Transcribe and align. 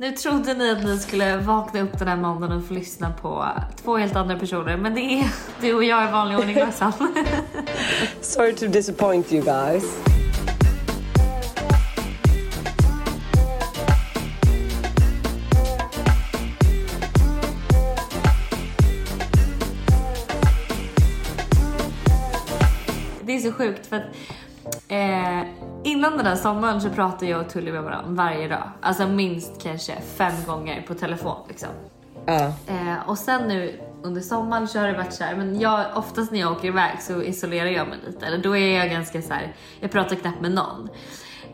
Nu 0.00 0.12
trodde 0.12 0.54
ni 0.54 0.70
att 0.70 0.84
ni 0.84 0.98
skulle 0.98 1.36
vakna 1.36 1.80
upp 1.80 1.98
den 1.98 2.08
här 2.08 2.16
måndagen 2.16 2.56
och 2.56 2.64
få 2.64 2.74
lyssna 2.74 3.12
på 3.12 3.46
två 3.82 3.96
helt 3.96 4.16
andra 4.16 4.38
personer. 4.38 4.76
Men 4.76 4.94
det 4.94 5.00
är 5.00 5.34
du 5.60 5.74
och 5.74 5.84
jag 5.84 6.08
i 6.08 6.12
vanlig 6.12 6.38
ordning 6.38 6.60
Roxanne. 6.60 6.92
Sorry 8.20 8.54
to 8.54 8.66
disappoint 8.66 9.32
you 9.32 9.44
guys. 9.44 9.98
Det 23.22 23.36
är 23.36 23.38
så 23.38 23.52
sjukt 23.52 23.86
för 23.86 23.96
att 23.96 24.04
eh, 24.88 25.67
innan 25.84 26.16
den 26.16 26.26
här 26.26 26.36
sommaren 26.36 26.80
så 26.80 26.90
pratade 26.90 27.26
jag 27.26 27.40
och 27.40 27.48
Tully 27.48 27.72
med 27.72 27.82
varandra 27.82 28.24
varje 28.24 28.48
dag. 28.48 28.70
Alltså 28.80 29.08
minst 29.08 29.62
kanske 29.62 30.00
fem 30.00 30.34
gånger 30.46 30.82
på 30.82 30.94
telefon 30.94 31.36
liksom. 31.48 31.68
Ja. 32.26 32.52
Eh, 32.66 33.08
och 33.08 33.18
sen 33.18 33.48
nu 33.48 33.80
under 34.02 34.20
sommaren 34.20 34.68
så 34.68 34.78
har 34.78 34.86
det 34.86 34.96
varit 34.96 35.12
så 35.12 35.24
här, 35.24 35.36
men 35.36 35.60
jag, 35.60 35.86
oftast 35.94 36.32
när 36.32 36.40
jag 36.40 36.52
åker 36.52 36.68
iväg 36.68 37.02
så 37.02 37.22
isolerar 37.22 37.70
jag 37.70 37.88
mig 37.88 37.98
lite. 38.06 38.26
Eller 38.26 38.38
då 38.38 38.56
är 38.56 38.78
jag 38.78 38.90
ganska 38.90 39.22
så 39.22 39.34
här, 39.34 39.54
jag 39.80 39.90
pratar 39.90 40.16
knappt 40.16 40.40
med 40.40 40.52
någon. 40.52 40.88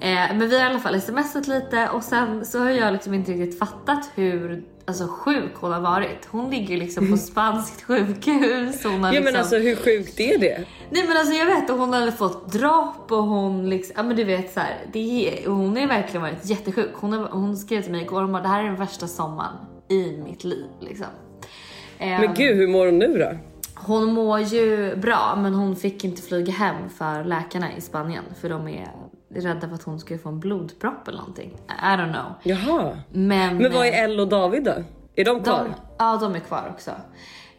Eh, 0.00 0.14
men 0.14 0.48
vi 0.48 0.60
har 0.60 0.66
i 0.66 0.70
alla 0.70 0.80
fall 0.80 1.00
smsat 1.00 1.46
lite 1.46 1.88
och 1.88 2.02
sen 2.02 2.44
så 2.44 2.58
har 2.58 2.70
jag 2.70 2.92
liksom 2.92 3.14
inte 3.14 3.32
riktigt 3.32 3.58
fattat 3.58 4.10
hur 4.14 4.64
alltså, 4.86 5.06
sjuk 5.08 5.54
hon 5.54 5.72
har 5.72 5.80
varit. 5.80 6.28
Hon 6.30 6.50
ligger 6.50 6.76
liksom 6.76 7.10
på 7.10 7.16
spanskt 7.30 7.82
sjukhus. 7.82 8.84
Hon 8.84 9.04
har 9.04 9.12
ja 9.12 9.20
liksom... 9.20 9.24
men 9.24 9.36
alltså 9.36 9.56
hur 9.56 9.76
sjukt 9.76 10.20
är 10.20 10.38
det? 10.38 10.64
Nej 10.90 11.04
men 11.08 11.16
alltså 11.16 11.34
jag 11.34 11.46
vet 11.46 11.70
att 11.70 11.78
hon 11.78 11.92
hade 11.92 12.12
fått 12.12 12.52
dropp 12.52 13.12
och 13.12 13.24
hon 13.24 13.70
liksom, 13.70 13.94
ja 13.96 14.02
men 14.02 14.16
du 14.16 14.24
vet 14.24 14.52
så 14.52 14.60
här, 14.60 14.86
det 14.92 15.28
är, 15.28 15.48
hon 15.48 15.76
har 15.76 15.86
verkligen 15.86 16.22
varit 16.22 16.46
jättesjuk. 16.46 16.90
Hon, 16.94 17.12
har, 17.12 17.28
hon 17.28 17.56
skrev 17.56 17.82
till 17.82 17.92
mig 17.92 18.02
igår, 18.02 18.22
hon 18.22 18.32
bara 18.32 18.42
det 18.42 18.48
här 18.48 18.60
är 18.60 18.66
den 18.66 18.76
värsta 18.76 19.06
sommaren 19.06 19.56
i 19.88 20.16
mitt 20.24 20.44
liv 20.44 20.66
liksom. 20.80 21.06
Men 21.98 22.24
Ehm, 22.24 22.34
gud 22.34 22.56
hur 22.56 22.68
mår 22.68 22.86
hon 22.86 22.98
nu 22.98 23.18
då? 23.18 23.36
hon 23.74 24.12
mår 24.12 24.40
ju 24.40 24.96
bra 24.96 25.38
men 25.42 25.54
hon 25.54 25.76
fick 25.76 26.04
inte 26.04 26.22
flyga 26.22 26.52
hem 26.52 26.88
för 26.88 27.24
läkarna 27.24 27.76
i 27.76 27.80
Spanien 27.80 28.24
för 28.40 28.48
de 28.48 28.68
är 28.68 28.90
rädda 29.34 29.68
för 29.68 29.74
att 29.74 29.82
hon 29.82 30.00
ska 30.00 30.18
få 30.18 30.28
en 30.28 30.40
blodpropp 30.40 31.08
eller 31.08 31.18
någonting. 31.18 31.50
I 31.68 31.84
don't 31.84 32.12
know. 32.12 32.32
Jaha. 32.42 32.98
Men, 33.12 33.56
Men 33.56 33.72
vad 33.72 33.86
eh, 33.86 33.98
är 33.98 34.04
Elle 34.04 34.22
och 34.22 34.28
David 34.28 34.64
då? 34.64 34.74
Är 35.16 35.24
de 35.24 35.42
kvar? 35.42 35.64
de, 35.64 35.74
ja, 35.98 36.18
de 36.20 36.34
är 36.34 36.40
kvar 36.40 36.70
också. 36.74 36.90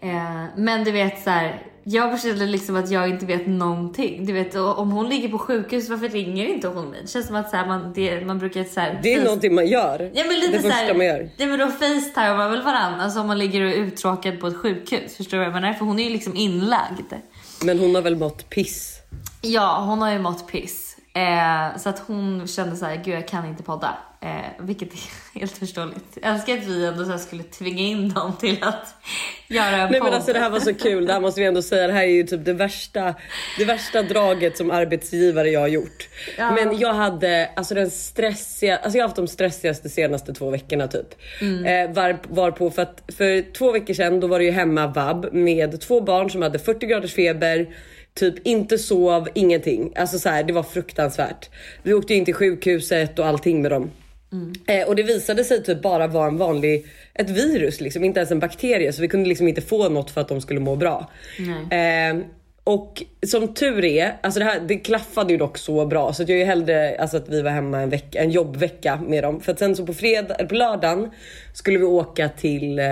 Eh, 0.02 0.44
men 0.58 0.84
du 0.84 0.92
vet 0.92 1.24
så 1.24 1.30
här, 1.30 1.62
jag 1.84 2.22
känner 2.22 2.48
liksom 2.48 2.76
att 2.76 2.92
jag 2.92 3.10
inte 3.10 3.26
vet 3.26 3.48
någonting. 3.48 4.26
Du 4.26 4.34
vet 4.34 4.56
om 4.56 4.92
hon 4.92 5.10
ligger 5.10 5.30
på 5.30 5.38
sjukhus, 5.38 5.90
varför 5.90 6.10
ringer 6.10 6.46
inte 6.46 6.68
hon 6.68 6.86
mig? 6.90 7.00
Det 7.02 7.08
känns 7.08 7.28
som 7.28 7.36
att 7.36 7.50
så 7.50 7.56
här, 7.58 7.68
man, 7.68 7.94
det, 7.94 8.26
man 8.26 8.40
brukar 8.40 8.64
så 8.64 8.80
här, 8.80 9.00
Det 9.04 9.14
är 9.14 9.20
face- 9.20 9.24
någonting 9.24 9.56
man 9.56 9.68
gör. 9.68 10.12
Ja, 10.14 10.24
men 10.28 10.40
lite 10.40 10.52
det 10.52 10.58
så 10.62 10.68
första 10.70 10.76
här, 10.86 10.94
man 10.94 11.06
gör. 11.06 11.30
Ja 11.38 11.46
men 11.46 11.60
då 11.60 11.68
facetimar 11.68 12.50
väl 12.50 12.62
varandra 12.62 13.04
alltså 13.04 13.20
om 13.20 13.28
man 13.28 13.38
ligger 13.38 13.62
och 13.62 13.70
är 13.70 13.74
uttråkad 13.76 14.40
på 14.40 14.48
ett 14.48 14.58
sjukhus. 14.58 15.18
Förstår 15.18 15.38
du 15.38 15.38
vad 15.38 15.48
jag 15.48 15.62
menar? 15.62 15.74
För 15.74 15.86
hon 15.86 16.00
är 16.00 16.04
ju 16.04 16.10
liksom 16.10 16.36
inlagd. 16.36 17.14
Men 17.64 17.80
hon 17.80 17.96
har 17.96 18.02
väl 18.02 18.16
mått 18.16 18.50
piss? 18.50 19.00
Ja, 19.42 19.84
hon 19.88 20.02
har 20.02 20.12
ju 20.12 20.20
mått 20.20 20.48
piss. 20.48 20.85
Eh, 21.16 21.78
så 21.78 21.90
att 21.90 22.00
hon 22.00 22.48
kände 22.48 22.76
så 22.76 22.86
här, 22.86 22.96
gud 22.96 23.16
jag 23.16 23.28
kan 23.28 23.46
inte 23.46 23.64
podda. 23.64 23.98
Eh, 24.22 24.30
vilket 24.60 24.94
är 24.94 25.00
helt 25.40 25.58
förståeligt. 25.58 26.18
Jag 26.22 26.34
älskar 26.34 26.54
att 26.58 26.64
vi 26.64 26.86
ändå 26.86 27.06
så 27.06 27.18
skulle 27.18 27.44
tvinga 27.44 27.84
in 27.84 28.14
dem 28.14 28.34
till 28.40 28.64
att 28.64 28.96
göra 29.48 29.76
en 29.76 29.92
Nej 29.92 30.00
podd. 30.00 30.10
men 30.10 30.14
alltså 30.14 30.34
det 30.34 30.40
här 30.40 30.50
var 30.50 30.60
så 30.60 30.74
kul, 30.74 31.06
det 31.06 31.14
här 31.14 31.20
måste 31.20 31.42
vi 31.42 31.48
ändå 31.48 31.62
säga. 31.62 31.88
Det 31.88 31.94
här 31.94 32.04
är 32.04 32.08
ju 32.08 32.24
typ 32.24 32.46
det 32.46 32.54
värsta, 32.54 33.16
det 33.58 33.66
värsta 33.66 34.02
draget 34.02 34.58
som 34.58 34.72
arbetsgivare 34.72 35.50
jag 35.50 35.60
har 35.60 35.68
gjort. 35.68 36.10
Ja. 36.38 36.52
Men 36.52 36.80
jag 36.80 36.94
hade 36.94 37.50
alltså 37.56 37.76
den 37.76 37.92
stressiga, 37.92 38.78
alltså 38.78 38.98
jag 38.98 39.04
har 39.04 39.08
haft 39.08 39.16
de 39.16 39.28
stressigaste 39.28 39.90
senaste 39.90 40.34
två 40.34 40.50
veckorna 40.50 40.88
typ. 40.88 41.08
Eh, 41.42 41.94
var, 41.94 42.18
var 42.28 42.52
på 42.52 42.72
för 42.72 42.82
att 42.82 43.02
för 43.18 43.54
två 43.54 43.72
veckor 43.72 43.94
sedan 43.94 44.20
då 44.20 44.28
var 44.28 44.40
det 44.40 44.46
ju 44.46 44.52
hemma 44.52 44.88
vab 44.88 45.34
med 45.34 45.82
två 45.82 46.02
barn 46.02 46.30
som 46.30 46.42
hade 46.42 46.60
40 46.60 46.86
graders 46.86 47.14
feber. 47.14 47.68
Typ 48.20 48.48
inte 48.48 48.78
sov, 48.78 49.30
ingenting. 49.34 49.94
Alltså 49.96 50.20
så 50.20 50.30
här, 50.30 50.44
det 50.44 50.54
var 50.54 50.64
fruktansvärt. 50.64 51.50
Vi 51.84 51.94
åkte 51.94 52.14
in 52.14 52.26
till 52.26 52.34
sjukhuset 52.34 53.20
och 53.20 53.26
allting 53.26 53.62
med 53.62 53.72
dem. 53.72 53.92
Eh, 54.68 54.88
och 54.88 54.96
det 54.96 55.04
visade 55.04 55.44
sig 55.44 55.64
typ 55.64 55.82
bara 55.82 56.08
vara 56.08 56.28
en 56.28 56.38
vanlig, 56.38 56.86
ett 57.14 57.30
virus 57.30 57.82
liksom, 57.82 58.04
inte 58.04 58.20
ens 58.20 58.32
en 58.32 58.40
bakterie. 58.40 58.94
Så 58.94 59.02
vi 59.02 59.08
kunde 59.08 59.30
liksom 59.30 59.48
inte 59.48 59.62
få 59.62 59.90
något 59.90 60.12
för 60.12 60.22
att 60.22 60.28
de 60.28 60.42
skulle 60.42 60.60
må 60.60 60.76
bra. 60.76 61.12
Eh, 61.72 62.26
och 62.64 63.04
som 63.28 63.54
tur 63.54 63.86
är, 63.86 64.18
alltså 64.24 64.40
det, 64.40 64.46
här, 64.46 64.60
det 64.60 64.76
klaffade 64.76 65.34
ju 65.34 65.38
dock 65.38 65.58
så 65.58 65.86
bra 65.86 66.14
så 66.14 66.24
att 66.24 66.30
jag 66.30 66.40
är 66.40 66.46
hellre 66.46 66.98
alltså 67.00 67.18
att 67.18 67.30
vi 67.30 67.42
var 67.42 67.52
hemma 67.52 67.82
en, 67.82 67.90
vecka, 67.90 68.24
en 68.24 68.32
jobbvecka 68.32 69.00
med 69.08 69.24
dem. 69.24 69.42
För 69.42 69.52
att 69.52 69.60
sen 69.60 69.76
så 69.76 69.86
på, 69.86 69.94
fredag, 69.94 70.36
på 70.36 70.56
lördagen 70.56 71.12
skulle 71.54 71.78
vi 71.78 71.86
åka 71.86 72.30
till 72.30 72.80
eh, 72.80 72.86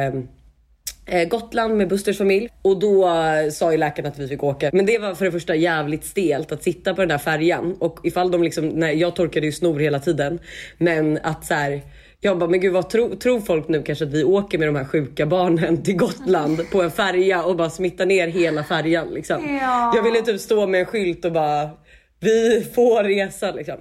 Gotland 1.30 1.78
med 1.78 1.88
Busters 1.88 2.18
familj 2.18 2.50
och 2.62 2.80
då 2.80 3.08
eh, 3.08 3.50
sa 3.52 3.72
ju 3.72 3.78
läkaren 3.78 4.09
att 4.09 4.19
vi 4.19 4.28
fick 4.28 4.44
åka. 4.44 4.69
Men 4.74 4.86
det 4.86 4.97
var 4.97 5.16
för 5.16 5.25
det 5.25 5.31
första 5.31 5.56
jävligt 5.56 6.06
stelt 6.06 6.52
att 6.52 6.64
sitta 6.64 6.94
på 6.94 7.02
den 7.02 7.09
där 7.09 7.18
färjan 7.18 7.75
och 7.80 8.00
ifall 8.03 8.31
de 8.31 8.44
liksom, 8.44 8.68
nej 8.68 8.97
jag 8.97 9.16
torkade 9.16 9.46
ju 9.46 9.52
snor 9.52 9.80
hela 9.80 10.00
tiden. 10.00 10.40
Men 10.78 11.19
att 11.24 11.46
så 11.46 11.53
här, 11.53 11.81
jag 12.19 12.38
bara, 12.38 12.50
men 12.50 12.59
gud 12.59 12.74
vad 12.74 12.90
tro, 12.90 13.16
tror 13.16 13.40
folk 13.40 13.68
nu 13.68 13.84
kanske 13.84 14.06
att 14.06 14.14
vi 14.14 14.24
åker 14.24 14.58
med 14.58 14.68
de 14.68 14.75
här 14.75 14.86
sjuka 14.86 15.25
barnen 15.25 15.84
till 15.84 15.96
Gotland 15.96 16.69
på 16.72 16.81
en 16.81 16.91
färja 16.91 17.44
och 17.44 17.56
bara 17.56 17.70
smittar 17.70 18.06
ner 18.06 18.28
hela 18.28 18.64
färjan 18.64 19.08
liksom. 19.08 19.58
Ja. 19.62 19.91
Jag 19.96 20.03
ville 20.03 20.22
typ 20.22 20.41
stå 20.41 20.68
med 20.68 20.80
en 20.80 20.85
skylt 20.85 21.25
och 21.25 21.31
bara, 21.31 21.70
vi 22.20 22.68
får 22.75 23.03
resa 23.03 23.52
liksom. 23.52 23.78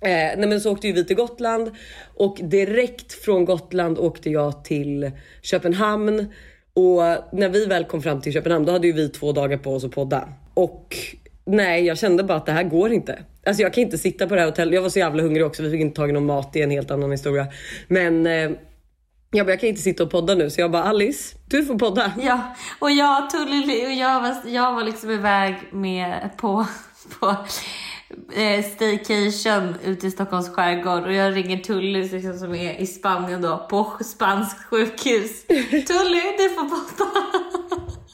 Eh, 0.00 0.38
nej 0.38 0.46
men 0.48 0.60
så 0.60 0.72
åkte 0.72 0.86
ju 0.86 0.92
vi 0.92 1.04
till 1.04 1.16
Gotland 1.16 1.70
och 2.14 2.38
direkt 2.42 3.12
från 3.12 3.44
Gotland 3.44 3.98
åkte 3.98 4.30
jag 4.30 4.64
till 4.64 5.10
Köpenhamn 5.42 6.32
och 6.74 7.02
när 7.32 7.48
vi 7.48 7.66
väl 7.66 7.84
kom 7.84 8.02
fram 8.02 8.20
till 8.20 8.32
Köpenhamn 8.32 8.64
då 8.64 8.72
hade 8.72 8.86
ju 8.86 8.92
vi 8.92 9.08
två 9.08 9.32
dagar 9.32 9.58
på 9.58 9.74
oss 9.74 9.84
att 9.84 9.90
podda 9.90 10.28
och 10.54 10.96
nej 11.44 11.84
jag 11.84 11.98
kände 11.98 12.24
bara 12.24 12.38
att 12.38 12.46
det 12.46 12.52
här 12.52 12.62
går 12.62 12.92
inte. 12.92 13.18
Alltså 13.46 13.62
jag 13.62 13.72
kan 13.72 13.84
inte 13.84 13.98
sitta 13.98 14.26
på 14.26 14.34
det 14.34 14.40
här 14.40 14.48
hotellet. 14.48 14.74
Jag 14.74 14.82
var 14.82 14.88
så 14.88 14.98
jävla 14.98 15.22
hungrig 15.22 15.46
också. 15.46 15.62
Vi 15.62 15.70
fick 15.70 15.80
inte 15.80 15.96
tag 15.96 16.10
i 16.10 16.12
någon 16.12 16.26
mat. 16.26 16.52
Det 16.52 16.60
är 16.60 16.64
en 16.64 16.70
helt 16.70 16.90
annan 16.90 17.10
historia. 17.10 17.46
Men 17.88 18.26
eh, 18.26 18.50
jag, 19.30 19.46
bara, 19.46 19.52
jag 19.52 19.60
kan 19.60 19.68
inte 19.68 19.82
sitta 19.82 20.02
och 20.02 20.10
podda 20.10 20.34
nu 20.34 20.50
så 20.50 20.60
jag 20.60 20.70
bara 20.70 20.82
Alice 20.84 21.36
du 21.48 21.64
får 21.64 21.78
podda. 21.78 22.12
Ja, 22.22 22.56
och 22.78 22.90
jag, 22.90 23.30
Tully 23.30 23.86
och 23.86 23.92
jag 23.92 24.20
var, 24.20 24.36
jag 24.46 24.74
var 24.74 24.84
liksom 24.84 25.10
iväg 25.10 25.54
med 25.72 26.30
på, 26.36 26.66
på 27.20 27.36
eh, 28.36 28.64
staycation 28.64 29.74
ute 29.84 30.06
i 30.06 30.10
Stockholms 30.10 30.48
skärgård 30.48 31.04
och 31.06 31.12
jag 31.12 31.36
ringer 31.36 31.56
Tully 31.58 32.02
liksom, 32.08 32.38
som 32.38 32.54
är 32.54 32.80
i 32.80 32.86
Spanien 32.86 33.42
då 33.42 33.66
på 33.70 33.92
spanskt 34.04 34.64
sjukhus. 34.64 35.46
Tully, 35.70 36.22
du 36.38 36.48
får 36.54 36.68
podda. 36.68 37.10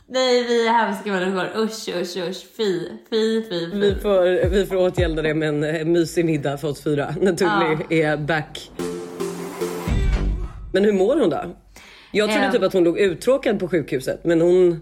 Nej, 0.08 0.44
vi 0.44 0.66
är 0.66 0.72
hemska 0.72 1.10
människor. 1.12 1.62
Usch, 1.62 1.88
usch, 1.88 2.16
usch. 2.16 2.46
Fy, 2.56 2.88
fy, 3.10 3.42
fy, 3.42 3.70
fy. 3.70 3.80
Vi 3.80 3.94
får, 3.94 4.48
vi 4.50 4.66
får 4.66 4.76
åtgärda 4.76 5.22
det 5.22 5.34
med 5.34 5.48
en 5.48 5.64
eh, 5.64 5.84
mysig 5.84 6.24
middag 6.24 6.58
för 6.58 6.69
oss 6.69 6.82
fyra 6.82 7.14
när 7.20 7.32
Tully 7.32 8.02
är 8.02 8.16
back. 8.16 8.70
Men 10.72 10.84
hur 10.84 10.92
mår 10.92 11.16
hon 11.20 11.30
då? 11.30 11.56
Jag 12.12 12.30
trodde 12.30 12.46
Eh. 12.46 12.52
typ 12.52 12.62
att 12.62 12.72
hon 12.72 12.84
låg 12.84 12.98
uttråkad 12.98 13.60
på 13.60 13.69
sjukhuset 13.69 14.24
men 14.24 14.40
hon... 14.40 14.80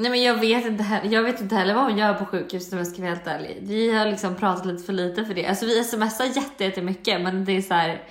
Nej 0.00 0.10
men 0.10 0.22
jag 0.22 0.34
vet 0.34 0.66
inte 0.66 0.82
heller, 0.82 1.14
jag 1.14 1.22
vet 1.22 1.40
inte 1.40 1.54
heller 1.54 1.74
vad 1.74 1.84
hon 1.84 1.98
gör 1.98 2.14
på 2.14 2.24
sjukhuset 2.24 2.72
om 2.72 2.78
jag 2.78 2.86
ska 2.86 3.02
vara 3.02 3.10
helt 3.10 3.26
ärlig. 3.26 3.58
Vi 3.62 3.92
har 3.92 4.06
liksom 4.06 4.34
pratat 4.34 4.66
lite 4.66 4.82
för 4.82 4.92
lite 4.92 5.24
för 5.24 5.34
det. 5.34 5.46
Alltså 5.46 5.66
vi 5.66 5.84
smsar 5.84 6.24
jätte, 6.24 6.64
jättemycket 6.64 7.20
men 7.20 7.44
det 7.44 7.56
är 7.56 7.62
så 7.62 7.74
här. 7.74 8.02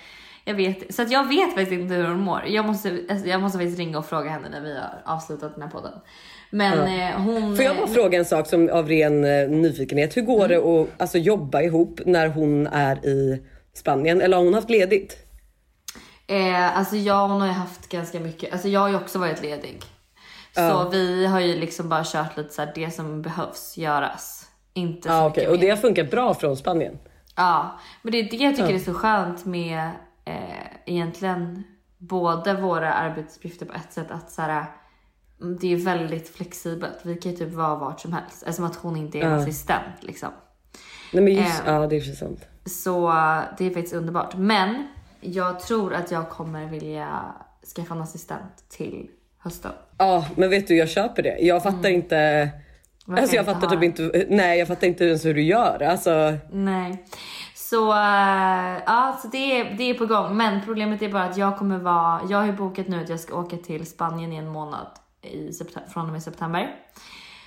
Jag 0.46 0.56
vet, 0.56 0.96
så 0.96 1.02
att 1.02 1.12
jag 1.12 1.28
vet 1.28 1.50
faktiskt 1.50 1.72
inte 1.72 1.94
hur 1.94 2.08
hon 2.08 2.20
mår. 2.20 2.44
Jag 2.48 2.66
måste, 2.66 3.00
alltså 3.10 3.28
jag 3.28 3.42
måste 3.42 3.58
faktiskt 3.58 3.80
ringa 3.80 3.98
och 3.98 4.06
fråga 4.06 4.30
henne 4.30 4.50
när 4.50 4.62
vi 4.62 4.74
har 4.76 5.02
avslutat 5.06 5.54
den 5.54 5.64
här 5.64 5.70
podden. 5.70 5.94
Men 6.50 7.00
eh, 7.00 7.22
hon... 7.22 7.56
Får 7.56 7.66
jag 7.66 7.78
bara 7.78 7.88
fråga 7.88 8.20
en 8.20 8.26
sak 8.26 8.48
som 8.48 8.70
av 8.70 8.88
ren 8.88 9.24
eh, 9.24 9.50
nyfikenhet. 9.50 10.18
Hur 10.18 10.22
går 10.22 10.48
det 10.48 10.58
att 10.58 11.02
alltså, 11.02 11.18
jobba 11.18 11.62
ihop 11.62 12.00
när 12.06 12.28
hon 12.28 12.68
är 12.68 13.06
i 13.06 13.44
Spanien? 13.74 14.22
Eller 14.22 14.38
har 14.38 14.44
hon 14.44 14.54
haft 14.54 14.70
ledigt? 14.70 15.18
Eh, 16.28 16.78
alltså 16.78 16.96
jag 16.96 17.28
hon 17.28 17.42
har 17.42 17.48
ju 17.48 17.54
haft 17.54 17.90
ganska 17.90 18.20
mycket, 18.20 18.54
alltså 18.54 18.68
jag 18.68 18.80
har 18.80 18.90
ju 18.90 18.96
också 18.96 19.20
varit 19.20 19.42
ledig. 19.42 19.84
Så 20.60 20.64
Ja. 20.64 20.90
vi 20.92 21.26
har 21.26 21.40
ju 21.40 21.56
liksom 21.60 21.90
bara 21.90 22.04
kört 22.06 22.38
lite 22.38 22.54
så 22.54 22.62
här, 22.62 22.72
det 22.76 22.92
som 22.92 23.22
behövs 23.22 23.78
göras. 23.78 24.46
Inte 24.74 25.08
så 25.10 25.14
Ja 25.14 25.28
okej. 25.28 25.48
Och 25.48 25.60
det 25.60 25.70
har 25.70 25.78
funkat 25.78 26.12
bra 26.12 26.34
från 26.34 26.58
Spanien? 26.58 27.00
Ja, 27.36 27.80
men 28.02 28.12
det 28.12 28.18
är 28.20 28.30
det 28.32 28.38
jag 28.38 28.56
tycker 28.56 28.74
är 28.74 28.80
så 28.80 28.94
skönt 28.94 29.46
med 29.46 29.90
eh, 30.26 30.66
egentligen 30.86 31.64
både 31.98 32.54
våra 32.54 32.94
arbetsuppgifter 32.94 33.66
på 33.66 33.74
ett 33.74 33.94
sätt 33.94 34.12
att 34.12 34.32
så 34.32 34.42
här, 34.42 34.66
mm, 35.42 35.58
det 35.62 35.74
är 35.74 35.78
väldigt 35.78 36.30
flexibelt. 36.36 37.00
Vi 37.04 37.16
kan 37.16 37.32
ju 37.32 37.38
typ 37.38 37.54
vara 37.54 37.76
vart 37.76 38.00
som 38.00 38.14
helst. 38.14 38.44
Eftersom 38.44 38.66
att 38.66 38.76
hon 38.76 38.96
inte 38.98 39.20
är 39.20 39.24
Ja. 39.30 39.36
assistent 39.36 39.96
liksom. 40.04 40.30
Nej 41.14 41.24
men 41.24 41.34
just, 41.34 41.68
Eh. 41.68 41.74
ja 41.74 41.88
det 41.88 41.96
är 41.96 42.02
för 42.02 42.12
sant. 42.12 42.48
Så 42.66 43.08
det 43.58 43.66
är 43.66 43.74
faktiskt 43.74 43.94
underbart. 43.96 44.36
Men 44.36 44.88
jag 45.22 45.60
tror 45.60 45.94
att 45.94 46.12
jag 46.12 46.30
kommer 46.30 46.66
vilja 46.66 47.36
skaffa 47.76 47.94
en 47.96 48.02
assistent 48.02 48.70
till 48.70 49.10
hösten. 49.40 49.72
Ja 49.98 50.26
men 50.36 50.50
vet 50.50 50.68
du 50.68 50.76
jag 50.76 50.90
köper 50.90 51.24
det. 51.24 51.38
Jag 51.40 51.64
fattar 51.64 51.90
inte. 51.90 52.50
Varför 53.06 53.22
Alltså 53.22 53.36
jag 53.36 53.44
inte 53.44 53.54
fattar 53.54 53.68
typ 53.68 53.84
inte, 53.84 54.26
nej 54.30 54.60
jag 54.60 54.68
fattar 54.68 54.88
inte 54.88 55.06
ens 55.06 55.26
hur 55.26 55.34
du 55.34 55.42
gör. 55.42 55.82
Alltså 55.82 56.38
Nej. 56.52 57.06
Så, 57.56 57.92
eh, 57.92 58.78
ja, 58.86 59.20
så 59.22 59.28
det, 59.28 59.60
är, 59.60 59.74
det 59.78 59.84
är 59.84 59.94
på 59.94 60.06
gång. 60.06 60.38
Men 60.38 60.62
problemet 60.66 61.02
är 61.02 61.10
bara 61.10 61.24
att 61.24 61.38
jag 61.38 61.58
kommer 61.58 61.78
vara, 61.78 62.22
jag 62.30 62.38
har 62.38 62.46
ju 62.46 62.52
bokat 62.52 62.88
nu 62.88 63.02
att 63.02 63.10
jag 63.10 63.20
ska 63.20 63.36
åka 63.36 63.58
till 63.58 63.86
Spanien 63.86 64.34
i 64.34 64.36
en 64.36 64.48
månad 64.48 64.88
i 65.22 65.52
från 65.94 66.06
och 66.06 66.12
med 66.12 66.24
september. 66.24 66.76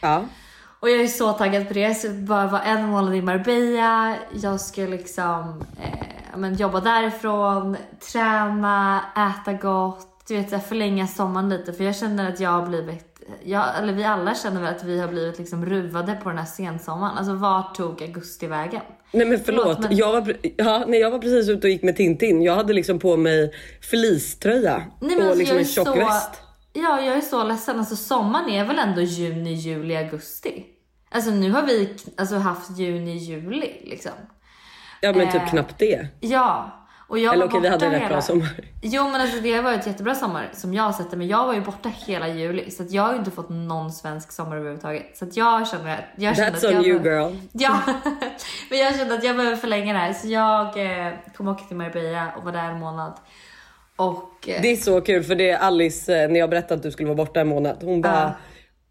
Ja. 0.02 0.24
Och 0.80 0.90
jag 0.90 1.00
är 1.00 1.06
så 1.06 1.32
taggad 1.32 1.68
på 1.68 1.74
det. 1.74 1.94
Så 1.94 2.08
bara 2.08 2.46
vara 2.46 2.62
en 2.62 2.86
månad 2.86 3.14
i 3.14 3.22
Marbella. 3.22 4.16
Jag 4.32 4.60
ska 4.60 4.82
liksom 4.82 5.64
eh, 5.82 6.38
men 6.38 6.54
jobba 6.54 6.80
därifrån, 6.80 7.76
träna, 8.12 9.00
äta 9.16 9.52
gott. 9.52 10.11
Du 10.28 10.36
vet, 10.36 10.50
så 10.50 10.56
här, 10.56 10.62
förlänga 10.62 11.06
sommaren 11.06 11.48
lite. 11.48 11.72
För 11.72 11.84
jag 11.84 11.96
känner 11.96 12.28
att 12.28 12.40
jag 12.40 12.50
har 12.50 12.66
blivit 12.66 13.12
jag, 13.44 13.78
eller 13.78 13.92
vi 13.92 14.04
alla 14.04 14.34
känner 14.34 14.60
väl 14.60 14.74
att 14.74 14.84
vi 14.84 15.00
har 15.00 15.08
blivit 15.08 15.38
liksom 15.38 15.66
ruvade 15.66 16.14
på 16.14 16.28
den 16.28 16.38
här 16.38 16.44
sensommaren. 16.44 17.18
Alltså 17.18 17.34
vart 17.34 17.74
tog 17.74 18.02
augusti 18.02 18.46
vägen? 18.46 18.82
Nej 19.12 19.26
men 19.26 19.40
förlåt, 19.40 19.64
förlåt 19.64 19.80
men... 19.80 19.96
Jag, 19.96 20.12
var, 20.12 20.36
ja, 20.56 20.84
nej, 20.88 21.00
jag 21.00 21.10
var 21.10 21.18
precis 21.18 21.48
ute 21.48 21.66
och 21.66 21.70
gick 21.70 21.82
med 21.82 21.96
Tintin. 21.96 22.42
Jag 22.42 22.54
hade 22.54 22.72
liksom 22.72 22.98
på 22.98 23.16
mig 23.16 23.52
fleecetröja 23.80 24.84
nej, 25.00 25.16
och 25.16 25.22
alltså, 25.22 25.38
liksom 25.38 25.58
en 25.58 25.64
tjock 25.64 25.86
så... 25.86 25.94
väst. 25.94 26.30
Ja, 26.72 27.00
jag 27.00 27.16
är 27.16 27.20
så 27.20 27.44
ledsen. 27.44 27.78
Alltså 27.78 27.96
sommaren 27.96 28.48
är 28.48 28.64
väl 28.64 28.78
ändå 28.78 29.00
juni, 29.00 29.52
juli, 29.52 29.96
augusti? 29.96 30.64
Alltså 31.10 31.30
nu 31.30 31.50
har 31.50 31.62
vi 31.62 31.96
alltså, 32.16 32.36
haft 32.36 32.78
juni, 32.78 33.16
juli 33.16 33.82
liksom. 33.84 34.12
Ja 35.00 35.12
men 35.12 35.32
typ 35.32 35.42
eh, 35.42 35.50
knappt 35.50 35.78
det. 35.78 36.06
Ja. 36.20 36.78
Och 37.12 37.18
jag 37.18 37.34
Eller 37.34 37.46
okej, 37.46 37.60
vi 37.60 37.68
hade 37.68 37.86
en 37.86 37.92
rätt 37.92 38.08
bra 38.08 38.22
sommar. 38.22 38.48
Jo 38.82 39.04
men 39.08 39.20
alltså 39.20 39.40
det 39.40 39.52
har 39.52 39.62
varit 39.62 39.86
jättebra 39.86 40.14
sommar 40.14 40.50
som 40.52 40.74
jag 40.74 40.82
har 40.82 40.92
sett 40.92 41.10
det. 41.10 41.16
Men 41.16 41.28
jag 41.28 41.46
var 41.46 41.54
ju 41.54 41.60
borta 41.60 41.88
hela 42.06 42.28
juli 42.28 42.70
så 42.70 42.82
att 42.82 42.90
jag 42.90 43.02
har 43.02 43.12
ju 43.12 43.18
inte 43.18 43.30
fått 43.30 43.48
någon 43.48 43.92
svensk 43.92 44.32
sommar 44.32 44.56
överhuvudtaget. 44.56 45.16
Så 45.16 45.24
att 45.24 45.36
jag 45.36 45.68
känner 45.68 45.94
att 45.94 46.04
jag 46.16 46.36
känner 46.36 46.50
That's 46.50 46.68
att 46.68 46.74
on 46.74 46.84
you 46.84 47.02
girl. 47.02 47.36
Ja, 47.52 47.78
men 48.70 48.78
jag 48.78 48.96
kände 48.96 49.14
att 49.14 49.24
jag 49.24 49.36
behöver 49.36 49.56
förlänga 49.56 49.92
det 49.92 49.98
här. 49.98 50.12
Så 50.12 50.28
jag 50.28 50.66
eh, 50.66 51.12
kommer 51.36 51.52
åka 51.52 51.64
till 51.64 51.76
Marbella 51.76 52.32
och 52.36 52.44
vara 52.44 52.54
där 52.54 52.70
en 52.70 52.78
månad. 52.78 53.12
Och, 53.96 54.48
eh... 54.48 54.62
Det 54.62 54.68
är 54.68 54.76
så 54.76 55.00
kul 55.00 55.22
för 55.22 55.34
det 55.34 55.50
är 55.50 55.58
Alice, 55.58 56.22
eh, 56.22 56.30
när 56.30 56.40
jag 56.40 56.50
berättade 56.50 56.74
att 56.74 56.82
du 56.82 56.90
skulle 56.90 57.08
vara 57.08 57.16
borta 57.16 57.40
en 57.40 57.48
månad. 57.48 57.76
Hon 57.82 58.00
bara 58.00 58.26
uh 58.26 58.32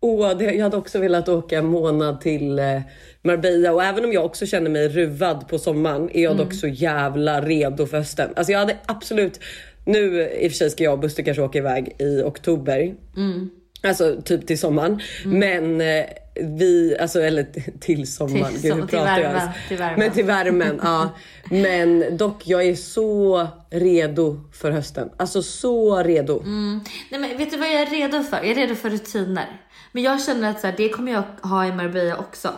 Åh, 0.04 0.38
det, 0.38 0.44
jag 0.44 0.64
hade 0.64 0.78
också 0.78 1.00
velat 1.00 1.30
åka 1.30 1.58
en 1.58 1.66
månad 1.66 2.22
till 2.22 2.60
eh, 2.60 2.82
Marbella 3.22 3.74
och 3.74 3.84
även 3.84 4.06
om 4.06 4.14
jag 4.14 4.26
också 4.26 4.46
känner 4.46 4.70
mig 4.70 4.88
ruvad 4.88 5.48
på 5.48 5.60
sommaren 5.60 6.10
är 6.14 6.24
jag 6.24 6.32
mm. 6.32 6.46
dock 6.46 6.54
så 6.54 6.68
jävla 6.68 7.42
redo 7.42 7.86
för 7.86 7.98
hösten. 7.98 8.30
Alltså 8.36 8.52
jag 8.52 8.60
hade 8.60 8.78
absolut, 8.86 9.40
nu 9.86 10.30
i 10.40 10.48
och 10.48 10.52
för 10.52 10.58
sig 10.58 10.70
ska 10.70 10.84
jag 10.84 10.94
och 10.94 11.00
Buster 11.00 11.24
kanske 11.24 11.44
åka 11.44 11.58
iväg 11.58 11.96
i 12.00 12.22
oktober. 12.22 12.96
Mm. 13.18 13.50
Alltså 13.84 14.22
typ 14.26 14.48
till 14.48 14.60
sommaren. 14.60 15.02
Mm. 15.26 15.40
Men 15.40 15.82
eh, 15.82 16.06
vi, 16.36 16.98
alltså 17.00 17.22
eller 17.22 17.46
till 17.80 18.14
sommaren. 18.14 18.54
Till, 18.62 18.74
Gud, 18.74 18.90
till, 18.90 19.00
värmen, 19.00 19.50
till 19.68 19.78
värmen. 19.78 20.00
Men 20.00 20.12
till 20.12 20.26
värmen, 20.26 20.80
ja. 20.84 21.10
Men 21.50 22.18
dock, 22.18 22.48
jag 22.48 22.64
är 22.64 22.76
så 22.76 23.48
redo 23.70 24.40
för 24.54 24.72
hösten. 24.72 25.10
Alltså 25.18 25.42
så 25.44 26.04
redo. 26.04 26.40
Mm. 26.40 26.82
Nej 27.10 27.20
men 27.20 27.38
vet 27.38 27.52
du 27.52 27.58
vad 27.58 27.68
jag 27.68 27.82
är 27.82 27.86
redo 27.86 28.24
för? 28.24 28.38
Jag 28.38 28.48
är 28.48 28.56
redo 28.56 28.76
för 28.76 28.90
rutiner. 28.90 29.62
Men 29.92 30.04
jag 30.04 30.24
känner 30.24 30.50
att 30.50 30.60
så 30.60 30.68
här, 30.68 30.74
det 30.78 30.90
kommer 30.90 31.12
jag 31.12 31.24
ha 31.42 31.66
i 31.66 31.72
Marbella 31.72 32.18
också. 32.18 32.50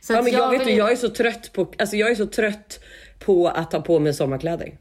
Så 0.00 0.12
ja, 0.12 0.22
men 0.22 0.32
jag, 0.32 0.42
jag, 0.42 0.50
vet 0.50 0.60
vill... 0.60 0.66
du, 0.66 0.74
jag 0.74 0.92
är 0.92 0.96
så 0.96 1.08
trött 1.08 1.52
på, 1.52 1.72
alltså 1.78 1.96
jag 1.96 2.10
är 2.10 2.14
så 2.14 2.26
trött 2.26 2.80
på 3.18 3.48
att 3.48 3.70
ta 3.70 3.80
på 3.80 3.98
mig 3.98 4.14
sommarkläder. 4.14 4.78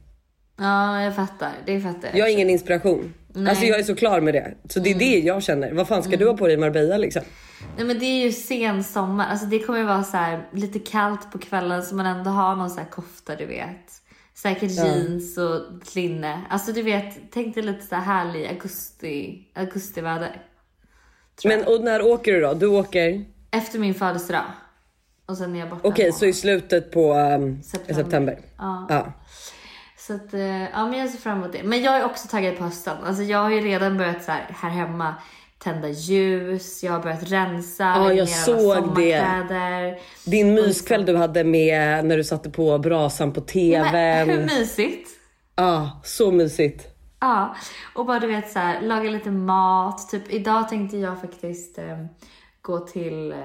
Ja, 0.57 1.01
jag 1.01 1.15
fattar. 1.15 1.51
Det 1.65 1.81
fattar 1.81 2.07
jag. 2.09 2.17
Jag 2.17 2.25
har 2.25 2.29
ingen 2.29 2.49
inspiration. 2.49 3.13
Nej. 3.33 3.49
Alltså 3.49 3.65
jag 3.65 3.79
är 3.79 3.83
så 3.83 3.95
klar 3.95 4.21
med 4.21 4.33
det. 4.33 4.53
Så 4.69 4.79
det 4.79 4.89
är 4.89 4.95
mm. 4.95 5.11
det 5.11 5.19
jag 5.19 5.43
känner. 5.43 5.71
Vad 5.71 5.87
fan 5.87 6.03
ska 6.03 6.09
mm. 6.09 6.19
du 6.19 6.27
ha 6.27 6.37
på 6.37 6.47
dig 6.47 6.53
i 6.53 6.57
Marbella 6.57 6.97
liksom? 6.97 7.21
Nej 7.75 7.85
men 7.85 7.99
det 7.99 8.05
är 8.05 8.25
ju 8.25 8.31
sen 8.31 8.83
sommar. 8.83 9.27
Alltså 9.27 9.45
det 9.45 9.59
kommer 9.59 9.79
ju 9.79 9.85
vara 9.85 10.03
så 10.03 10.17
här, 10.17 10.49
lite 10.51 10.79
kallt 10.79 11.31
på 11.31 11.37
kvällen 11.37 11.83
så 11.83 11.95
man 11.95 12.05
ändå 12.05 12.29
har 12.29 12.55
någon 12.55 12.69
så 12.69 12.79
här 12.79 12.89
kofta 12.89 13.35
du 13.35 13.45
vet. 13.45 14.01
Säkert 14.33 14.71
jeans 14.71 15.37
och 15.37 15.61
linne. 15.95 16.41
Alltså 16.49 16.71
du 16.71 16.81
vet, 16.81 17.31
tänk 17.31 17.55
dig 17.55 17.63
lite 17.63 17.85
så 17.85 17.95
här 17.95 18.01
härlig 18.01 18.47
augusti, 18.47 19.47
augustiväder. 19.55 20.41
Men 21.43 21.63
och 21.67 21.83
när 21.83 22.01
åker 22.01 22.33
du 22.33 22.41
då? 22.41 22.53
Du 22.53 22.67
åker? 22.67 23.25
Efter 23.51 23.79
min 23.79 23.93
födelsedag. 23.93 24.45
Och 25.25 25.37
sen 25.37 25.55
är 25.55 25.59
jag 25.59 25.69
borta. 25.69 25.87
Okej, 25.87 26.09
okay, 26.09 26.11
så 26.11 26.25
i 26.25 26.33
slutet 26.33 26.91
på 26.91 27.13
um, 27.13 27.63
september? 27.63 28.03
september. 28.03 28.39
Ja. 28.57 28.85
ja. 28.89 29.13
Så 29.97 30.13
att, 30.13 30.33
eh, 30.33 30.63
ja 30.63 30.87
men 30.87 30.99
jag 30.99 31.09
ser 31.09 31.17
fram 31.17 31.37
emot 31.37 31.53
det. 31.53 31.63
Men 31.63 31.81
jag 31.81 31.95
är 31.95 32.05
också 32.05 32.27
taggad 32.27 32.57
på 32.57 32.63
hösten. 32.63 32.97
Alltså 33.03 33.23
jag 33.23 33.39
har 33.39 33.49
ju 33.49 33.61
redan 33.61 33.97
börjat 33.97 34.23
så 34.23 34.31
här, 34.31 34.47
här 34.49 34.69
hemma 34.69 35.15
tända 35.65 35.89
ljus, 35.89 36.83
jag 36.83 36.91
har 36.91 36.99
börjat 36.99 37.31
rensa, 37.31 37.83
Ja, 37.83 38.13
jag 38.13 38.29
såg 38.29 38.95
det. 38.95 39.99
Din 40.25 40.53
myskväll 40.53 41.05
du 41.05 41.17
hade 41.17 41.43
med 41.43 42.05
när 42.05 42.17
du 42.17 42.23
satte 42.23 42.49
på 42.49 42.77
brasan 42.77 43.33
på 43.33 43.41
TVn. 43.41 43.91
Men, 43.91 44.29
hur 44.29 44.59
mysigt? 44.59 45.09
Ja, 45.55 46.01
så 46.03 46.31
mysigt. 46.31 46.87
Ja, 47.19 47.55
och 47.95 48.05
bara 48.05 48.19
du 48.19 48.27
vet 48.27 48.51
så 48.51 48.59
här, 48.59 48.81
laga 48.81 49.09
lite 49.09 49.31
mat. 49.31 50.09
Typ 50.09 50.33
idag 50.33 50.69
tänkte 50.69 50.97
jag 50.97 51.21
faktiskt 51.21 51.77
eh, 51.77 52.05
gå 52.61 52.79
till 52.79 53.31
eh, 53.31 53.37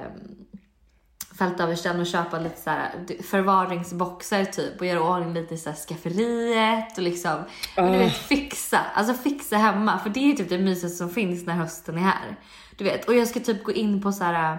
fältöversten 1.40 2.00
och 2.00 2.06
köpa 2.06 2.38
lite 2.38 2.60
så 2.60 2.70
här 2.70 2.90
förvaringsboxar 3.22 4.44
typ 4.44 4.80
och 4.80 4.86
göra 4.86 5.02
ordning 5.02 5.34
lite 5.34 5.56
så 5.56 5.70
här 5.70 5.76
skafferiet 5.76 6.98
och 6.98 7.02
liksom, 7.02 7.38
uh. 7.78 7.92
du 7.92 7.98
vet 7.98 8.16
fixa, 8.16 8.78
alltså 8.94 9.14
fixa 9.14 9.56
hemma 9.56 9.98
för 9.98 10.10
det 10.10 10.32
är 10.32 10.36
typ 10.36 10.48
det 10.48 10.58
mysigaste 10.58 10.98
som 10.98 11.10
finns 11.10 11.46
när 11.46 11.54
hösten 11.54 11.98
är 11.98 12.02
här. 12.02 12.36
Du 12.76 12.84
vet, 12.84 13.08
och 13.08 13.14
jag 13.14 13.28
ska 13.28 13.40
typ 13.40 13.64
gå 13.64 13.72
in 13.72 14.02
på 14.02 14.12
så 14.12 14.24
här 14.24 14.58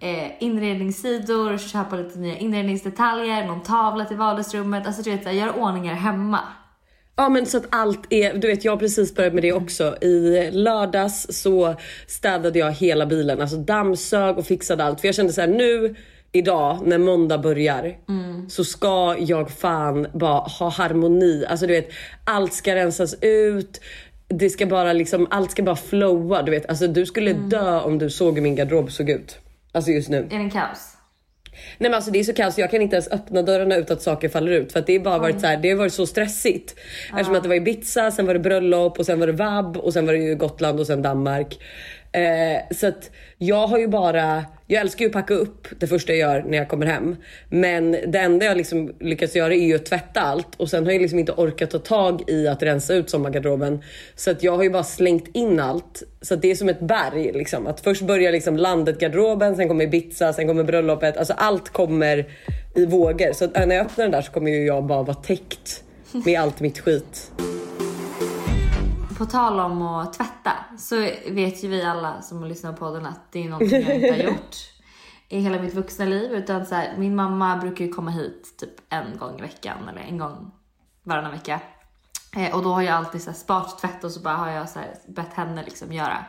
eh, 0.00 0.42
inredningssidor 0.42 1.52
och 1.52 1.60
köpa 1.60 1.96
lite 1.96 2.18
nya 2.18 2.38
inredningsdetaljer, 2.38 3.46
någon 3.46 3.62
tavla 3.62 4.04
till 4.04 4.16
vardagsrummet, 4.16 4.86
alltså 4.86 5.02
du 5.02 5.10
vet, 5.10 5.22
så 5.22 5.28
här, 5.28 5.36
göra 5.36 5.52
ordningar 5.52 5.94
hemma. 5.94 6.40
Ja 7.16 7.28
men 7.28 7.46
så 7.46 7.56
att 7.56 7.66
allt 7.70 8.12
är, 8.12 8.34
du 8.34 8.48
vet 8.48 8.64
jag 8.64 8.72
har 8.72 8.76
precis 8.76 9.14
börjat 9.14 9.34
med 9.34 9.42
det 9.42 9.52
också. 9.52 9.96
I 10.00 10.50
lördags 10.50 11.26
så 11.30 11.74
städade 12.06 12.58
jag 12.58 12.72
hela 12.72 13.06
bilen, 13.06 13.40
alltså 13.40 13.56
dammsög 13.56 14.38
och 14.38 14.46
fixade 14.46 14.84
allt. 14.84 15.00
För 15.00 15.08
jag 15.08 15.14
kände 15.14 15.32
så 15.32 15.40
här, 15.40 15.48
nu 15.48 15.94
idag 16.32 16.78
när 16.86 16.98
måndag 16.98 17.38
börjar 17.38 17.96
mm. 18.08 18.48
så 18.48 18.64
ska 18.64 19.16
jag 19.18 19.50
fan 19.50 20.06
bara 20.12 20.40
ha 20.40 20.68
harmoni. 20.68 21.44
Alltså 21.48 21.66
du 21.66 21.72
vet 21.72 21.90
allt 22.24 22.52
ska 22.52 22.74
rensas 22.74 23.14
ut. 23.20 23.80
Det 24.28 24.50
ska 24.50 24.66
bara 24.66 24.92
liksom, 24.92 25.26
allt 25.30 25.50
ska 25.50 25.62
bara 25.62 25.76
flowa. 25.76 26.42
Du 26.42 26.50
vet, 26.50 26.68
alltså 26.68 26.86
du 26.86 27.06
skulle 27.06 27.30
mm. 27.30 27.48
dö 27.48 27.80
om 27.80 27.98
du 27.98 28.10
såg 28.10 28.34
hur 28.34 28.42
min 28.42 28.56
garderob 28.56 28.92
såg 28.92 29.10
ut. 29.10 29.38
Alltså 29.72 29.90
just 29.90 30.08
nu. 30.08 30.16
Är 30.30 30.38
den 30.38 30.50
kaos? 30.50 30.93
Nej 31.78 31.90
men 31.90 31.94
alltså 31.94 32.10
det 32.10 32.20
är 32.20 32.24
så 32.24 32.34
kaos, 32.34 32.58
jag 32.58 32.70
kan 32.70 32.82
inte 32.82 32.96
ens 32.96 33.08
öppna 33.12 33.42
dörrarna 33.42 33.76
utan 33.76 33.96
att 33.96 34.02
saker 34.02 34.28
faller 34.28 34.52
ut 34.52 34.72
för 34.72 34.80
att 34.80 34.86
det 34.86 34.98
bara 34.98 35.18
varit 35.18 35.40
så 35.40 35.46
här, 35.46 35.56
det 35.56 35.70
har 35.70 35.76
varit 35.76 35.92
så 35.92 36.06
stressigt. 36.06 36.74
Ja. 37.10 37.14
Eftersom 37.14 37.36
att 37.36 37.42
det 37.42 37.48
var 37.48 37.56
Ibiza, 37.56 38.10
sen 38.10 38.26
var 38.26 38.34
det 38.34 38.40
bröllop 38.40 38.98
och 38.98 39.06
sen 39.06 39.20
var 39.20 39.26
det 39.26 39.32
vab 39.32 39.76
och 39.76 39.92
sen 39.92 40.06
var 40.06 40.12
det 40.12 40.18
ju 40.18 40.34
Gotland 40.34 40.80
och 40.80 40.86
sen 40.86 41.02
Danmark. 41.02 41.58
Eh, 42.14 42.62
så 42.70 42.86
att 42.86 43.10
jag 43.38 43.66
har 43.66 43.78
ju 43.78 43.88
bara, 43.88 44.44
jag 44.66 44.80
älskar 44.80 45.04
ju 45.04 45.06
att 45.06 45.12
packa 45.12 45.34
upp 45.34 45.68
det 45.78 45.86
första 45.86 46.12
jag 46.12 46.18
gör 46.18 46.44
när 46.48 46.58
jag 46.58 46.68
kommer 46.68 46.86
hem. 46.86 47.16
Men 47.48 47.92
det 47.92 48.18
enda 48.18 48.46
jag 48.46 48.56
liksom 48.56 48.94
lyckats 49.00 49.36
göra 49.36 49.54
är 49.54 49.66
ju 49.66 49.74
att 49.74 49.86
tvätta 49.86 50.20
allt 50.20 50.54
och 50.56 50.70
sen 50.70 50.84
har 50.84 50.92
jag 50.92 51.02
liksom 51.02 51.18
inte 51.18 51.32
orkat 51.32 51.70
ta 51.70 51.78
tag 51.78 52.22
i 52.26 52.48
att 52.48 52.62
rensa 52.62 52.94
ut 52.94 53.10
sommargarderoben. 53.10 53.82
Så 54.14 54.30
att 54.30 54.42
jag 54.42 54.56
har 54.56 54.62
ju 54.62 54.70
bara 54.70 54.84
slängt 54.84 55.28
in 55.32 55.60
allt. 55.60 56.02
Så 56.20 56.34
att 56.34 56.42
det 56.42 56.50
är 56.50 56.54
som 56.54 56.68
ett 56.68 56.80
berg 56.80 57.32
liksom. 57.32 57.66
Att 57.66 57.80
först 57.80 58.02
börjar 58.02 58.32
liksom 58.32 58.56
landet 58.56 58.98
garderoben, 58.98 59.56
sen 59.56 59.68
kommer 59.68 59.84
Ibiza, 59.84 60.32
sen 60.32 60.46
kommer 60.46 60.64
bröllopet. 60.64 61.16
Alltså 61.16 61.32
allt 61.32 61.68
kommer 61.68 62.26
i 62.74 62.86
vågor. 62.86 63.32
Så 63.32 63.44
att 63.44 63.54
när 63.54 63.76
jag 63.76 63.86
öppnar 63.86 64.04
den 64.04 64.12
där 64.12 64.22
så 64.22 64.32
kommer 64.32 64.50
ju 64.50 64.66
jag 64.66 64.84
bara 64.84 65.02
vara 65.02 65.16
täckt 65.16 65.82
med 66.24 66.40
allt 66.40 66.60
mitt 66.60 66.78
skit. 66.78 67.30
På 69.18 69.26
tal 69.26 69.60
om 69.60 69.82
att 69.82 70.12
tvätta 70.12 70.52
så 70.78 70.96
vet 71.26 71.64
ju 71.64 71.68
vi 71.68 71.82
alla 71.82 72.22
som 72.22 72.44
lyssnar 72.44 72.72
på 72.72 72.78
podden 72.78 73.06
att 73.06 73.32
det 73.32 73.44
är 73.44 73.48
någonting 73.48 73.82
jag 73.82 73.94
inte 73.94 74.10
har 74.10 74.18
gjort 74.30 74.56
i 75.28 75.40
hela 75.40 75.62
mitt 75.62 75.74
vuxna 75.74 76.04
liv. 76.04 76.32
Utan 76.32 76.66
så 76.66 76.74
här, 76.74 76.94
min 76.96 77.16
mamma 77.16 77.56
brukar 77.56 77.84
ju 77.84 77.92
komma 77.92 78.10
hit 78.10 78.54
typ 78.58 78.70
en 78.88 79.18
gång 79.18 79.38
i 79.38 79.42
veckan 79.42 79.88
eller 79.88 80.00
en 80.00 80.18
gång 80.18 80.50
varannan 81.02 81.32
vecka. 81.32 81.60
Eh, 82.36 82.56
och 82.56 82.62
då 82.62 82.72
har 82.72 82.82
jag 82.82 82.94
alltid 82.94 83.22
så 83.22 83.30
här 83.30 83.36
sparat 83.36 83.78
tvätt 83.78 84.04
och 84.04 84.10
så 84.10 84.20
bara 84.20 84.34
har 84.34 84.50
jag 84.50 84.68
så 84.68 84.78
här 84.78 84.94
bett 85.08 85.34
henne 85.34 85.64
liksom 85.64 85.92
göra. 85.92 86.24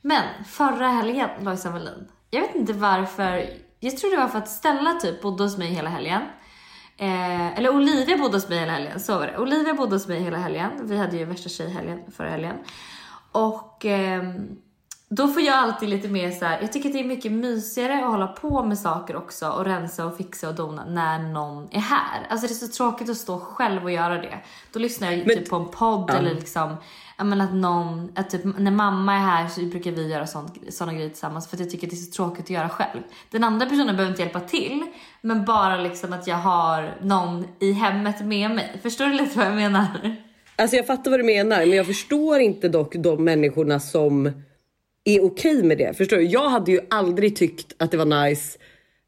Men 0.00 0.44
förra 0.44 0.88
helgen, 0.88 1.30
Lojsan 1.40 1.72
Wallin, 1.72 2.08
jag 2.30 2.40
vet 2.40 2.54
inte 2.54 2.72
varför, 2.72 3.48
jag 3.80 3.96
tror 3.96 4.10
det 4.10 4.16
var 4.16 4.28
för 4.28 4.38
att 4.38 4.48
Stella 4.48 4.94
typ 4.94 5.22
bodde 5.22 5.44
hos 5.44 5.58
mig 5.58 5.68
hela 5.68 5.90
helgen. 5.90 6.22
Eh, 6.96 7.58
eller 7.58 7.74
Olivia 7.74 8.16
bodde 8.18 8.36
hos 8.36 8.48
mig 8.48 8.58
hela 8.58 8.72
helgen, 8.72 9.00
så 9.00 9.18
var 9.18 9.26
det. 9.26 9.38
Olivia 9.38 9.74
bodde 9.74 9.94
hos 9.94 10.08
mig 10.08 10.20
hela 10.20 10.36
helgen. 10.36 10.70
Vi 10.82 10.96
hade 10.96 11.16
ju 11.16 11.24
värsta 11.24 11.48
tjejhelgen 11.48 12.00
förra 12.16 12.28
helgen. 12.30 12.56
Och 13.32 13.86
eh, 13.86 14.22
då 15.08 15.28
får 15.28 15.42
jag 15.42 15.54
alltid 15.58 15.88
lite 15.88 16.08
mer 16.08 16.30
så 16.30 16.44
här, 16.44 16.60
jag 16.60 16.72
tycker 16.72 16.88
att 16.88 16.92
det 16.92 17.00
är 17.00 17.04
mycket 17.04 17.32
mysigare 17.32 18.04
att 18.04 18.10
hålla 18.10 18.26
på 18.26 18.62
med 18.64 18.78
saker 18.78 19.16
också 19.16 19.48
och 19.50 19.64
rensa 19.64 20.06
och 20.06 20.16
fixa 20.16 20.48
och 20.48 20.54
dona 20.54 20.84
när 20.84 21.18
någon 21.18 21.68
är 21.70 21.80
här. 21.80 22.26
Alltså 22.30 22.46
det 22.46 22.52
är 22.52 22.54
så 22.54 22.68
tråkigt 22.68 23.10
att 23.10 23.16
stå 23.16 23.40
själv 23.40 23.84
och 23.84 23.90
göra 23.90 24.14
det. 24.18 24.38
Då 24.72 24.78
lyssnar 24.78 25.10
jag 25.10 25.26
Men- 25.26 25.36
typ 25.36 25.50
på 25.50 25.56
en 25.56 25.68
podd 25.68 26.10
eller 26.10 26.34
liksom, 26.34 26.76
ja 27.22 27.26
men 27.26 27.40
att 27.40 27.54
någon, 27.54 28.12
att 28.14 28.30
typ 28.30 28.44
när 28.58 28.70
mamma 28.70 29.14
är 29.14 29.18
här 29.18 29.48
så 29.48 29.60
brukar 29.60 29.90
vi 29.90 30.08
göra 30.08 30.26
sånt, 30.26 30.58
såna 30.68 30.92
grejer 30.92 31.08
tillsammans 31.08 31.48
för 31.48 31.56
att 31.56 31.60
jag 31.60 31.70
tycker 31.70 31.86
att 31.86 31.90
det 31.90 31.96
är 31.96 31.98
så 31.98 32.10
tråkigt 32.10 32.44
att 32.44 32.50
göra 32.50 32.68
själv. 32.68 33.00
Den 33.30 33.44
andra 33.44 33.66
personen 33.66 33.96
behöver 33.96 34.10
inte 34.10 34.22
hjälpa 34.22 34.40
till, 34.40 34.86
men 35.20 35.44
bara 35.44 35.76
liksom 35.76 36.12
att 36.12 36.26
jag 36.26 36.36
har 36.36 36.98
någon 37.02 37.46
i 37.58 37.72
hemmet 37.72 38.24
med 38.24 38.50
mig. 38.50 38.78
Förstår 38.82 39.06
du 39.06 39.12
lite 39.12 39.38
vad 39.38 39.46
jag 39.46 39.54
menar? 39.54 40.16
Alltså 40.56 40.76
jag 40.76 40.86
fattar 40.86 41.10
vad 41.10 41.20
du 41.20 41.24
menar 41.24 41.58
men 41.58 41.76
jag 41.76 41.86
förstår 41.86 42.40
inte 42.40 42.68
dock 42.68 42.94
de 42.94 43.24
människorna 43.24 43.80
som 43.80 44.26
är 45.04 45.24
okej 45.24 45.62
med 45.62 45.78
det. 45.78 45.96
Förstår 45.96 46.16
du? 46.16 46.22
Jag 46.22 46.48
hade 46.48 46.72
ju 46.72 46.80
aldrig 46.90 47.36
tyckt 47.36 47.72
att 47.78 47.90
det 47.90 47.96
var 47.96 48.24
nice. 48.24 48.58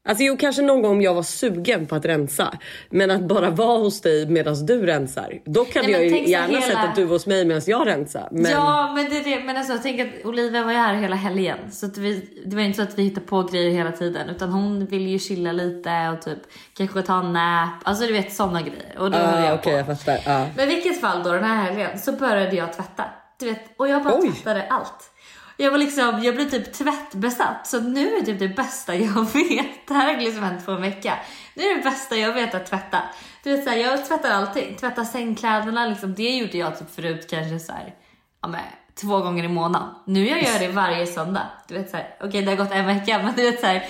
Alltså 0.07 0.23
jo 0.23 0.37
kanske 0.37 0.61
någon 0.61 0.81
gång 0.81 0.91
om 0.91 1.01
jag 1.01 1.13
var 1.13 1.23
sugen 1.23 1.85
på 1.85 1.95
att 1.95 2.05
rensa. 2.05 2.53
Men 2.89 3.11
att 3.11 3.21
bara 3.21 3.49
vara 3.49 3.77
hos 3.77 4.01
dig 4.01 4.25
medan 4.27 4.65
du 4.65 4.85
rensar. 4.85 5.39
Dock 5.45 5.75
hade 5.75 5.87
Nej, 5.87 6.07
jag 6.11 6.21
ju 6.21 6.29
gärna 6.31 6.47
hela- 6.47 6.61
sett 6.61 6.75
att 6.89 6.95
du 6.95 7.03
var 7.03 7.11
hos 7.15 7.27
mig 7.27 7.45
medan 7.45 7.61
jag 7.65 7.87
rensar. 7.87 8.27
Men... 8.31 8.51
Ja, 8.51 8.91
men 8.95 9.09
det 9.09 9.17
är 9.17 9.23
det. 9.23 9.43
Men 9.43 9.57
alltså, 9.57 9.77
tänk 9.83 9.99
att 10.01 10.25
Olivia 10.25 10.63
var 10.63 10.71
ju 10.71 10.77
här 10.77 10.93
hela 10.95 11.15
helgen. 11.15 11.57
Så 11.71 11.85
att 11.85 11.97
vi, 11.97 12.41
det 12.45 12.55
var 12.55 12.63
inte 12.63 12.77
så 12.77 12.83
att 12.83 12.97
vi 12.97 13.03
hittade 13.03 13.25
på 13.25 13.43
grejer 13.43 13.71
hela 13.71 13.91
tiden. 13.91 14.29
Utan 14.29 14.49
hon 14.51 14.85
ville 14.85 15.09
ju 15.09 15.19
chilla 15.19 15.51
lite 15.51 16.13
och 16.17 16.25
typ 16.25 16.39
kanske 16.77 17.01
ta 17.01 17.19
en 17.19 17.33
nap. 17.33 17.69
Alltså 17.83 18.05
du 18.07 18.13
vet 18.13 18.33
sådana 18.33 18.61
grejer. 18.61 18.95
Och 18.99 19.11
då 19.11 19.17
höll 19.17 19.43
Ah, 19.43 19.45
jag 19.45 19.53
Okej 19.59 19.71
på. 19.83 19.91
jag 19.91 19.99
fattar. 19.99 20.19
Ja. 20.25 20.45
Men 20.57 20.69
i 20.71 20.75
vilket 20.75 21.01
fall 21.01 21.23
då 21.23 21.31
den 21.31 21.43
här 21.43 21.63
helgen 21.63 21.99
så 21.99 22.11
började 22.11 22.55
jag 22.55 22.73
tvätta. 22.73 23.03
Du 23.39 23.45
vet, 23.45 23.59
och 23.77 23.87
jag 23.89 24.03
bara 24.03 24.19
Oj. 24.19 24.31
tvättade 24.31 24.65
allt. 24.69 25.11
Jag 25.57 25.71
var 25.71 25.77
liksom, 25.77 26.23
jag 26.23 26.35
blev 26.35 26.49
typ 26.49 26.73
tvättbesatt. 26.73 27.67
Så 27.67 27.79
nu 27.79 28.15
är 28.15 28.19
det 28.19 28.25
typ 28.25 28.39
det 28.39 28.47
bästa 28.47 28.95
jag 28.95 29.23
vet. 29.33 29.87
Det 29.87 29.93
här 29.93 30.13
har 30.13 30.21
liksom 30.21 30.43
hänt 30.43 30.65
på 30.65 30.71
en 30.71 30.81
vecka. 30.81 31.19
Nu 31.53 31.63
är 31.63 31.75
det 31.75 31.83
bästa 31.83 32.17
jag 32.17 32.33
vet 32.33 32.55
att 32.55 32.65
tvätta. 32.65 33.01
Du 33.43 33.51
vet 33.51 33.63
såhär, 33.63 33.77
jag 33.77 34.05
tvättar 34.05 34.31
allting. 34.31 34.75
Tvättar 34.75 35.03
sängkläderna 35.03 35.87
liksom. 35.87 36.13
Det 36.13 36.37
gjorde 36.37 36.57
jag 36.57 36.79
typ 36.79 36.95
förut 36.95 37.27
kanske 37.29 37.59
såhär, 37.59 37.93
ja 38.41 38.47
men 38.47 38.61
två 39.01 39.19
gånger 39.19 39.43
i 39.43 39.47
månaden. 39.47 39.89
Nu 40.05 40.27
gör 40.27 40.37
jag 40.37 40.59
det 40.59 40.67
varje 40.67 41.07
söndag. 41.07 41.47
Du 41.67 41.73
vet 41.73 41.89
såhär, 41.89 42.15
okej 42.21 42.41
det 42.41 42.51
har 42.51 42.57
gått 42.57 42.71
en 42.71 42.85
vecka 42.85 43.19
men 43.23 43.33
du 43.35 43.41
vet 43.41 43.59
såhär. 43.59 43.83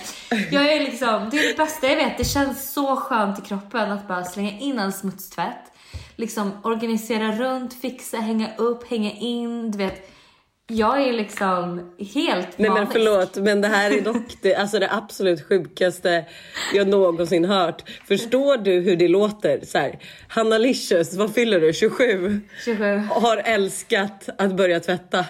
Jag 0.52 0.74
är 0.74 0.80
liksom, 0.80 1.30
det 1.32 1.38
är 1.38 1.48
det 1.48 1.58
bästa 1.58 1.88
jag 1.88 1.96
vet. 1.96 2.18
Det 2.18 2.26
känns 2.26 2.74
så 2.74 2.96
skönt 2.96 3.40
i 3.40 3.42
kroppen 3.42 3.92
att 3.92 4.08
bara 4.08 4.24
slänga 4.24 4.60
in 4.60 4.80
en 4.80 4.92
smutstvätt 4.94 5.72
liksom 6.16 6.52
organisera 6.64 7.32
runt, 7.32 7.74
fixa, 7.74 8.18
hänga 8.18 8.56
upp, 8.56 8.90
hänga 8.90 9.12
in. 9.12 9.72
Du 9.72 9.78
vet, 9.78 10.12
jag 10.68 11.02
är 11.02 11.14
liksom 11.14 11.92
helt 12.14 12.58
Nej 12.58 12.70
men 12.70 12.88
förlåt 12.88 13.36
men 13.38 13.62
det 13.62 13.68
här 13.68 13.92
är 13.92 14.02
dock 14.02 14.38
det, 14.42 14.56
alltså 14.56 14.80
det 14.80 14.92
absolut 14.92 15.48
sjukaste 15.48 16.26
jag 16.74 16.88
någonsin 16.88 17.46
hört. 17.46 17.90
Förstår 18.08 18.58
du 18.58 18.72
hur 18.72 18.96
det 18.96 19.08
låter? 19.08 19.66
Så 19.66 19.78
här, 19.78 20.00
Hanna 20.28 20.58
Licious, 20.58 21.16
vad 21.16 21.34
fyller 21.34 21.60
du? 21.62 21.74
27? 21.74 22.42
27. 22.66 22.98
Har 22.98 23.38
älskat 23.38 24.30
att 24.38 24.58
börja 24.58 24.80
tvätta. 24.80 25.26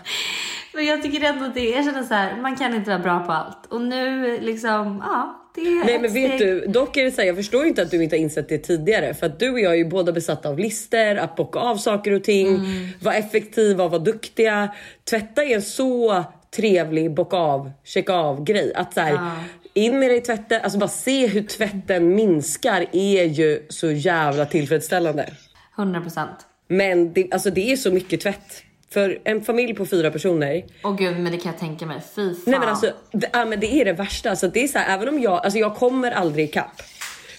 Men 0.73 0.85
jag 0.85 1.03
tycker 1.03 1.27
ändå 1.27 1.51
det, 1.53 1.69
jag 1.69 1.85
känner 1.85 2.03
så 2.03 2.13
här, 2.13 2.41
man 2.41 2.55
kan 2.55 2.75
inte 2.75 2.89
vara 2.89 2.99
bra 2.99 3.19
på 3.19 3.31
allt. 3.31 3.65
Och 3.69 3.81
nu 3.81 4.39
liksom, 4.41 5.03
ja, 5.05 5.44
Nej 5.57 5.99
men 6.01 6.13
vet 6.13 6.37
du, 6.39 6.65
dock 6.67 6.97
är 6.97 7.03
det 7.03 7.11
så 7.11 7.21
här, 7.21 7.27
jag 7.27 7.35
förstår 7.35 7.65
inte 7.65 7.81
att 7.81 7.91
du 7.91 8.03
inte 8.03 8.15
har 8.15 8.21
insett 8.21 8.49
det 8.49 8.57
tidigare. 8.57 9.13
För 9.13 9.25
att 9.25 9.39
du 9.39 9.49
och 9.51 9.59
jag 9.59 9.71
är 9.71 9.77
ju 9.77 9.85
båda 9.85 10.11
besatta 10.11 10.49
av 10.49 10.59
lister, 10.59 11.15
att 11.15 11.35
bocka 11.35 11.59
av 11.59 11.77
saker 11.77 12.11
och 12.11 12.23
ting, 12.23 12.47
Mm. 12.47 12.87
vara 13.01 13.15
effektiva, 13.15 13.87
vara 13.87 13.99
duktiga. 13.99 14.69
Tvätta 15.09 15.43
är 15.43 15.55
en 15.55 15.61
så 15.61 16.23
trevlig 16.55 17.13
bocka 17.13 17.37
av, 17.37 17.71
checka 17.83 18.13
av 18.13 18.43
grej. 18.43 18.71
Att 18.75 18.93
så 18.93 18.99
här, 19.01 19.13
Ja. 19.13 19.31
in 19.73 19.99
med 19.99 20.09
dig 20.09 20.17
i 20.17 20.21
tvätten, 20.21 20.61
alltså 20.63 20.79
bara 20.79 20.87
se 20.89 21.27
hur 21.27 21.43
tvätten 21.43 22.15
minskar 22.15 22.85
är 22.91 23.23
ju 23.23 23.65
så 23.69 23.91
jävla 23.91 24.45
tillfredsställande. 24.45 25.29
100 25.77 26.01
procent. 26.01 26.35
Men 26.67 27.13
det, 27.13 27.27
alltså 27.31 27.49
det 27.49 27.71
är 27.71 27.75
så 27.75 27.91
mycket 27.91 28.21
tvätt. 28.21 28.63
För 28.95 29.19
en 29.23 29.41
familj 29.41 29.73
på 29.73 29.85
fyra 29.85 30.11
personer, 30.11 30.65
Och 30.81 30.97
gud, 30.97 31.19
men 31.19 31.31
det 31.31 31.37
kan 31.37 31.51
jag 31.51 31.59
tänka 31.59 31.85
mig. 31.85 32.01
Fy 32.15 32.33
fan. 32.33 32.43
Nej 32.45 32.59
men 32.59 32.69
alltså 32.69 32.91
det, 33.11 33.29
ja, 33.33 33.45
men 33.45 33.59
det 33.59 33.73
är 33.73 33.85
det 33.85 33.93
värsta. 33.93 34.29
Alltså, 34.29 34.47
det 34.47 34.63
är 34.63 34.67
så 34.67 34.77
här, 34.77 34.93
även 34.95 35.09
om 35.09 35.21
jag, 35.21 35.33
alltså 35.33 35.59
jag 35.59 35.75
kommer 35.75 36.11
aldrig 36.11 36.45
ikapp. 36.49 36.81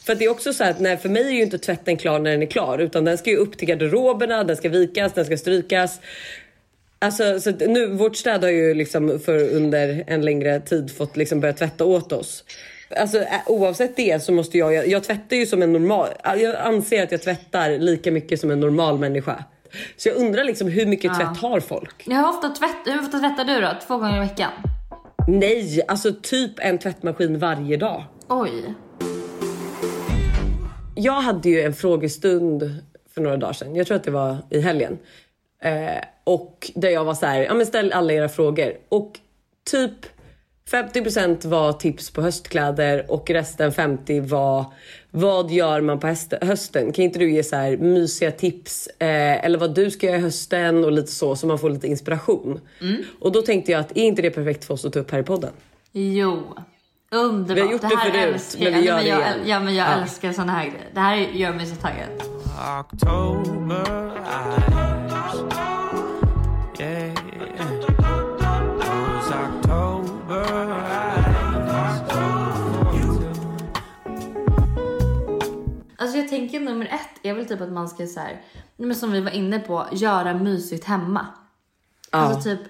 För 0.07 0.15
det 0.15 0.25
är 0.25 0.29
också 0.29 0.53
så 0.53 0.65
att 0.65 0.81
nej, 0.81 0.97
för 0.97 1.09
mig 1.09 1.27
är 1.27 1.31
ju 1.31 1.43
inte 1.43 1.59
tvätten 1.59 1.97
klar 1.97 2.19
när 2.19 2.31
den 2.31 2.43
är 2.43 2.47
klar 2.47 2.79
utan 2.79 3.05
den 3.05 3.19
ska 3.19 3.31
ju 3.31 3.37
upp 3.37 3.59
till 3.59 3.69
garderoberna, 3.69 4.45
den 4.45 4.57
ska 4.57 4.69
vikas, 4.69 5.13
den 5.13 5.25
ska 5.25 5.37
strykas. 5.37 6.01
Alltså 6.99 7.41
så 7.41 7.51
nu, 7.51 7.87
vårt 7.87 8.17
städ 8.17 8.43
har 8.43 8.51
ju 8.51 8.75
liksom 8.75 9.21
för 9.21 9.55
under 9.55 10.05
en 10.07 10.23
längre 10.25 10.61
tid 10.61 10.97
fått 10.97 11.17
liksom 11.17 11.41
börja 11.41 11.55
tvätta 11.55 11.85
åt 11.85 12.13
oss. 12.13 12.45
Alltså 12.97 13.25
oavsett 13.47 13.97
det 13.97 14.23
så 14.23 14.33
måste 14.33 14.59
jag, 14.59 14.75
jag, 14.75 14.89
jag 14.89 15.05
tvättar 15.05 15.37
ju 15.37 15.47
som 15.47 15.63
en 15.63 15.73
normal, 15.73 16.09
jag 16.25 16.57
anser 16.57 17.03
att 17.03 17.13
jag 17.13 17.23
tvättar 17.23 17.79
lika 17.79 18.11
mycket 18.11 18.41
som 18.41 18.51
en 18.51 18.61
normal 18.61 18.99
människa. 18.99 19.45
Så 19.97 20.09
jag 20.09 20.17
undrar 20.17 20.45
liksom 20.45 20.69
hur 20.69 20.87
mycket 20.87 21.15
tvätt 21.15 21.37
har 21.37 21.61
folk? 21.61 22.07
Hur 22.07 22.29
ofta, 22.29 22.49
tvätt, 22.49 22.77
hur 22.85 23.01
ofta 23.01 23.19
tvättar 23.19 23.45
du 23.45 23.61
då? 23.61 23.69
Två 23.87 23.99
gånger 23.99 24.17
i 24.17 24.21
veckan? 24.21 24.51
Nej, 25.29 25.83
alltså 25.89 26.13
typ 26.23 26.53
en 26.59 26.79
tvättmaskin 26.79 27.39
varje 27.39 27.77
dag. 27.77 28.05
Oj. 28.29 28.75
Jag 30.95 31.21
hade 31.21 31.49
ju 31.49 31.61
en 31.61 31.75
frågestund 31.75 32.83
för 33.15 33.21
några 33.21 33.37
dagar 33.37 33.53
sedan. 33.53 33.77
Jag 33.77 33.87
tror 33.87 33.97
att 33.97 34.05
det 34.05 34.11
var 34.11 34.37
i 34.51 34.61
helgen. 34.61 34.99
Eh, 35.63 36.05
och 36.25 36.71
där 36.75 36.91
jag 36.91 37.05
var 37.05 37.15
så 37.15 37.27
här, 37.27 37.41
ja 37.41 37.55
men 37.55 37.67
ställ 37.67 37.93
alla 37.93 38.13
era 38.13 38.29
frågor. 38.29 38.73
Och 38.89 39.13
typ 39.71 40.07
50% 40.71 41.47
var 41.47 41.73
tips 41.73 42.11
på 42.11 42.23
höstkläder 42.23 43.11
och 43.11 43.31
resten 43.31 43.73
50 43.73 44.21
var 44.21 44.65
vad 45.17 45.51
gör 45.51 45.81
man 45.81 46.01
på 46.01 46.07
höst- 46.07 46.33
hösten? 46.43 46.93
Kan 46.93 47.05
inte 47.05 47.19
du 47.19 47.31
ge 47.33 47.43
så 47.43 47.57
här 47.57 47.77
mysiga 47.77 48.31
tips 48.31 48.87
eh, 48.99 49.45
eller 49.45 49.59
vad 49.59 49.75
du 49.75 49.91
ska 49.91 50.07
göra 50.07 50.17
i 50.17 50.21
hösten 50.21 50.85
och 50.85 50.93
lite 50.93 51.13
så 51.13 51.37
så 51.37 51.47
man 51.47 51.59
får 51.59 51.71
lite 51.71 51.87
inspiration. 51.87 52.61
Och 53.21 53.33
då 53.33 53.43
tänkte 53.43 53.73
jag 53.73 53.81
att 53.81 53.91
är 53.97 54.03
inte 54.05 54.23
det 54.23 54.31
perfekt 54.31 54.65
för 54.65 54.75
oss 54.75 54.85
att 54.85 54.93
ta 54.93 54.99
upp 54.99 55.11
här 55.11 55.19
i 55.19 55.23
podden? 55.23 55.51
Jo. 55.93 56.43
Underbart. 57.11 57.57
Vi 57.57 57.61
har 57.61 57.73
gjort 57.73 57.81
det 57.81 57.87
här 57.87 58.11
förut, 58.11 58.35
älskar 58.35 58.65
men 58.71 58.81
vi 58.81 58.87
jag. 58.87 59.07
gör 59.07 59.17
det 59.17 59.23
igen. 59.23 59.39
Ja 59.47 59.61
men 59.61 59.75
jag 59.75 59.89
Ja. 59.89 60.03
älskar 60.03 60.33
såna 60.33 60.53
här 60.53 60.65
grejer. 60.65 60.89
Det 60.95 61.01
här 61.01 61.17
gör 61.17 61.53
mig 61.53 61.67
så 61.67 61.77
taggad. 61.77 62.09
October 62.81 64.13
eyes. 64.17 64.86
Alltså 76.17 76.35
jag 76.35 76.41
tänker 76.41 76.61
nummer 76.61 76.87
ett 76.87 77.21
är 77.23 77.35
väl 77.35 77.47
typ 77.47 77.61
att 77.61 77.73
man 77.73 77.89
ska 77.89 78.07
så 78.07 78.21
här, 78.21 78.43
men 78.77 78.95
som 78.95 79.13
vi 79.13 79.21
var 79.21 79.31
inne 79.31 79.59
på, 79.59 79.87
göra 79.93 80.35
mysigt 80.35 80.85
hemma. 80.85 81.27
Alltså 82.11 82.51
typ 82.51 82.61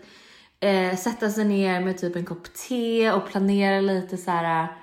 eh, 0.61 0.97
sätta 0.97 1.31
sig 1.31 1.45
ner 1.45 1.81
med 1.81 1.99
typ 1.99 2.17
en 2.17 2.25
kopp 2.25 2.55
te 2.55 3.12
och 3.12 3.26
planera 3.26 3.81
lite 3.81 4.17
så 4.17 4.31
här. 4.31 4.76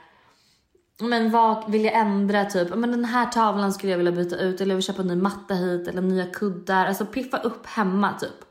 Men 1.00 1.32
vad 1.32 1.72
vill 1.72 1.86
jag 1.86 1.94
ändra 1.94 2.46
typ? 2.46 2.76
Men 2.76 2.92
den 2.92 3.06
här 3.06 3.26
tavlan 3.26 3.74
skulle 3.74 3.92
jag 3.92 3.98
vilja 3.98 4.12
byta 4.12 4.38
ut 4.38 4.62
eller 4.62 4.72
jag 4.72 4.76
vill 4.76 4.86
köpa 4.86 5.02
en 5.02 5.08
ny 5.08 5.16
matta 5.16 5.54
hit 5.54 5.88
eller 5.88 6.02
nya 6.02 6.26
kuddar. 6.26 6.86
Alltså 6.86 7.06
piffa 7.06 7.38
upp 7.38 7.66
hemma 7.66 8.14
typ. 8.20 8.46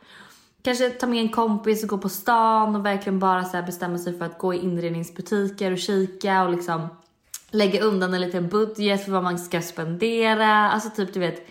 Kanske 0.62 0.90
ta 0.90 1.07
med 1.07 1.21
en 1.21 1.28
kompis 1.28 1.83
och 1.83 1.88
gå 1.88 1.99
på 1.99 2.09
stan 2.09 2.76
och 2.76 2.87
verkligen 2.87 3.19
bara 3.19 3.45
så 3.45 3.62
bestämma 3.62 3.99
sig 3.99 4.19
för 4.19 4.25
att 4.25 4.38
gå 4.38 4.54
i 4.54 4.59
inredningsbutiker 4.59 5.73
och 5.73 5.78
kika 5.78 6.42
och 6.42 6.50
liksom 6.50 6.88
lägga 7.52 7.80
undan 7.80 8.14
en 8.14 8.21
liten 8.21 8.49
budget 8.49 9.04
för 9.04 9.12
vad 9.12 9.23
man 9.23 9.38
ska 9.38 9.62
spendera. 9.62 10.71
Alltså 10.71 10.90
typ 10.90 11.14
du 11.14 11.21
vet 11.21 11.47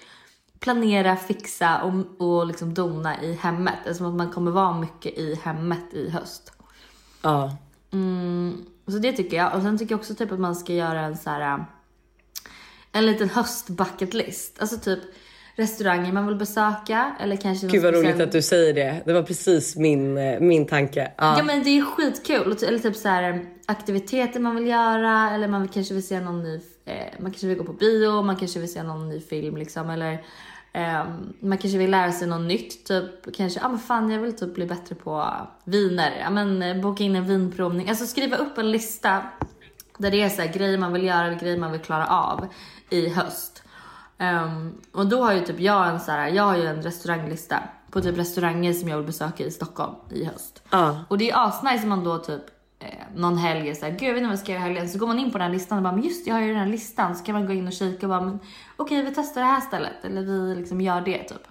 planera, 0.60 1.16
fixa 1.16 1.84
och, 1.84 2.22
och 2.28 2.48
liksom 2.48 2.74
dona 2.74 3.22
i 3.22 3.34
hemmet. 3.34 3.80
Eftersom 3.86 4.06
att 4.06 4.14
man 4.14 4.32
kommer 4.32 4.52
vara 4.52 4.80
mycket 4.80 5.18
i 5.18 5.40
hemmet 5.44 5.94
i 5.94 6.10
höst. 6.10 6.52
Ja. 7.22 7.58
Så 8.88 8.98
det 8.98 9.14
tycker 9.14 9.38
jag. 9.38 9.56
Och 9.56 9.62
sen 9.62 9.78
tycker 9.78 9.94
jag 9.94 10.00
också 10.00 10.16
typ 10.16 10.32
att 10.32 10.40
man 10.40 10.56
ska 10.56 10.74
göra 10.74 11.02
en 11.02 11.18
så 11.18 11.30
här 11.30 11.66
en 12.92 13.06
liten 13.06 13.30
höstbucketlist. 13.30 14.62
Alltså 14.62 14.78
typ 14.78 15.00
restauranger 15.62 16.14
man 16.14 16.28
vill 16.28 16.36
besöka 16.36 17.16
eller 17.20 17.36
kanske 17.36 17.68
Gud 17.68 17.84
vad 17.84 17.94
roligt 17.94 18.20
att 18.20 18.32
du 18.32 18.42
säger 18.42 18.74
det. 18.74 19.02
Det 19.06 19.14
var 19.14 19.24
precis 19.24 19.76
min, 19.76 20.18
eh, 20.18 20.40
min 20.40 20.68
tanke. 20.68 21.12
Ja. 21.18 21.38
Ja 21.38 21.44
men 21.44 21.64
det 21.64 21.70
är 21.70 21.82
skitkul. 21.82 22.58
Eller 22.68 22.80
typ 22.80 22.96
så 22.96 23.08
här 23.08 23.46
aktiviteter 23.66 24.40
man 24.40 24.56
vill 24.56 24.68
göra 24.68 25.30
eller 25.30 25.48
man 25.48 25.68
kanske 25.68 25.94
vill 25.94 26.08
se 26.08 26.20
någon 26.20 26.44
ny, 26.44 26.56
eh, 26.86 26.94
man 27.20 27.32
kanske 27.32 27.48
vill 27.48 27.58
gå 27.58 27.64
på 27.64 27.74
bio, 27.74 28.22
man 28.22 28.36
kanske 28.36 28.60
vill 28.60 28.74
se 28.74 28.84
någon 28.84 29.10
ny 29.10 29.20
film 29.20 29.58
liksom 29.58 29.90
eller 29.90 30.24
ehm, 30.74 31.34
man 31.40 31.58
kanske 31.58 31.78
vill 31.78 31.92
lära 31.92 32.12
sig 32.12 32.28
något 32.28 32.48
nytt, 32.48 32.86
typ 32.86 33.36
kanske, 33.36 33.60
ja 33.60 33.66
ah, 33.66 33.70
men 33.70 33.80
fan 33.80 34.12
jag 34.12 34.20
vill 34.20 34.36
typ 34.36 34.56
bli 34.56 34.66
bättre 34.66 34.96
på 34.96 35.28
viner, 35.64 36.12
ja 36.20 36.30
men 36.30 36.62
eh, 36.62 36.82
boka 36.82 37.04
in 37.04 37.16
en 37.16 37.28
vinprovning, 37.28 37.90
alltså 37.90 38.06
skriva 38.06 38.38
upp 38.38 38.58
en 38.58 38.72
lista 38.72 39.22
där 39.98 40.12
det 40.12 40.22
är 40.22 40.30
så 40.30 40.42
här, 40.42 40.54
grejer 40.54 40.78
man 40.78 40.94
vill 40.94 41.04
göra 41.04 41.28
eller 41.28 41.40
grejer 41.40 41.58
man 41.58 41.72
vill 41.72 41.82
klara 41.82 42.08
av 42.08 42.48
i 42.90 43.10
höst. 43.10 43.61
Ehm, 44.22 44.74
och 44.92 45.06
då 45.06 45.24
har 45.24 45.34
ju 45.34 45.40
typ 45.40 45.60
jag 45.60 45.90
en 45.90 46.00
så 46.00 46.12
här, 46.12 46.28
jag 46.28 46.44
har 46.44 46.58
ju 46.58 46.68
en 46.68 46.82
restauranglista 46.82 47.60
på 47.92 48.02
typ 48.02 48.18
restauranger 48.18 48.74
som 48.74 48.90
jag 48.90 48.98
vill 48.98 49.06
besöka 49.06 49.44
i 49.44 49.52
Stockholm 49.52 49.96
i 50.10 50.26
höst. 50.26 50.64
Ja. 50.70 51.06
Och 51.10 51.18
det 51.18 51.30
är 51.30 51.48
asnice 51.48 51.84
om 51.84 51.90
man 51.90 52.04
då 52.04 52.18
typ 52.18 52.42
eh, 52.80 52.88
någon 53.16 53.38
helg 53.38 53.70
är 53.70 53.74
såhär, 53.74 53.92
gud 53.92 54.10
jag 54.10 54.14
vet 54.14 54.18
inte 54.18 54.28
vad 54.28 54.34
jag 54.34 54.40
ska 54.40 54.52
göra 54.52 54.62
i 54.62 54.64
helgen. 54.64 54.90
Så 54.90 55.00
går 55.00 55.08
man 55.08 55.20
in 55.20 55.32
på 55.32 55.38
den 55.38 55.48
här 55.48 55.54
listan 55.54 55.78
och 55.78 55.84
bara, 55.84 55.94
men 55.94 56.04
just 56.04 56.28
jag 56.28 56.36
har 56.36 56.42
ju 56.42 56.48
den 56.48 56.58
här 56.58 56.68
listan. 56.68 57.16
Så 57.16 57.24
kan 57.24 57.34
man 57.34 57.46
gå 57.46 57.54
in 57.54 57.68
och 57.68 57.74
kika 57.74 58.06
och 58.06 58.10
bara, 58.10 58.22
men 58.22 58.40
okej 58.78 59.02
vi 59.02 59.12
testar 59.16 59.42
det 59.42 59.48
här 59.48 59.62
stället. 59.62 60.06
Eller 60.06 60.22
vi 60.22 60.56
liksom 60.56 60.82
gör 60.82 61.02
det 61.02 61.24
typ. 61.24 61.48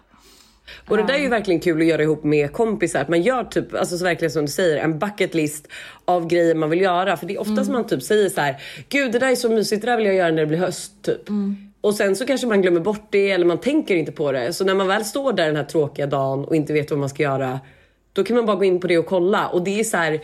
Och 0.88 0.96
det 0.96 1.02
där 1.02 1.14
är 1.14 1.18
ju 1.18 1.28
verkligen 1.28 1.60
kul 1.60 1.80
att 1.80 1.86
göra 1.86 2.02
ihop 2.02 2.24
med 2.24 2.52
kompisar. 2.52 3.00
Att 3.00 3.08
man 3.08 3.22
gör 3.22 3.44
typ, 3.44 3.74
alltså 3.74 3.98
så 3.98 4.04
verkligen 4.04 4.30
som 4.30 4.46
du 4.46 4.52
säger, 4.52 4.76
en 4.76 4.98
bucket 4.98 5.34
list 5.34 5.68
av 6.04 6.26
grejer 6.26 6.54
man 6.54 6.70
vill 6.70 6.80
göra. 6.80 7.16
För 7.16 7.26
det 7.26 7.34
är 7.34 7.40
oftast 7.40 7.70
man 7.70 7.86
typ 7.86 8.02
säger 8.02 8.28
så 8.28 8.40
här: 8.40 8.62
gud 8.88 9.12
det 9.12 9.18
där 9.18 9.30
är 9.30 9.36
så 9.36 9.48
mysigt, 9.48 9.82
det 9.82 9.90
där 9.90 9.96
vill 9.96 10.06
jag 10.06 10.14
göra 10.14 10.30
när 10.30 10.40
det 10.40 10.46
blir 10.46 10.58
höst. 10.58 11.02
Typ. 11.02 11.28
Och 11.80 11.94
sen 11.94 12.16
så 12.16 12.26
kanske 12.26 12.46
man 12.46 12.62
glömmer 12.62 12.80
bort 12.80 13.06
det 13.10 13.30
eller 13.30 13.46
man 13.46 13.58
tänker 13.60 13.96
inte 13.96 14.12
på 14.12 14.32
det. 14.32 14.52
Så 14.52 14.64
när 14.64 14.74
man 14.74 14.86
väl 14.86 15.04
står 15.04 15.32
där 15.32 15.46
den 15.46 15.56
här 15.56 15.64
tråkiga 15.64 16.06
dagen 16.06 16.44
och 16.44 16.56
inte 16.56 16.72
vet 16.72 16.90
vad 16.90 17.00
man 17.00 17.08
ska 17.08 17.22
göra. 17.22 17.60
Då 18.12 18.24
kan 18.24 18.36
man 18.36 18.46
bara 18.46 18.56
gå 18.56 18.64
in 18.64 18.80
på 18.80 18.86
det 18.86 18.98
och 18.98 19.06
kolla. 19.06 19.48
Och 19.48 19.62
det 19.64 19.80
är 19.80 19.84
så 19.84 19.96
här, 19.96 20.20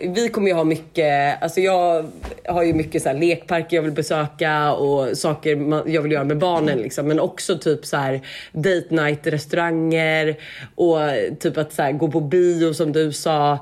vi 0.00 0.28
kommer 0.28 0.48
ju 0.48 0.54
ha 0.54 0.64
mycket, 0.64 1.42
alltså 1.42 1.60
jag 1.60 2.10
har 2.44 2.62
ju 2.62 2.74
mycket 2.74 3.02
så 3.02 3.08
här 3.08 3.16
lekparker 3.16 3.76
jag 3.76 3.82
vill 3.82 3.92
besöka 3.92 4.72
och 4.72 5.18
saker 5.18 5.50
jag 5.90 6.02
vill 6.02 6.12
göra 6.12 6.24
med 6.24 6.38
barnen 6.38 6.78
liksom. 6.78 7.08
Men 7.08 7.20
också 7.20 7.58
typ 7.58 7.86
så 7.86 7.96
här 7.96 8.20
date 8.52 8.86
night 8.90 9.26
restauranger 9.26 10.36
och 10.74 10.98
typ 11.40 11.56
att 11.56 11.72
så 11.72 11.82
här, 11.82 11.92
gå 11.92 12.08
på 12.08 12.20
bio 12.20 12.72
som 12.72 12.92
du 12.92 13.12
sa. 13.12 13.58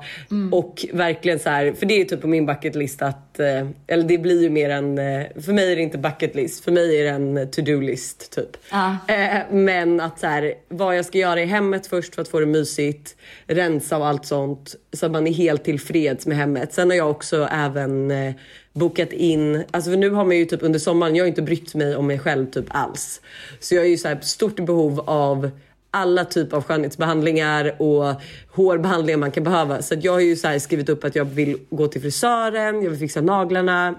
Och 0.51 0.85
verkligen 0.93 1.39
så 1.39 1.49
här, 1.49 1.73
för 1.73 1.85
det 1.85 2.01
är 2.01 2.05
typ 2.05 2.21
på 2.21 2.27
min 2.27 2.45
bucket 2.45 2.75
list 2.75 3.01
att, 3.01 3.39
eh, 3.39 3.67
eller 3.87 4.03
det 4.03 4.17
blir 4.17 4.41
ju 4.41 4.49
mer 4.49 4.69
en, 4.69 4.97
eh, 4.97 5.25
för 5.41 5.53
mig 5.53 5.71
är 5.71 5.75
det 5.75 5.81
inte 5.81 5.97
bucket 5.97 6.35
list, 6.35 6.63
för 6.63 6.71
mig 6.71 6.99
är 6.99 7.03
det 7.03 7.09
en 7.09 7.51
to-do 7.51 7.81
list 7.81 8.31
typ. 8.31 8.57
Ja. 8.71 8.97
Eh, 9.07 9.39
men 9.51 9.99
att 9.99 10.19
så 10.19 10.27
här, 10.27 10.53
vad 10.69 10.97
jag 10.97 11.05
ska 11.05 11.17
göra 11.17 11.41
i 11.41 11.45
hemmet 11.45 11.87
först 11.87 12.15
för 12.15 12.21
att 12.21 12.27
få 12.27 12.39
det 12.39 12.45
mysigt, 12.45 13.15
rensa 13.47 13.97
och 13.97 14.07
allt 14.07 14.25
sånt 14.25 14.75
så 14.93 15.05
att 15.05 15.11
man 15.11 15.27
är 15.27 15.33
helt 15.33 15.63
tillfreds 15.63 16.25
med 16.29 16.37
hemmet. 16.37 16.73
Sen 16.73 16.89
har 16.89 16.97
jag 16.97 17.09
också 17.09 17.47
även 17.51 18.11
eh, 18.11 18.33
bokat 18.73 19.11
in, 19.11 19.63
alltså 19.71 19.91
för 19.91 19.97
nu 19.97 20.09
har 20.09 20.25
man 20.25 20.37
ju 20.37 20.45
typ 20.45 20.63
under 20.63 20.79
sommaren, 20.79 21.15
jag 21.15 21.23
har 21.23 21.27
inte 21.27 21.41
brytt 21.41 21.75
mig 21.75 21.95
om 21.95 22.07
mig 22.07 22.19
själv 22.19 22.51
typ 22.51 22.65
alls. 22.69 23.21
Så 23.59 23.75
jag 23.75 23.85
är 23.85 23.89
ju 23.89 23.97
så 23.97 24.07
här 24.07 24.19
stort 24.21 24.55
behov 24.55 24.99
av 24.99 25.51
alla 25.91 26.25
typer 26.25 26.57
av 26.57 26.63
skönhetsbehandlingar 26.63 27.81
och 27.81 28.21
hårbehandlingar 28.51 29.17
man 29.17 29.31
kan 29.31 29.43
behöva. 29.43 29.81
Så 29.81 29.95
jag 30.01 30.11
har 30.11 30.19
ju 30.19 30.35
så 30.35 30.47
här 30.47 30.59
skrivit 30.59 30.89
upp 30.89 31.03
att 31.03 31.15
jag 31.15 31.25
vill 31.25 31.57
gå 31.69 31.87
till 31.87 32.01
frisören, 32.01 32.83
jag 32.83 32.89
vill 32.89 32.99
fixa 32.99 33.21
naglarna, 33.21 33.95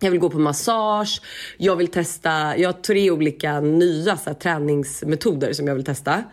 jag 0.00 0.10
vill 0.10 0.20
gå 0.20 0.30
på 0.30 0.38
massage, 0.38 1.22
jag 1.56 1.76
vill 1.76 1.88
testa, 1.88 2.56
jag 2.56 2.68
har 2.68 2.82
tre 2.82 3.10
olika 3.10 3.60
nya 3.60 4.16
så 4.16 4.30
här, 4.30 4.34
träningsmetoder 4.34 5.52
som 5.52 5.66
jag 5.66 5.74
vill 5.74 5.84
testa. 5.84 6.24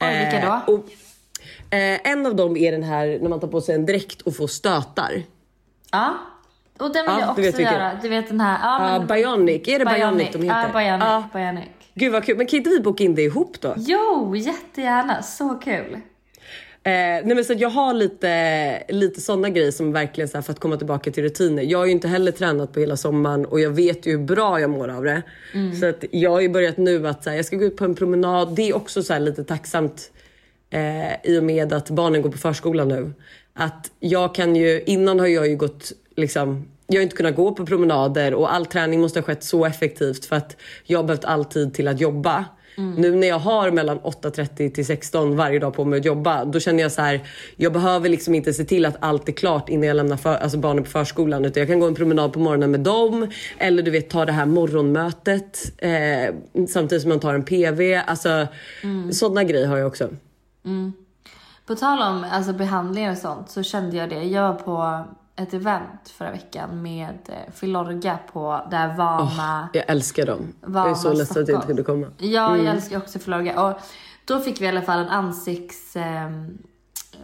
Oj, 0.00 0.18
vilka 0.18 0.46
då? 0.46 0.72
Eh, 0.72 0.74
och, 0.74 0.86
eh, 1.70 2.10
en 2.12 2.26
av 2.26 2.36
dem 2.36 2.56
är 2.56 2.72
den 2.72 2.82
här 2.82 3.18
när 3.22 3.28
man 3.28 3.40
tar 3.40 3.48
på 3.48 3.60
sig 3.60 3.74
en 3.74 3.86
dräkt 3.86 4.22
och 4.22 4.36
får 4.36 4.46
stötar. 4.46 5.22
Ja. 5.92 6.14
Och 6.78 6.92
den 6.92 7.04
vill 7.06 7.14
Ja, 7.18 7.20
jag 7.20 7.36
du 7.36 7.48
också 7.48 7.56
vilken. 7.58 7.74
göra. 7.74 7.98
Du 8.02 8.08
vet 8.08 8.28
den 8.28 8.40
här. 8.40 8.58
Ja, 8.62 8.98
men- 8.98 9.06
Bionic, 9.06 9.68
är 9.68 9.78
det 9.78 9.84
Bionic, 9.84 10.28
de 10.32 10.42
heter? 10.42 10.56
Ja, 10.56 10.68
Bionic. 10.72 11.04
Ja. 11.04 11.28
Bionic. 11.32 11.68
Gud 11.94 12.12
vad 12.12 12.24
kul, 12.24 12.36
men 12.36 12.46
kan 12.46 12.56
inte 12.56 12.70
vi 12.70 12.80
boka 12.80 13.04
in 13.04 13.14
det 13.14 13.22
ihop 13.22 13.60
då? 13.60 13.74
Jo, 13.76 14.36
jättegärna. 14.36 15.22
Så 15.22 15.54
kul. 15.64 15.94
Eh, 16.82 16.90
nej 16.92 17.34
men 17.34 17.44
så 17.44 17.52
jag 17.58 17.70
har 17.70 17.94
lite, 17.94 18.82
lite 18.88 19.20
sådana 19.20 19.48
grejer 19.50 19.70
som 19.70 19.92
verkligen 19.92 20.28
så 20.28 20.42
för 20.42 20.52
att 20.52 20.60
komma 20.60 20.76
tillbaka 20.76 21.10
till 21.10 21.22
rutiner. 21.22 21.62
Jag 21.62 21.78
har 21.78 21.86
ju 21.86 21.92
inte 21.92 22.08
heller 22.08 22.32
tränat 22.32 22.72
på 22.72 22.80
hela 22.80 22.96
sommaren 22.96 23.46
och 23.46 23.60
jag 23.60 23.70
vet 23.70 24.06
ju 24.06 24.10
hur 24.10 24.24
bra 24.24 24.60
jag 24.60 24.70
mår 24.70 24.88
av 24.88 25.04
det. 25.04 25.22
Så 25.80 25.86
att 25.88 26.04
jag 26.10 26.30
har 26.30 26.40
ju 26.40 26.48
börjat 26.48 26.76
nu 26.76 27.08
att 27.08 27.24
så 27.24 27.30
jag 27.30 27.44
ska 27.44 27.56
gå 27.56 27.64
ut 27.64 27.76
på 27.76 27.84
en 27.84 27.94
promenad. 27.94 28.54
Det 28.56 28.68
är 28.68 28.76
också 28.76 29.02
så 29.02 29.12
här, 29.12 29.20
lite 29.20 29.44
tacksamt 29.44 30.10
eh, 30.70 31.30
i 31.32 31.38
och 31.38 31.44
med 31.44 31.72
att 31.72 31.90
barnen 31.90 32.22
går 32.22 32.30
på 32.30 32.38
förskolan 32.38 32.88
nu. 32.88 33.12
Att 33.54 33.90
jag 34.00 34.34
kan 34.34 34.56
ju, 34.56 34.82
innan 34.86 35.20
har 35.20 35.26
jag 35.26 35.48
ju 35.48 35.56
gått 35.56 35.92
liksom 36.16 36.68
jag 36.86 36.96
har 36.96 37.02
inte 37.02 37.16
kunnat 37.16 37.36
gå 37.36 37.54
på 37.54 37.66
promenader 37.66 38.34
och 38.34 38.54
all 38.54 38.66
träning 38.66 39.00
måste 39.00 39.18
ha 39.18 39.24
skett 39.24 39.44
så 39.44 39.64
effektivt 39.64 40.24
för 40.24 40.36
att 40.36 40.56
jag 40.84 40.98
har 40.98 41.04
behövt 41.04 41.24
all 41.24 41.44
tid 41.44 41.74
till 41.74 41.88
att 41.88 42.00
jobba. 42.00 42.44
Nu 42.96 43.14
när 43.14 43.28
jag 43.28 43.38
har 43.38 43.70
mellan 43.70 43.98
8.30 44.00 44.70
till 44.70 44.86
16 44.86 45.36
varje 45.36 45.58
dag 45.58 45.74
på 45.74 45.84
mig 45.84 45.98
att 45.98 46.04
jobba, 46.04 46.44
då 46.44 46.60
känner 46.60 46.82
jag 46.82 46.92
så 46.92 47.02
här, 47.02 47.20
jag 47.56 47.72
behöver 47.72 48.08
liksom 48.08 48.34
inte 48.34 48.52
se 48.52 48.64
till 48.64 48.86
att 48.86 48.96
allt 49.00 49.28
är 49.28 49.32
klart 49.32 49.68
innan 49.68 49.86
jag 49.86 49.96
lämnar 49.96 50.16
för, 50.16 50.34
alltså 50.34 50.58
barnen 50.58 50.84
på 50.84 50.90
förskolan. 50.90 51.44
Utan 51.44 51.60
jag 51.60 51.68
kan 51.68 51.80
gå 51.80 51.86
en 51.86 51.94
promenad 51.94 52.32
på 52.32 52.38
morgonen 52.38 52.70
med 52.70 52.80
dem. 52.80 53.30
Eller 53.58 53.82
du 53.82 53.90
vet 53.90 54.10
ta 54.10 54.24
det 54.24 54.32
här 54.32 54.46
morgonmötet 54.46 55.72
eh, 55.78 56.34
samtidigt 56.68 57.02
som 57.02 57.08
man 57.08 57.20
tar 57.20 57.34
en 57.34 57.44
PV. 57.44 57.94
Alltså 58.06 58.46
sådana 59.12 59.44
grejer 59.44 59.66
har 59.66 59.78
jag 59.78 59.86
också. 59.86 60.08
På 61.66 61.74
tal 61.74 62.02
om 62.02 62.24
alltså, 62.30 62.52
behandlingar 62.52 63.12
och 63.12 63.18
sånt 63.18 63.50
så 63.50 63.62
kände 63.62 63.96
jag 63.96 64.08
det. 64.08 64.24
Jag 64.24 64.42
var 64.42 64.54
på 64.54 65.04
ett 65.36 65.54
event 65.54 66.08
förra 66.08 66.30
veckan 66.30 66.82
med 66.82 67.18
eh, 67.28 67.52
Filorga 67.52 68.18
på 68.32 68.66
det 68.70 68.76
här 68.76 68.96
Vana. 68.96 69.68
Jag 69.72 69.84
älskar 69.88 70.26
dem. 70.26 70.52
Vana 70.60 70.88
jag 70.88 70.96
är 70.96 71.00
så 71.00 71.12
ledsen 71.12 71.42
att 71.42 71.48
jag 71.48 71.56
inte 71.56 71.66
kunde 71.66 71.82
komma. 71.82 72.06
Ja, 72.18 72.56
jag 72.56 72.66
älskar 72.66 72.98
också 72.98 73.18
Filorga. 73.18 73.62
Och 73.62 73.80
då 74.24 74.40
fick 74.40 74.60
vi 74.60 74.64
i 74.64 74.68
alla 74.68 74.82
fall 74.82 74.98
en 74.98 75.08
ansikts 75.08 75.96
eh, 75.96 76.30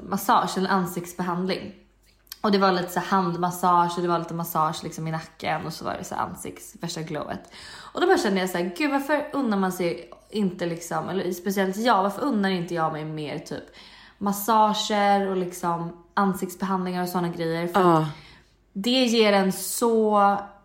massage, 0.02 0.58
eller 0.58 0.70
ansiktsbehandling. 0.70 1.74
Och 2.40 2.52
det 2.52 2.58
var 2.58 2.72
lite 2.72 2.92
så 2.92 3.00
handmassage 3.00 3.92
och 3.96 4.02
det 4.02 4.08
var 4.08 4.18
lite 4.18 4.34
massage 4.34 4.84
liksom 4.84 5.08
i 5.08 5.10
nacken 5.10 5.66
och 5.66 5.72
så 5.72 5.84
var 5.84 5.94
det 5.98 6.04
så 6.04 6.14
ansikts, 6.14 6.76
värsta 6.80 7.02
glowet. 7.02 7.52
Och 7.92 8.00
då 8.00 8.06
bara 8.06 8.18
kände 8.18 8.40
jag 8.40 8.50
så 8.50 8.58
här, 8.58 8.74
gud 8.76 8.90
varför 8.90 9.30
unnar 9.32 9.56
man 9.56 9.72
sig 9.72 10.10
inte 10.30 10.66
liksom, 10.66 11.08
eller 11.08 11.32
speciellt 11.32 11.76
jag, 11.76 12.02
varför 12.02 12.22
unnar 12.22 12.50
inte 12.50 12.74
jag 12.74 12.92
mig 12.92 13.04
mer 13.04 13.38
typ 13.38 13.64
massager 14.18 15.28
och 15.28 15.36
liksom 15.36 16.04
ansiktsbehandlingar 16.14 17.02
och 17.02 17.08
sådana 17.08 17.28
grejer. 17.28 17.66
För 17.66 17.80
Ja. 17.80 18.08
det 18.72 19.04
ger 19.04 19.32
en 19.32 19.52
så 19.52 20.20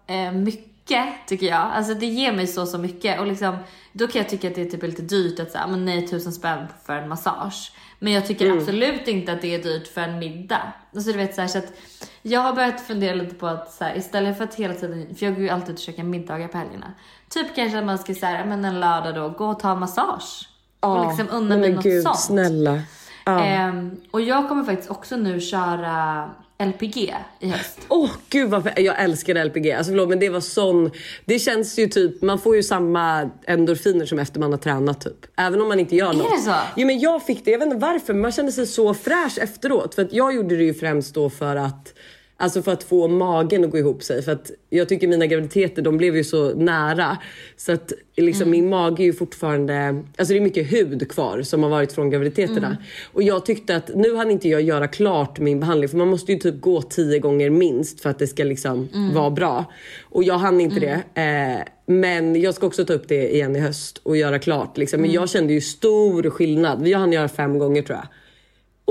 eh, 0.08 0.32
mycket 0.32 1.06
tycker 1.28 1.48
jag. 1.48 1.72
Alltså 1.74 1.94
det 1.94 2.06
ger 2.06 2.34
mig 2.34 2.48
så 2.48 2.66
så 2.66 2.78
mycket 2.78 3.20
och 3.20 3.28
liksom 3.28 3.58
då 3.94 4.08
kan 4.08 4.22
jag 4.22 4.30
tycka 4.30 4.48
att 4.48 4.56
det 4.56 4.62
är 4.62 4.70
typ 4.70 4.84
lite 4.84 5.02
dyrt 5.02 5.40
att 5.40 5.52
säga 5.52 5.68
men 5.68 5.86
nej 5.86 6.08
tusen 6.08 6.32
spänn 6.34 6.68
för 6.86 6.94
en 6.94 7.10
massage. 7.10 7.72
Men 8.04 8.14
jag 8.14 8.26
tycker 8.26 8.58
absolut 8.58 9.08
inte 9.08 9.32
att 9.32 9.42
det 9.42 9.56
är 9.56 9.64
dyrt 9.64 9.88
för 9.88 10.02
en 10.02 10.20
middag. 10.20 10.74
Alltså 10.96 11.12
du 11.12 11.18
vet 11.18 11.36
så, 11.36 11.42
här, 11.42 11.48
så 11.48 11.58
att 11.58 11.74
jag 12.22 12.40
har 12.42 12.54
börjat 12.54 12.82
fundera 12.82 13.16
lite 13.16 13.36
på 13.36 13.48
att 13.48 13.72
så 13.72 13.84
här, 13.84 13.98
istället 13.98 14.38
för 14.38 14.44
att 14.44 14.56
hela 14.56 14.74
tiden, 14.74 15.16
för 15.16 15.26
jag 15.26 15.36
går 15.36 15.44
ju 15.44 15.50
alltid 15.50 15.76
och 15.76 15.82
käkar 15.82 16.04
middagar 16.04 16.48
på 16.48 16.58
helgerna. 16.58 16.94
Typ 17.30 17.56
kanske 17.56 17.80
att 17.80 17.86
man 17.86 17.98
ska 17.98 18.14
säga 18.14 18.46
men 18.46 18.66
en 18.66 18.80
lördag 18.80 19.16
då 19.16 19.30
gå 19.30 19.46
och 19.46 19.60
ta 19.60 19.76
massage. 19.76 20.50
och 20.80 21.08
liksom 21.08 21.28
unna 21.32 21.58
mig 21.58 21.74
något 21.74 21.84
gud, 21.84 22.04
sånt. 22.04 22.20
snälla. 22.20 22.82
Ja. 23.26 23.44
Ehm, 23.44 24.02
och 24.12 24.22
jag 24.22 24.50
kommer 24.50 24.64
faktiskt 24.64 24.92
också 24.92 25.16
nu 25.16 25.40
köra 25.40 26.30
LPG 26.66 27.16
i 27.40 27.48
höst. 27.48 27.80
Åh 27.88 28.10
gud 28.30 28.50
vad 28.50 28.72
jag 28.78 29.02
älskade 29.04 29.44
LPG. 29.44 29.72
Alltså 29.72 29.92
förlåt 29.92 30.10
men 30.10 30.20
det 30.20 30.30
var 30.30 30.40
sån. 30.40 30.92
Det 31.26 31.40
känns 31.40 31.80
ju 31.80 31.88
typ, 31.88 32.22
man 32.22 32.40
får 32.40 32.56
ju 32.56 32.64
samma 32.64 33.30
endorfiner 33.48 34.06
som 34.06 34.20
efter 34.20 34.40
man 34.40 34.52
har 34.52 34.60
tränat 34.60 35.02
typ. 35.02 35.26
Även 35.38 35.62
om 35.62 35.68
man 35.68 35.80
inte 35.80 35.96
gör 35.96 36.14
något. 36.14 36.32
det 36.32 36.42
så? 36.42 36.56
Jo 36.76 36.88
men 36.88 37.00
jag 37.00 37.26
fick 37.26 37.46
det, 37.46 37.52
jag 37.52 37.60
vet 37.60 37.66
inte 37.66 37.78
varför 37.78 38.14
men 38.14 38.22
man 38.22 38.32
kände 38.32 38.52
sig 38.52 38.68
så 38.68 38.94
fräsch 38.94 39.38
efteråt. 39.42 39.96
För 39.96 40.02
att 40.02 40.14
jag 40.14 40.36
gjorde 40.36 40.58
det 40.58 40.64
ju 40.64 40.74
främst 40.74 41.16
då 41.16 41.30
för 41.30 41.56
att 41.56 41.94
Alltså 42.42 42.62
för 42.62 42.72
att 42.72 42.84
få 42.84 43.08
magen 43.08 43.66
att 43.66 43.72
gå 43.72 43.78
ihop 43.78 44.04
sig. 44.04 44.22
För 44.22 44.32
att 44.32 44.52
jag 44.70 44.90
tycker 44.90 45.08
mina 45.08 45.26
graviditeter 45.28 45.82
de 45.82 45.98
blev 45.98 46.16
ju 46.16 46.24
så 46.24 46.54
nära. 46.54 47.18
Så 47.58 47.72
att 47.72 47.94
liksom 48.18 48.50
min 48.50 48.70
mage 48.70 49.04
är 49.04 49.06
ju 49.06 49.14
fortfarande, 49.14 50.04
alltså 50.18 50.34
det 50.34 50.40
är 50.40 50.42
mycket 50.42 50.74
hud 50.74 51.12
kvar 51.12 51.42
som 51.42 51.64
har 51.64 51.70
varit 51.70 51.92
från 51.92 52.10
graviditeterna. 52.10 52.78
Och 53.14 53.24
jag 53.24 53.46
tyckte 53.46 53.76
att 53.76 53.96
nu 53.96 54.16
hann 54.16 54.32
inte 54.32 54.50
jag 54.50 54.62
göra 54.62 54.88
klart 54.88 55.40
min 55.40 55.60
behandling. 55.60 55.90
För 55.90 55.98
man 55.98 56.08
måste 56.08 56.32
ju 56.32 56.40
typ 56.40 56.62
gå 56.62 56.82
tio 56.82 57.20
gånger 57.20 57.50
minst 57.50 58.02
för 58.02 58.10
att 58.10 58.20
det 58.20 58.28
ska 58.28 58.44
liksom 58.44 58.90
vara 59.14 59.30
bra. 59.30 59.66
Och 60.04 60.24
jag 60.24 60.38
hann 60.38 60.62
inte 60.62 60.80
det. 60.80 61.22
Eh, 61.22 61.68
men 61.86 62.42
jag 62.42 62.54
ska 62.56 62.68
också 62.68 62.86
ta 62.86 62.94
upp 62.94 63.08
det 63.08 63.36
igen 63.36 63.56
i 63.56 63.60
höst 63.60 63.98
och 64.04 64.18
göra 64.18 64.40
klart. 64.40 64.78
Liksom. 64.78 65.02
Men 65.02 65.12
jag 65.12 65.30
kände 65.30 65.54
ju 65.54 65.62
stor 65.62 66.30
skillnad. 66.30 66.88
Jag 66.88 67.00
hann 67.00 67.14
göra 67.14 67.28
fem 67.28 67.60
gånger 67.60 67.82
tror 67.82 67.98
jag. 67.98 68.08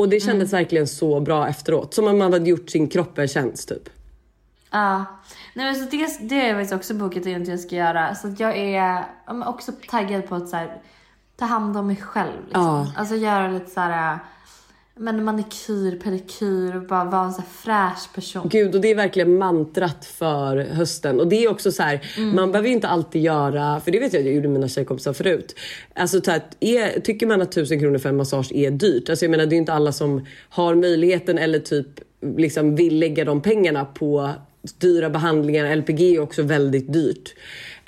Och 0.00 0.08
det 0.08 0.20
kändes 0.20 0.52
verkligen 0.52 0.86
så 0.86 1.20
bra 1.20 1.48
efteråt. 1.48 1.94
Som 1.94 2.06
om 2.06 2.18
man 2.18 2.32
hade 2.32 2.50
gjort 2.50 2.70
sin 2.70 2.88
kropp 2.88 3.18
en 3.18 3.28
tjänst 3.28 3.68
typ. 3.68 3.88
Ja. 4.70 5.04
Nej, 5.54 5.66
men 5.66 5.74
så 5.74 5.96
det, 5.96 6.28
det 6.28 6.40
har 6.40 6.46
jag 6.46 6.56
faktiskt 6.56 6.72
också 6.72 6.94
bokat 6.94 7.26
in 7.26 7.42
att 7.42 7.48
jag 7.48 7.60
ska 7.60 7.76
göra. 7.76 8.14
Så 8.14 8.28
att 8.28 8.40
jag 8.40 8.56
är 8.58 9.04
också 9.46 9.72
taggad 9.88 10.28
på 10.28 10.34
att 10.34 10.48
så 10.48 10.56
här, 10.56 10.82
ta 11.36 11.44
hand 11.44 11.76
om 11.76 11.86
mig 11.86 11.96
själv. 11.96 12.44
Liksom. 12.44 12.62
Ja. 12.62 12.92
Alltså 12.96 13.16
göra 13.16 13.48
lite 13.48 13.70
så 13.70 13.80
här, 13.80 14.18
men 15.00 15.24
manikyr, 15.24 15.98
pedikyr 16.04 16.76
och 16.76 16.82
bara 16.82 17.04
vara 17.04 17.24
en 17.24 17.32
så 17.32 17.42
fräsch 17.42 18.14
person. 18.14 18.48
Gud, 18.48 18.74
och 18.74 18.80
det 18.80 18.90
är 18.90 18.94
verkligen 18.94 19.38
mantrat 19.38 20.04
för 20.04 20.56
hösten. 20.56 21.20
Och 21.20 21.28
det 21.28 21.44
är 21.44 21.50
också 21.50 21.72
så 21.72 21.82
här, 21.82 22.00
man 22.34 22.52
behöver 22.52 22.68
ju 22.68 22.74
inte 22.74 22.88
alltid 22.88 23.22
göra, 23.22 23.80
för 23.80 23.90
det 23.90 24.00
vet 24.00 24.12
jag 24.12 24.20
att 24.20 24.26
jag 24.26 24.34
gjorde 24.34 24.48
med 24.48 24.54
mina 24.54 24.68
tjejkompisar 24.68 25.12
förut. 25.12 25.56
Alltså 25.94 26.20
så 26.20 26.30
här, 26.30 26.42
är, 26.60 27.00
tycker 27.00 27.26
man 27.26 27.42
att 27.42 27.52
tusen 27.52 27.80
kronor 27.80 27.98
för 27.98 28.08
en 28.08 28.16
massage 28.16 28.52
är 28.52 28.70
dyrt, 28.70 29.08
alltså 29.08 29.24
jag 29.24 29.30
menar 29.30 29.46
det 29.46 29.56
är 29.56 29.58
inte 29.58 29.72
alla 29.72 29.92
som 29.92 30.26
har 30.48 30.74
möjligheten 30.74 31.38
eller 31.38 31.58
typ 31.58 31.86
liksom 32.36 32.76
vill 32.76 32.98
lägga 32.98 33.24
de 33.24 33.42
pengarna 33.42 33.84
på 33.84 34.30
dyra 34.78 35.10
behandlingar. 35.10 35.76
LPG 35.76 36.16
är 36.16 36.20
också 36.20 36.42
väldigt 36.42 36.92
dyrt. 36.92 37.34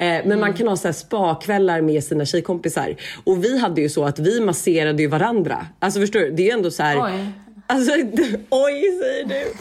Eh, 0.03 0.21
men 0.25 0.41
man 0.41 0.55
kan 0.55 0.69
ha 0.69 0.77
så 0.77 0.89
här 0.89 0.93
spakvällar 0.93 1.81
med 1.81 2.05
sina 2.05 2.25
tjejkompisar. 2.25 2.97
Och 3.25 3.45
vi 3.45 3.59
hade 3.59 3.81
ju 3.81 3.89
så 3.89 4.05
att 4.05 4.19
vi 4.19 4.41
masserade 4.41 5.03
ju 5.03 5.09
varandra. 5.09 5.67
Alltså 5.79 6.01
förstår 6.01 6.21
du? 6.21 6.31
Det 6.31 6.43
är 6.43 6.47
ju 6.47 6.51
ändå 6.51 6.71
så 6.71 6.83
här. 6.83 7.03
Oj. 7.05 7.27
Alltså, 7.67 7.93
oj 8.51 8.83
säger 9.03 9.25
du. 9.25 9.53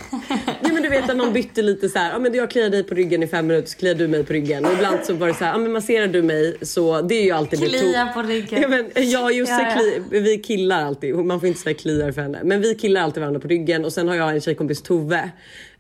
Nej 0.62 0.72
men 0.74 0.84
du 0.84 0.90
vet 0.90 1.10
att 1.10 1.18
man 1.18 1.34
bytte 1.34 1.62
lite 1.62 1.90
så 1.90 2.00
här. 2.00 2.12
Ja 2.12 2.20
men 2.20 2.34
jag 2.34 2.52
kliar 2.52 2.70
dig 2.70 2.84
på 2.84 2.96
ryggen 2.96 3.24
i 3.24 3.28
fem 3.28 3.48
minuter 3.48 3.70
så 3.70 3.78
kliar 3.78 3.96
du 3.96 4.08
mig 4.08 4.24
på 4.24 4.34
ryggen. 4.34 4.66
Och 4.66 4.74
ibland 4.74 4.98
så 5.04 5.14
var 5.14 5.28
det 5.28 5.34
så 5.34 5.46
här. 5.46 5.52
Ja 5.52 5.58
men 5.58 5.72
masserar 5.72 6.08
du 6.08 6.22
mig 6.22 6.58
så 6.62 7.02
det 7.02 7.16
är 7.16 7.24
ju 7.24 7.32
alltid 7.32 7.60
Klia 7.60 8.12
på 8.14 8.22
ryggen. 8.22 8.62
Ja 8.62 8.68
men 8.68 8.92
jag 8.96 9.24
och 9.24 9.34
Josse 9.34 9.52
Ja, 9.52 9.70
ja. 9.70 9.76
Kli, 10.10 10.20
vi 10.20 10.38
killar 10.38 10.86
alltid. 10.86 11.16
Man 11.16 11.40
får 11.40 11.48
inte 11.48 11.60
säga 11.60 11.76
kliar 11.76 12.12
för 12.12 12.22
henne. 12.22 12.40
Men 12.44 12.62
vi 12.62 12.76
killar 12.76 13.02
alltid 13.02 13.22
varandra 13.22 13.40
på 13.40 13.48
ryggen. 13.48 13.86
Och 13.86 13.94
sen 13.94 14.08
har 14.08 14.16
jag 14.16 14.30
en 14.30 14.42
tjejkompis 14.42 14.82
Tove. 14.82 15.32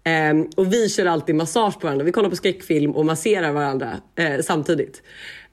Ehm, 0.03 0.47
och 0.57 0.73
vi 0.73 0.89
kör 0.89 1.05
alltid 1.05 1.35
massage 1.35 1.79
på 1.79 1.87
varandra. 1.87 2.05
Vi 2.05 2.11
kollar 2.11 2.29
på 2.29 2.35
skräckfilm 2.35 2.91
och 2.91 3.05
masserar 3.05 3.51
varandra 3.51 3.91
eh, 4.15 4.39
samtidigt. 4.43 5.01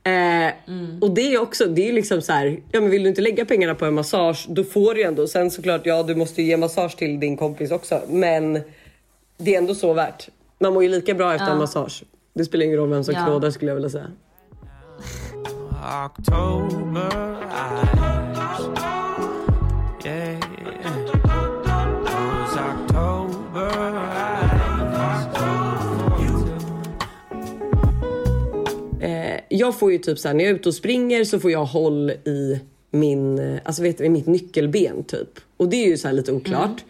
Eh, 0.04 0.52
Och 1.00 1.10
det 1.10 1.34
är 1.34 1.40
också, 1.42 1.66
det 1.66 1.88
är 1.88 1.92
liksom 1.92 2.22
så 2.22 2.32
här, 2.32 2.60
ja 2.72 2.80
men 2.80 2.90
vill 2.90 3.02
du 3.02 3.08
inte 3.08 3.20
lägga 3.20 3.44
pengarna 3.44 3.74
på 3.74 3.84
en 3.84 3.94
massage 3.94 4.46
då 4.48 4.64
får 4.64 4.94
du 4.94 5.00
ju 5.00 5.06
ändå. 5.06 5.26
Sen 5.26 5.50
såklart, 5.50 5.80
ja 5.84 6.02
du 6.02 6.14
måste 6.14 6.42
ju 6.42 6.48
ge 6.48 6.56
massage 6.56 6.96
till 6.96 7.20
din 7.20 7.36
kompis 7.36 7.70
också. 7.70 8.00
Men 8.08 8.52
det 9.38 9.54
är 9.54 9.58
ändå 9.58 9.74
så 9.74 9.92
värt. 9.92 10.28
Man 10.60 10.74
mår 10.74 10.82
ju 10.82 10.88
lika 10.88 11.14
bra 11.14 11.34
efter 11.34 11.50
en 11.50 11.58
massage. 11.58 12.02
Det 12.34 12.44
spelar 12.44 12.64
ingen 12.64 12.76
roll 12.78 12.90
vem 12.90 13.04
som 13.04 13.14
Ja. 13.14 13.24
klådar 13.26 13.50
skulle 13.50 13.70
jag 13.70 13.74
vilja 13.76 13.90
säga. 13.90 14.06
October 16.06 17.36
eyes. 17.50 18.97
Jag 29.58 29.78
får 29.78 29.92
ju 29.92 29.98
typ 29.98 30.18
såhär, 30.18 30.34
när 30.34 30.44
jag 30.44 30.50
är 30.50 30.54
ute 30.54 30.68
och 30.68 30.74
springer 30.74 31.24
så 31.24 31.40
får 31.40 31.50
jag 31.50 31.64
håll 31.64 32.10
i 32.10 32.60
min, 32.90 33.58
alltså 33.64 33.82
vet 33.82 33.98
du, 33.98 34.08
mitt 34.08 34.26
nyckelben 34.26 35.04
typ. 35.04 35.28
Och 35.56 35.68
det 35.68 35.76
är 35.76 35.86
ju 35.88 35.96
så 35.96 36.08
här 36.08 36.14
lite 36.14 36.32
oklart. 36.32 36.84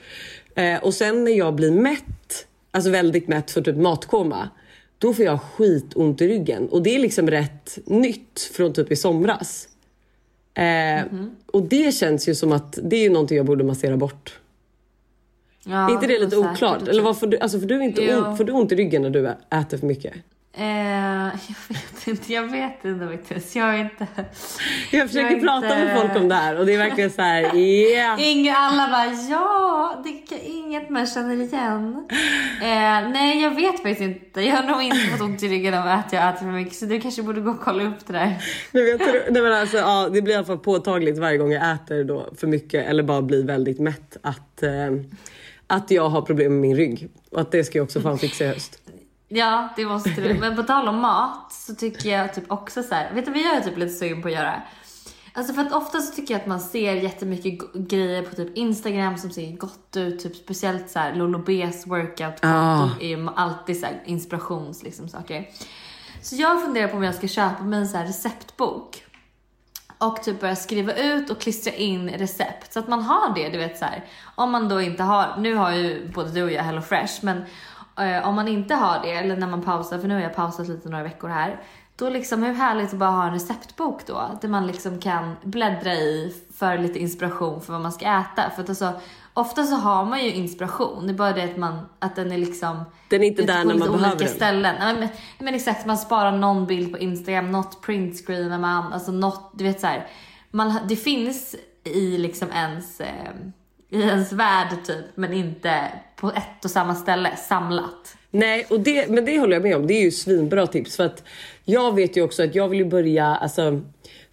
Eh, 0.55 0.83
och 0.85 0.95
sen 0.95 1.25
när 1.25 1.33
jag 1.33 1.55
blir 1.55 1.71
mätt, 1.71 2.47
alltså 2.71 2.91
väldigt 2.91 3.29
mätt 3.29 3.51
för 3.51 3.63
typ 3.63 3.77
matkoma, 3.77 4.49
då 4.99 5.15
får 5.15 5.25
jag 5.25 5.41
skitont 5.43 6.21
i 6.21 6.29
ryggen. 6.29 6.69
Och 6.69 6.83
det 6.83 6.95
är 6.95 6.99
liksom 6.99 7.31
rätt 7.31 7.79
nytt 7.87 8.51
från 8.53 8.73
typ 8.73 8.93
i 8.93 8.97
somras. 8.97 9.69
Eh, 10.55 10.65
Och 11.47 11.63
det 11.63 11.95
känns 11.95 12.29
ju 12.29 12.35
som 12.35 12.53
att 12.53 12.79
det 12.83 12.97
är 12.97 13.03
ju 13.03 13.11
någonting 13.11 13.37
jag 13.37 13.47
borde 13.47 13.65
massera 13.65 13.97
bort. 13.97 14.39
Ja, 15.65 15.89
är 15.91 15.95
inte 15.95 16.07
det 16.07 16.19
lite 16.19 16.37
oklart? 16.37 16.89
Eller 16.89 17.03
vad 17.03 17.19
får 17.19 17.27
du, 17.27 17.39
alltså 17.39 17.61
får 17.61 17.67
du 17.67 17.85
inte 17.85 18.17
ont, 18.17 18.37
får 18.37 18.45
du 18.45 18.53
ont 18.53 18.73
i 18.73 18.75
ryggen 18.75 19.03
när 19.03 19.11
du 19.11 19.29
äter 19.51 19.79
för 19.79 19.87
mycket? 19.87 20.15
Eh, 20.59 20.65
jag 21.49 21.77
vet 21.77 22.07
inte, 22.07 22.33
jag 22.33 22.43
vet 22.43 22.85
inte 22.85 23.09
faktiskt. 23.09 23.57
Jag 23.57 23.75
är 23.75 23.79
inte... 23.79 24.07
Jag 24.91 25.07
försöker 25.09 25.31
Jag 25.31 25.41
prata 25.43 25.67
inte- 25.67 25.85
med 25.85 26.01
folk 26.01 26.17
om 26.17 26.29
det 26.29 26.35
här 26.35 26.59
och 26.59 26.67
det 26.67 26.75
är 26.75 26.79
verkligen 26.79 27.11
så 27.11 27.23
här, 27.23 27.57
yeah. 27.57 28.17
Inga, 28.31 28.57
alla 28.57 28.89
bara 28.89 29.07
ja, 29.31 30.03
det 30.05 30.35
är 30.37 30.49
inget 30.49 30.91
man 30.91 31.07
känner 31.07 31.35
igen. 31.41 32.09
Eh, 32.63 33.11
nej, 33.11 33.43
jag 33.43 33.55
vet 33.55 33.73
faktiskt 33.83 34.01
inte. 34.01 34.41
Jag 34.41 34.57
har 34.57 34.71
nog 34.71 34.83
inte 34.83 34.97
fått 34.97 35.21
ont 35.21 35.43
i 35.43 35.49
ryggen 35.49 35.75
av 35.75 35.87
att 35.87 36.13
jag 36.13 36.29
äter 36.29 36.39
för 36.39 36.47
mycket. 36.47 36.75
Så 36.75 36.87
du 36.87 37.01
kanske 37.01 37.23
borde 37.23 37.41
gå 37.41 37.51
och 37.51 37.61
kolla 37.61 37.85
upp 37.85 38.07
det 38.07 38.13
där. 38.13 38.37
Nej, 38.73 38.89
jag 38.89 38.99
tror, 38.99 39.23
nej, 39.31 39.43
men 39.43 39.53
alltså, 39.53 39.77
ja, 39.77 40.09
det 40.13 40.23
blir 40.23 40.35
i 40.35 40.37
alla 40.37 40.47
fall 40.47 40.59
påtagligt 40.59 41.19
varje 41.19 41.39
gång 41.39 41.53
jag 41.53 41.73
äter 41.75 42.05
då 42.05 42.29
för 42.37 42.47
mycket 42.47 42.87
eller 42.87 43.03
bara 43.03 43.23
blir 43.23 43.45
väldigt 43.45 43.79
mätt 43.79 44.17
att, 44.23 44.63
eh, 44.63 44.71
att 45.67 45.91
jag 45.91 46.09
har 46.09 46.23
problem 46.23 46.53
med 46.53 46.61
min 46.61 46.77
rygg. 46.77 47.09
Och 47.31 47.41
att 47.41 47.51
det 47.53 47.65
ska 47.65 47.79
jag 47.79 47.85
också 47.85 48.01
fan 48.01 48.19
fixa 48.19 48.45
i 48.45 48.49
höst. 48.49 48.79
Ja, 49.29 49.69
det 49.77 49.85
måste 49.85 50.11
du. 50.11 50.35
Men 50.35 50.57
på 50.57 50.63
tal 50.63 50.89
om 50.89 51.01
mat 51.01 51.53
så 51.53 51.75
tycker 51.75 52.11
jag 52.11 52.35
typ 52.35 52.51
också 52.53 52.83
så 52.83 52.95
här. 52.95 53.13
Vet 53.15 53.25
du 53.25 53.31
vad 53.31 53.41
jag 53.41 53.57
är 53.57 53.61
typ 53.61 53.79
lite 53.79 53.95
sugen 53.95 54.23
på 54.23 54.29
att 54.29 54.35
göra? 54.35 54.63
Alltså 55.33 55.55
för 55.55 55.63
att 55.63 55.73
ofta 55.73 56.01
så 56.01 56.15
tycker 56.15 56.35
jag 56.35 56.41
att 56.41 56.47
man 56.47 56.61
ser 56.61 56.95
jättemycket 56.95 57.73
grejer 57.75 58.23
på 58.23 58.37
typ 58.37 58.57
Instagram 58.57 59.19
som 59.19 59.31
ser 59.31 59.57
gott 59.57 59.97
ut. 59.97 60.23
Typ 60.23 60.37
speciellt 60.37 60.91
så 60.91 60.99
här 60.99 61.15
Lolo 61.15 61.39
B's 61.39 61.89
workout 61.89 62.39
Ah. 62.43 62.89
är 63.01 63.09
ju 63.09 63.29
alltid 63.37 63.81
så 63.81 63.87
här 63.87 64.03
inspirations 64.05 64.83
liksom 64.83 65.09
saker. 65.09 65.49
Så 66.23 66.37
jag 66.37 66.63
funderar 66.63 66.89
på 66.89 66.97
om 66.97 67.03
jag 67.03 67.15
ska 67.15 67.29
köpa 67.29 67.63
mig 67.63 67.79
en 67.79 67.89
så 67.89 67.97
här 67.97 68.07
receptbok. 68.07 69.05
Och 69.99 70.23
typ 70.23 70.41
börja 70.41 70.57
skriva 70.57 70.93
ut 70.93 71.31
och 71.31 71.41
klistra 71.41 71.73
in 71.73 72.09
recept. 72.09 72.73
Så 72.73 72.79
att 72.79 72.89
man 72.89 73.03
har 73.03 73.35
det, 73.35 73.49
du 73.49 73.59
vet 73.59 73.79
så 73.79 73.85
här. 73.85 74.05
Om 74.35 74.51
man 74.51 74.69
då 74.69 74.81
inte 74.81 75.03
har, 75.03 75.37
nu 75.39 75.55
har 75.55 75.73
ju 75.73 76.09
både 76.15 76.31
du 76.31 76.43
och 76.43 76.53
jag 76.53 76.63
Hello 76.63 76.83
Fresh, 76.83 77.25
men 77.25 77.43
om 78.25 78.35
man 78.35 78.49
inte 78.49 78.75
har 78.75 79.01
det, 79.03 79.11
eller 79.13 79.37
när 79.37 79.47
man 79.47 79.63
pausar, 79.63 79.99
för 79.99 80.09
nu 80.09 80.15
har 80.15 80.21
jag 80.21 80.35
pausat 80.35 80.69
lite 80.69 80.89
några 80.89 81.05
veckor 81.05 81.29
här. 81.29 81.61
Då 81.97 82.11
liksom, 82.11 82.43
hur 82.43 82.53
härligt 82.53 82.93
att 82.93 82.99
bara 82.99 83.11
ha 83.11 83.27
en 83.27 83.33
receptbok 83.33 84.07
då, 84.07 84.39
där 84.41 84.49
man 84.49 84.67
liksom 84.67 84.99
kan 85.01 85.37
bläddra 85.43 85.95
i 85.95 86.35
för 86.57 86.79
lite 86.79 86.99
inspiration 86.99 87.61
för 87.61 87.73
vad 87.73 87.83
man 87.83 87.93
ska 87.93 88.07
äta. 88.07 88.51
För 88.55 88.63
att 88.63 88.69
alltså, 88.69 88.93
ofta 89.35 89.65
så 89.65 89.75
har 89.75 90.05
man 90.05 90.25
ju 90.25 90.33
inspiration, 90.33 91.07
det 91.07 91.13
är 91.13 91.15
bara 91.15 91.33
det 91.33 91.45
att 91.45 91.57
man, 91.57 91.79
att 91.99 92.17
den 92.17 92.33
är 92.33 92.39
liksom 92.39 92.85
Den 93.09 93.23
är 93.23 93.27
inte 93.27 93.43
där 93.43 93.65
när 93.65 93.75
man 93.75 93.79
behöver 93.79 93.99
olika 93.99 94.25
den. 94.25 94.29
ställen. 94.35 94.75
Nej, 94.79 94.95
men, 94.99 95.09
men 95.39 95.55
exakt, 95.55 95.87
man 95.87 95.99
sparar 95.99 96.33
någon 96.33 96.67
bild 96.67 96.93
på 96.93 96.99
Instagram, 96.99 97.51
något 97.53 97.83
printscreenar 97.83 98.59
man, 98.59 98.93
alltså 98.93 99.13
något, 99.13 99.51
du 99.55 99.65
vet 99.65 99.81
så 99.81 99.87
här, 99.87 100.07
man, 100.51 100.79
Det 100.89 100.97
finns 100.97 101.57
i 101.85 102.19
liksom 102.19 102.49
ens, 102.55 103.01
eh, 103.01 103.33
i 103.91 104.01
ens 104.01 104.33
värld 104.33 104.69
typ, 104.87 105.05
men 105.15 105.33
inte 105.33 105.93
på 106.17 106.29
ett 106.29 106.65
och 106.65 106.71
samma 106.71 106.95
ställe 106.95 107.37
samlat. 107.37 108.17
Nej, 108.31 108.67
och 108.71 108.81
det, 108.81 109.09
men 109.09 109.25
det 109.25 109.39
håller 109.39 109.53
jag 109.53 109.63
med 109.63 109.77
om. 109.77 109.87
Det 109.87 109.95
är 109.95 110.03
ju 110.03 110.11
svinbra 110.11 110.67
tips. 110.67 110.97
För 110.97 111.07
att 111.07 111.23
jag 111.65 111.95
vet 111.95 112.17
ju 112.17 112.23
också 112.23 112.43
att 112.43 112.55
jag 112.55 112.69
vill 112.69 112.79
ju 112.79 112.85
börja, 112.85 113.27
alltså, 113.27 113.81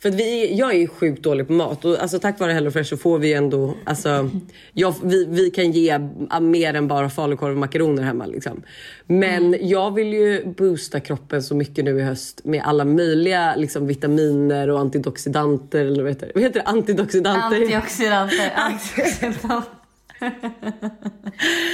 för 0.05 0.11
vi, 0.11 0.55
jag 0.55 0.73
är 0.73 0.77
ju 0.77 0.87
sjukt 0.87 1.23
dålig 1.23 1.47
på 1.47 1.53
mat 1.53 1.85
och 1.85 1.99
alltså, 2.01 2.19
tack 2.19 2.39
vare 2.39 2.51
HelloFresh 2.51 2.89
så 2.89 2.97
får 2.97 3.19
vi 3.19 3.33
ändå, 3.33 3.73
alltså, 3.83 4.29
jag, 4.73 4.95
vi, 5.03 5.25
vi 5.25 5.49
kan 5.51 5.71
ge 5.71 5.99
mer 6.41 6.73
än 6.73 6.87
bara 6.87 7.09
falukorv 7.09 7.51
och 7.51 7.57
makaroner 7.57 8.03
hemma. 8.03 8.25
Liksom. 8.25 8.63
Men 9.05 9.55
jag 9.61 9.93
vill 9.93 10.13
ju 10.13 10.45
boosta 10.45 10.99
kroppen 10.99 11.43
så 11.43 11.55
mycket 11.55 11.85
nu 11.85 11.99
i 11.99 12.01
höst 12.01 12.41
med 12.45 12.61
alla 12.65 12.85
möjliga 12.85 13.55
liksom, 13.55 13.87
vitaminer 13.87 14.69
och 14.69 14.79
antioxidanter. 14.79 15.85
Eller 15.85 16.03
vad 16.03 16.11
heter 16.11 16.25
det? 16.27 16.31
Vad 16.35 16.43
heter 16.43 16.59
det? 16.59 16.65
Antioxidanter? 16.65 17.55
Antioxidanter. 17.61 18.51
Antioxidanter. 18.55 19.61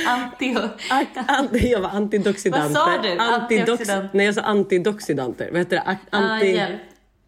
Antio... 0.08 0.60
An- 0.90 1.06
an- 1.28 1.50
jag 1.54 1.80
var 1.80 1.90
antidoxidanter. 1.90 2.80
Vad 2.80 2.88
sa 2.88 3.02
du? 3.02 3.10
Antidox- 3.10 4.08
Nej 4.14 4.26
jag 4.26 4.36
sa 4.36 4.42
antidoxidanter. 4.42 5.50
Vad 5.52 5.60
heter 5.60 5.76
det? 5.76 5.82
A- 5.82 5.98
Ah, 6.10 6.18
Anti... 6.18 6.56
hjälp. 6.56 6.82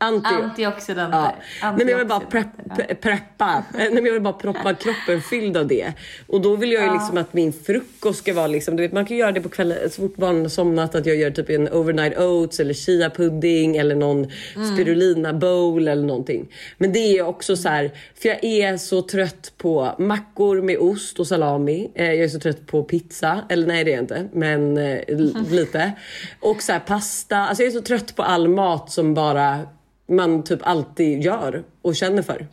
Anti... 0.03 0.27
Antioxidanter. 0.43 1.17
Ja. 1.17 1.71
Nej, 1.71 1.73
men 1.77 1.87
jag 1.87 1.97
vill 1.97 2.07
bara 2.07 2.19
prepp, 2.19 2.47
Antioxidanter, 2.69 2.95
pre- 2.95 3.01
preppa. 3.01 3.63
Nej, 3.77 3.89
men 3.93 4.05
jag 4.05 4.13
vill 4.13 4.21
bara 4.21 4.33
proppa 4.33 4.73
kroppen 4.73 5.21
fylld 5.21 5.57
av 5.57 5.67
det. 5.67 5.93
Och 6.27 6.41
då 6.41 6.55
vill 6.55 6.71
jag 6.71 6.83
ju 6.85 6.93
liksom 6.93 7.17
att 7.17 7.33
min 7.33 7.53
frukost 7.53 8.19
ska 8.19 8.33
vara 8.33 8.47
liksom, 8.47 8.75
du 8.75 8.83
vet 8.83 8.91
man 8.93 9.05
kan 9.05 9.17
göra 9.17 9.31
det 9.31 9.41
på 9.41 9.49
kvällen 9.49 9.89
så 9.89 10.01
fort 10.01 10.15
barnen 10.15 10.41
har 10.41 10.49
somnat 10.49 10.95
att 10.95 11.05
jag 11.05 11.15
gör 11.15 11.31
typ 11.31 11.49
en 11.49 11.69
overnight 11.69 12.17
oats 12.17 12.59
eller 12.59 12.73
chia 12.73 13.09
pudding 13.09 13.77
eller 13.77 13.95
någon 13.95 14.27
spirulina 14.73 15.33
bowl 15.33 15.87
eller 15.87 16.03
någonting. 16.07 16.47
Men 16.77 16.93
det 16.93 16.99
är 17.17 17.23
också 17.27 17.55
så 17.55 17.69
här, 17.69 17.91
för 18.15 18.29
jag 18.29 18.43
är 18.43 18.77
så 18.77 19.01
trött 19.01 19.53
på 19.57 19.95
mackor 19.99 20.61
med 20.61 20.77
ost 20.77 21.19
och 21.19 21.27
salami. 21.27 21.91
Eh, 21.95 22.05
Jag 22.05 22.17
är 22.23 22.27
så 22.27 22.39
trött 22.39 22.67
på 22.67 22.83
pizza, 22.83 23.39
eller 23.49 23.67
nej 23.67 23.83
det 23.83 23.91
är 23.91 23.93
jag 23.95 24.03
inte, 24.03 24.27
men 24.33 24.77
eh, 24.77 24.99
lite. 25.49 25.91
Och 26.39 26.61
så 26.61 26.71
här 26.71 26.79
pasta, 26.79 27.37
alltså 27.37 27.63
jag 27.63 27.67
är 27.67 27.71
så 27.79 27.81
trött 27.81 28.15
på 28.15 28.23
all 28.23 28.47
mat 28.47 28.91
som 28.91 29.13
bara 29.13 29.59
man 30.07 30.43
typ 30.43 30.59
alltid 30.63 31.23
gör 31.23 31.63
och 31.81 31.95
känner 31.95 32.21
för. 32.21 32.47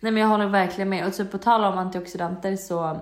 Nej 0.00 0.12
men 0.12 0.16
jag 0.16 0.28
håller 0.28 0.46
verkligen 0.46 0.88
med. 0.88 1.06
Och 1.06 1.14
typ 1.14 1.30
på 1.30 1.38
tal 1.38 1.64
om 1.64 1.78
antioxidanter 1.78 2.56
så 2.56 3.00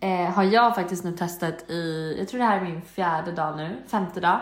eh, 0.00 0.30
har 0.30 0.44
jag 0.44 0.74
faktiskt 0.74 1.04
nu 1.04 1.12
testat 1.12 1.70
i, 1.70 2.14
jag 2.18 2.28
tror 2.28 2.38
det 2.38 2.46
här 2.46 2.60
är 2.60 2.64
min 2.64 2.82
fjärde 2.82 3.32
dag 3.32 3.56
nu, 3.56 3.76
femte 3.86 4.20
dag, 4.20 4.40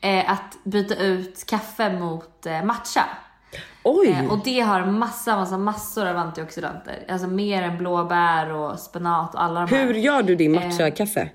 eh, 0.00 0.32
att 0.32 0.58
byta 0.64 0.94
ut 0.96 1.46
kaffe 1.46 1.98
mot 1.98 2.46
eh, 2.46 2.64
matcha. 2.64 3.04
Oj! 3.82 4.08
Eh, 4.08 4.32
och 4.32 4.38
det 4.44 4.60
har 4.60 4.86
massa, 4.86 5.36
massa, 5.36 5.58
massor 5.58 6.06
av 6.06 6.16
antioxidanter. 6.16 7.04
Alltså 7.08 7.26
mer 7.26 7.62
än 7.62 7.78
blåbär 7.78 8.52
och 8.52 8.78
spenat 8.78 9.34
och 9.34 9.42
alla 9.42 9.60
de 9.60 9.76
här. 9.76 9.86
Hur 9.86 9.94
gör 9.94 10.22
du 10.22 10.34
din 10.34 10.52
matcha-kaffe? 10.52 11.30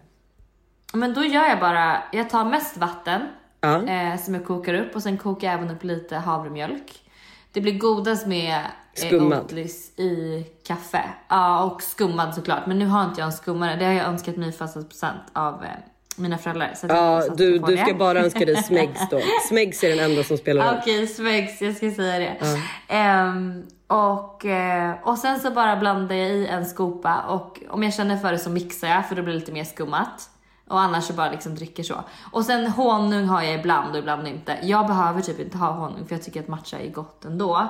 Men 0.94 1.14
då 1.14 1.24
gör 1.24 1.48
jag 1.48 1.60
bara, 1.60 2.04
jag 2.12 2.30
tar 2.30 2.46
mest 2.46 2.78
vatten 2.78 3.22
Ja. 3.62 3.88
eh, 3.88 4.18
som 4.18 4.34
jag 4.34 4.46
kokar 4.46 4.74
upp 4.74 4.96
och 4.96 5.04
sen 5.04 5.18
kokar 5.18 5.48
jag 5.48 5.54
även 5.54 5.70
upp 5.72 5.84
lite 5.84 6.16
havremjölk. 6.16 7.04
Det 7.52 7.62
blir 7.62 7.80
godast 7.80 8.28
med 8.28 8.56
eh, 8.56 9.08
Skummad. 9.08 9.40
Oatlys 9.40 10.00
i 10.00 10.46
kaffe. 10.68 11.02
Ja, 11.28 11.64
och 11.64 11.84
skummad 11.84 12.36
såklart. 12.36 12.66
Men 12.66 12.80
nu 12.80 12.86
har 12.86 13.04
inte 13.04 13.22
jag 13.22 13.26
en 13.26 13.34
skummare. 13.34 13.76
Det 13.76 13.86
har 13.86 13.94
jag 13.94 14.06
önskat 14.06 14.36
mig 14.38 14.50
i 14.50 14.52
födelsedagspresent 14.52 15.22
av 15.34 15.64
eh, 15.64 15.70
mina 16.16 16.38
föräldrar. 16.38 16.74
Så 16.76 16.88
Ja, 16.88 17.24
du, 17.36 17.60
du 17.60 17.78
ska 17.78 17.94
bara 17.94 18.20
önska 18.20 18.46
dig 18.46 18.56
Smegs 18.64 19.10
då. 19.12 19.20
Smegs 19.48 19.84
är 19.84 19.90
den 19.90 20.00
enda 20.00 20.24
som 20.24 20.38
spelar 20.38 20.68
roll. 20.68 20.76
Okej, 20.82 21.08
Smegs, 21.08 21.62
jag 21.62 21.76
ska 21.76 21.92
säga 21.92 22.20
det. 22.20 22.38
Ehm, 22.88 23.64
och, 23.88 24.46
eh, 24.46 24.94
och 25.04 25.18
sen 25.18 25.40
så 25.40 25.52
bara 25.52 25.76
blandar 25.76 26.16
jag 26.16 26.30
i 26.30 26.48
en 26.48 26.66
skopa 26.66 27.22
och 27.28 27.60
om 27.70 27.84
jag 27.84 27.94
känner 27.94 28.18
för 28.18 28.32
det 28.32 28.38
så 28.38 28.50
mixar 28.50 28.88
jag 28.88 29.08
för 29.08 29.16
då 29.16 29.22
blir 29.22 29.34
det 29.34 29.40
lite 29.40 29.52
mer 29.52 29.64
skummat. 29.64 30.30
Och 30.70 30.80
annars 30.80 31.04
så 31.04 31.14
bara 31.14 31.32
liksom 31.32 31.56
dricker 31.56 31.84
så. 31.84 32.04
Och 32.32 32.46
sen 32.46 32.68
honung 32.68 33.26
har 33.26 33.44
jag 33.44 33.60
ibland 33.60 33.92
och 33.92 34.00
ibland 34.00 34.28
inte. 34.28 34.58
Jag 34.64 34.88
behöver 34.88 35.22
typ 35.22 35.40
inte 35.40 35.58
ha 35.58 35.72
honung 35.72 36.06
för 36.06 36.16
jag 36.16 36.24
tycker 36.24 36.40
att 36.40 36.48
matcha 36.48 36.80
är 36.80 36.90
gott 36.90 37.26
ändå. 37.26 37.68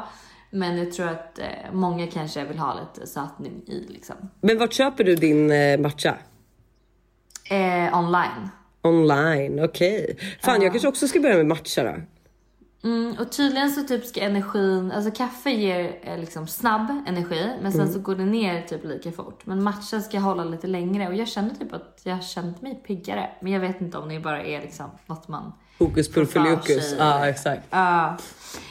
Men 0.52 0.78
jag 0.78 0.92
tror 0.92 1.08
att 1.08 1.40
eh, 1.40 1.46
många 1.72 2.08
kanske 2.08 2.46
vill 2.46 2.60
ha 2.60 2.80
lite 2.80 3.08
sötning 3.08 3.62
i 3.68 3.86
liksom. 3.90 4.16
Men 4.42 4.58
vart 4.58 4.74
köper 4.74 5.04
du 5.04 5.16
din 5.16 5.52
eh, 5.52 5.80
matcha? 5.80 6.18
Eh, 7.50 7.98
online. 7.98 8.50
Online, 8.82 9.64
okej. 9.64 10.18
Fan 10.42 10.62
jag 10.62 10.72
kanske 10.72 10.88
också 10.88 11.08
ska 11.08 11.20
börja 11.20 11.38
med 11.38 11.46
matcha 11.46 11.84
då. 11.84 11.96
Mm, 12.84 13.16
och 13.20 13.32
tydligen 13.32 13.72
så 13.72 13.84
typ 13.84 14.06
ska 14.06 14.22
energin, 14.22 14.92
alltså 14.92 15.12
kaffe 15.12 15.52
ger 15.52 16.00
eh, 16.02 16.18
liksom 16.18 16.48
snabb 16.48 17.04
energi 17.08 17.50
men 17.62 17.72
sen 17.72 17.94
så 17.94 18.00
går 18.00 18.16
det 18.16 18.26
ner 18.26 18.62
typ 18.62 18.86
lika 18.86 19.12
fort. 19.12 19.46
Men 19.46 19.64
matcha 19.64 20.02
ska 20.02 20.20
hålla 20.20 20.44
lite 20.44 20.68
längre 20.68 21.08
och 21.08 21.16
jag 21.16 21.28
känner 21.28 21.56
typ 21.56 21.74
att 21.74 22.02
jag 22.04 22.16
har 22.16 22.22
känt 22.22 22.62
mig 22.62 22.84
piggare. 22.88 23.30
Men 23.42 23.52
jag 23.52 23.60
vet 23.60 23.82
inte 23.82 23.98
om 23.98 24.10
det 24.10 24.20
bara 24.20 24.44
är 24.44 24.62
liksom 24.62 24.86
något 25.06 25.28
man 25.28 25.54
Hokus 25.78 26.90
sig. 26.90 26.98
Ja 26.98 27.28
exakt. 27.28 27.68
Ja. 27.70 28.18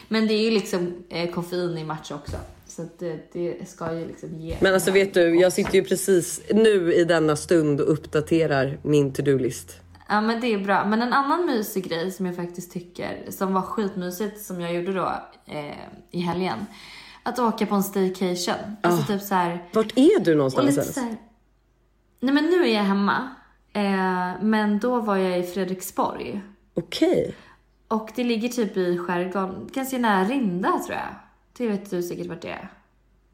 Men 0.09 0.27
det 0.27 0.35
är 0.35 0.43
ju 0.43 0.51
liksom 0.51 1.05
eh, 1.09 1.31
koffein 1.31 1.79
i 1.79 1.85
matcha 1.85 2.15
också. 2.15 2.37
Så 2.67 2.89
det, 2.99 3.33
det 3.33 3.69
ska 3.69 3.95
ju 3.95 4.07
liksom 4.07 4.41
ge. 4.41 4.57
Men 4.61 4.75
alltså 4.75 4.91
vet 4.91 5.15
du, 5.15 5.41
jag 5.41 5.53
sitter 5.53 5.75
ju 5.75 5.85
precis 5.85 6.43
nu 6.51 6.95
i 6.95 7.05
denna 7.05 7.37
stund 7.37 7.81
och 7.81 7.93
uppdaterar 7.93 8.79
min 8.83 9.13
to-do-list. 9.13 9.81
Ja 10.11 10.21
men 10.21 10.41
det 10.41 10.55
är 10.55 10.59
bra. 10.59 10.85
Men 10.85 11.03
en 11.03 11.13
annan 11.13 11.47
mysig 11.47 11.89
grej 11.89 12.13
som 12.13 12.27
jag 12.27 12.37
faktiskt 12.37 12.73
tycker, 12.73 13.31
som 13.31 13.55
var 13.55 13.63
skitmysigt 13.63 14.41
som 14.41 14.61
jag 14.61 14.75
gjorde 14.75 14.93
då 14.93 15.13
eh, 15.47 15.77
i 16.11 16.21
helgen. 16.21 16.67
Att 17.23 17.39
åka 17.39 17.67
på 17.67 17.75
en 17.75 17.83
staycation. 17.83 18.77
Alltså 18.83 19.13
typ 19.13 19.23
så 19.23 19.35
här. 19.35 19.69
Vart 19.73 19.93
är 19.99 20.21
du 20.21 20.35
någonstans 20.35 20.67
lite 20.67 20.81
ens? 20.81 20.95
så 20.95 21.01
här, 21.01 21.17
Nej 22.21 22.35
men 22.35 22.45
nu 22.45 22.63
är 22.69 22.75
jag 22.75 22.83
hemma. 22.83 23.29
Eh, 23.73 24.43
men 24.43 24.79
då 24.79 25.01
var 25.01 25.17
jag 25.17 25.39
i 25.39 25.43
Fredriksborg. 25.43 26.41
Okej. 26.75 27.35
Och 27.89 28.11
det 28.15 28.25
ligger 28.25 28.49
typ 28.49 28.77
i 28.77 28.99
skärgården, 28.99 29.71
ganska 29.73 29.99
nära 29.99 30.25
Rinda 30.25 30.69
tror 30.87 30.97
jag. 30.97 31.15
Det 31.53 31.69
vet 31.69 31.91
du 31.91 32.03
säkert 32.03 32.27
vart 32.27 32.43
det 32.43 32.49
är. 32.49 32.73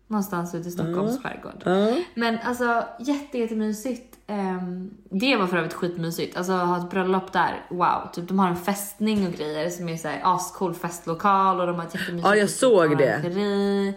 Någonstans 0.07 0.55
ute 0.55 0.69
i 0.69 0.73
Stockholms 0.73 1.23
skärgård. 1.23 1.63
Ja. 1.65 1.97
Men 2.15 2.39
alltså 2.45 2.85
jätte, 3.01 3.39
jättemysigt. 3.39 4.14
Ehm, 4.27 4.91
det 5.11 5.37
var 5.37 5.47
för 5.47 5.57
övrigt 5.57 5.75
skitmysigt. 5.75 6.37
Alltså 6.37 6.53
ha 6.53 6.79
ett 6.79 6.91
bröllop 6.91 7.33
där, 7.33 7.67
wow. 7.71 8.09
Typ 8.13 8.29
de 8.29 8.39
har 8.39 8.49
en 8.49 8.57
fästning 8.57 9.27
och 9.27 9.33
grejer 9.33 9.71
som 9.71 9.89
är 9.89 9.97
såhär 9.97 10.21
ascool 10.25 10.75
festlokal 10.75 11.61
och 11.61 11.67
de 11.67 11.77
har 11.77 11.85
ett 11.85 11.95
jättemysigt 11.95 12.29
Ja, 12.29 12.37
jag 12.37 12.51
såg 12.51 12.99
det. 12.99 13.95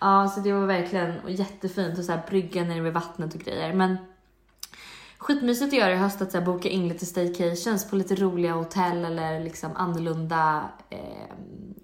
Ja, 0.00 0.28
så 0.28 0.40
det 0.40 0.52
var 0.52 0.66
verkligen 0.66 1.20
och 1.20 1.30
jättefint 1.30 1.98
och 1.98 2.04
så 2.04 2.12
här 2.12 2.22
brygga 2.28 2.64
nere 2.64 2.80
vid 2.80 2.92
vattnet 2.92 3.34
och 3.34 3.40
grejer. 3.40 3.72
Men 3.72 3.96
skitmysigt 5.18 5.72
att 5.72 5.78
göra 5.78 5.92
i 5.92 5.96
höst 5.96 6.22
att 6.22 6.32
så 6.32 6.38
här, 6.38 6.44
boka 6.44 6.68
in 6.68 6.88
lite 6.88 7.06
staycations 7.06 7.90
på 7.90 7.96
lite 7.96 8.14
roliga 8.14 8.52
hotell 8.52 9.04
eller 9.04 9.40
liksom 9.40 9.70
annorlunda, 9.76 10.64
eh, 10.90 10.98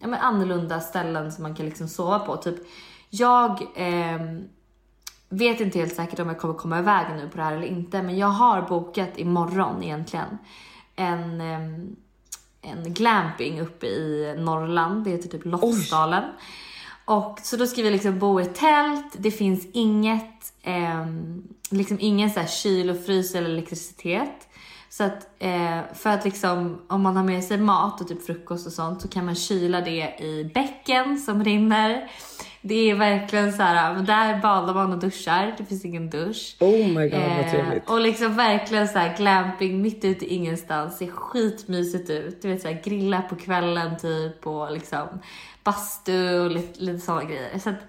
ja, 0.00 0.06
men 0.06 0.20
annorlunda 0.20 0.80
ställen 0.80 1.32
som 1.32 1.42
man 1.42 1.54
kan 1.54 1.66
liksom 1.66 1.88
sova 1.88 2.18
på. 2.18 2.36
Typ 2.36 2.56
jag 3.10 3.66
ehm, 3.76 4.48
vet 5.30 5.60
inte 5.60 5.78
helt 5.78 5.94
säkert 5.94 6.18
om 6.18 6.28
jag 6.28 6.38
kommer 6.38 6.54
komma 6.54 6.78
iväg 6.78 7.06
nu 7.16 7.28
på 7.28 7.36
det 7.36 7.42
här 7.42 7.56
eller 7.56 7.66
inte, 7.66 8.02
men 8.02 8.18
jag 8.18 8.26
har 8.26 8.62
bokat 8.62 9.18
imorgon 9.18 9.82
egentligen 9.82 10.38
en, 10.96 11.40
en 12.62 12.94
glamping 12.94 13.60
uppe 13.60 13.86
i 13.86 14.34
Norrland. 14.38 15.04
Det 15.04 15.10
heter 15.10 15.28
typ 15.28 15.44
Lofsdalen. 15.44 16.24
Och 17.04 17.38
så 17.42 17.56
då 17.56 17.66
ska 17.66 17.82
vi 17.82 17.90
liksom 17.90 18.18
bo 18.18 18.40
i 18.40 18.44
tält. 18.44 19.16
Det 19.18 19.30
finns 19.30 19.66
inget, 19.72 20.52
eh, 20.62 21.06
liksom 21.70 21.96
ingen 22.00 22.30
så 22.30 22.40
här 22.40 22.46
kyl 22.46 22.90
och 22.90 23.04
frys 23.04 23.34
eller 23.34 23.50
elektricitet. 23.50 24.48
Så 24.88 25.04
att 25.04 25.28
eh, 25.38 25.80
för 25.94 26.10
att 26.10 26.24
liksom 26.24 26.82
om 26.88 27.02
man 27.02 27.16
har 27.16 27.24
med 27.24 27.44
sig 27.44 27.58
mat 27.58 28.00
och 28.00 28.08
typ 28.08 28.26
frukost 28.26 28.66
och 28.66 28.72
sånt 28.72 29.02
så 29.02 29.08
kan 29.08 29.26
man 29.26 29.34
kyla 29.34 29.80
det 29.80 30.16
i 30.18 30.50
bäcken 30.54 31.18
som 31.18 31.44
rinner. 31.44 32.10
Det 32.62 32.90
är 32.90 32.94
verkligen 32.94 33.52
så 33.52 33.62
här, 33.62 34.02
där 34.02 34.40
badar 34.40 34.74
man 34.74 34.92
och 34.92 34.98
duschar. 34.98 35.54
Det 35.58 35.64
finns 35.64 35.84
ingen 35.84 36.10
dusch. 36.10 36.56
Oh 36.60 36.88
my 36.88 37.08
god 37.08 37.20
vad 37.20 37.38
Eh, 37.38 37.50
trevligt. 37.50 37.90
och 37.90 38.00
liksom 38.00 38.36
verkligen 38.36 38.88
så 38.88 38.98
här 38.98 39.16
glamping 39.16 39.82
mitt 39.82 40.04
ute 40.04 40.24
i 40.24 40.34
ingenstans. 40.34 40.98
Ser 40.98 41.06
skitmysigt 41.06 42.10
ut. 42.10 42.42
Du 42.42 42.48
vet 42.48 42.62
så 42.62 42.68
här 42.68 42.82
grilla 42.84 43.22
på 43.22 43.36
kvällen 43.36 43.98
typ 43.98 44.46
och 44.46 44.72
liksom 44.72 45.08
bastu 45.64 46.38
och 46.40 46.50
lite, 46.50 46.80
lite 46.80 46.98
sådana 46.98 47.24
grejer. 47.24 47.58
Så 47.58 47.70
att 47.70 47.80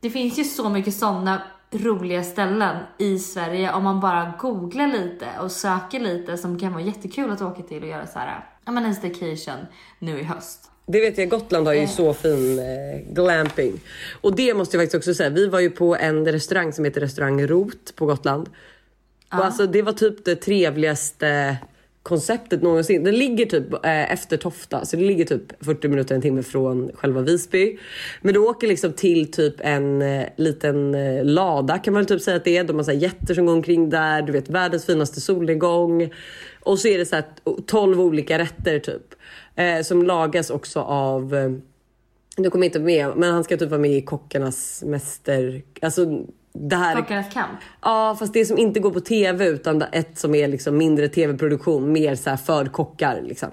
det 0.00 0.10
finns 0.10 0.38
ju 0.38 0.44
så 0.44 0.68
mycket 0.68 0.94
sådana 0.94 1.42
roliga 1.70 2.22
ställen 2.22 2.76
i 2.98 3.18
Sverige 3.18 3.72
om 3.72 3.84
man 3.84 4.00
bara 4.00 4.32
googlar 4.38 4.86
lite 4.86 5.26
och 5.40 5.50
söker 5.52 6.00
lite 6.00 6.36
som 6.36 6.58
kan 6.58 6.72
vara 6.72 6.82
jättekul 6.82 7.30
att 7.30 7.42
åka 7.42 7.62
till 7.62 7.82
och 7.82 7.88
göra 7.88 8.06
så 8.06 8.18
här, 8.18 8.44
ja 8.64 8.72
men 8.72 8.84
en 8.84 8.94
staycation 8.94 9.66
nu 9.98 10.20
i 10.20 10.22
höst. 10.22 10.70
Det 10.86 11.00
vet 11.00 11.18
jag, 11.18 11.28
Gotland 11.28 11.66
har 11.66 11.74
ju 11.74 11.86
så 11.86 12.14
fin 12.14 12.58
eh, 12.58 13.12
glamping. 13.12 13.80
Och 14.20 14.36
det 14.36 14.54
måste 14.54 14.76
jag 14.76 14.82
faktiskt 14.82 14.98
också 14.98 15.14
säga, 15.14 15.30
vi 15.30 15.46
var 15.46 15.60
ju 15.60 15.70
på 15.70 15.96
en 15.96 16.26
restaurang 16.26 16.72
som 16.72 16.84
heter 16.84 17.00
restaurang 17.00 17.46
Rot 17.46 17.96
på 17.96 18.06
Gotland. 18.06 18.48
Och 19.32 19.44
alltså 19.44 19.66
det 19.66 19.82
var 19.82 19.92
typ 19.92 20.24
det 20.24 20.36
trevligaste 20.36 21.56
konceptet 22.06 22.62
någonsin. 22.62 23.04
Det 23.04 23.12
ligger 23.12 23.46
typ 23.46 23.72
eh, 23.72 24.12
efter 24.12 24.36
Tofta, 24.36 24.84
så 24.84 24.96
det 24.96 25.02
ligger 25.02 25.24
typ 25.24 25.64
40 25.64 25.88
minuter, 25.88 26.14
en 26.14 26.22
timme 26.22 26.42
från 26.42 26.90
själva 26.94 27.20
Visby. 27.20 27.78
Men 28.22 28.34
du 28.34 28.40
åker 28.40 28.66
liksom 28.66 28.92
till 28.92 29.30
typ 29.30 29.54
en 29.58 30.02
eh, 30.02 30.26
liten 30.36 30.94
eh, 30.94 31.24
lada 31.24 31.78
kan 31.78 31.92
man 31.94 32.02
väl 32.02 32.06
typ 32.06 32.22
säga 32.22 32.36
att 32.36 32.44
det 32.44 32.56
är. 32.56 32.64
De 32.64 32.76
har 32.76 32.82
så 32.82 32.90
här 32.90 32.98
jätter 32.98 33.34
som 33.34 33.46
går 33.46 33.52
omkring 33.52 33.90
där, 33.90 34.22
du 34.22 34.32
vet 34.32 34.48
världens 34.48 34.86
finaste 34.86 35.20
solnedgång. 35.20 36.10
Och 36.60 36.78
så 36.78 36.88
är 36.88 36.98
det 36.98 37.06
så 37.06 37.14
här 37.14 37.24
12 37.66 38.00
olika 38.00 38.38
rätter 38.38 38.78
typ. 38.78 39.14
Eh, 39.54 39.82
som 39.82 40.02
lagas 40.02 40.50
också 40.50 40.80
av 40.80 41.34
eh, 41.34 41.50
nu 42.36 42.50
kommer 42.50 42.64
jag 42.66 42.68
inte 42.68 42.80
med, 42.80 43.16
men 43.16 43.32
han 43.32 43.44
ska 43.44 43.56
typ 43.56 43.70
vara 43.70 43.80
med 43.80 43.90
i 43.90 44.02
Kockarnas 44.02 44.82
mäster... 44.86 45.62
Alltså 45.82 46.24
det 46.60 46.76
här... 46.76 46.96
Kockarnas 46.96 47.32
kamp. 47.32 47.58
Ja, 47.82 48.16
fast 48.18 48.32
det 48.32 48.44
som 48.44 48.58
inte 48.58 48.80
går 48.80 48.90
på 48.90 49.00
tv 49.00 49.46
utan 49.46 49.82
ett 49.92 50.18
som 50.18 50.34
är 50.34 50.48
liksom 50.48 50.76
mindre 50.76 51.08
tv-produktion, 51.08 51.92
mer 51.92 52.14
så 52.14 52.30
här 52.30 52.36
för 52.36 52.66
kockar 52.66 53.20
liksom. 53.22 53.48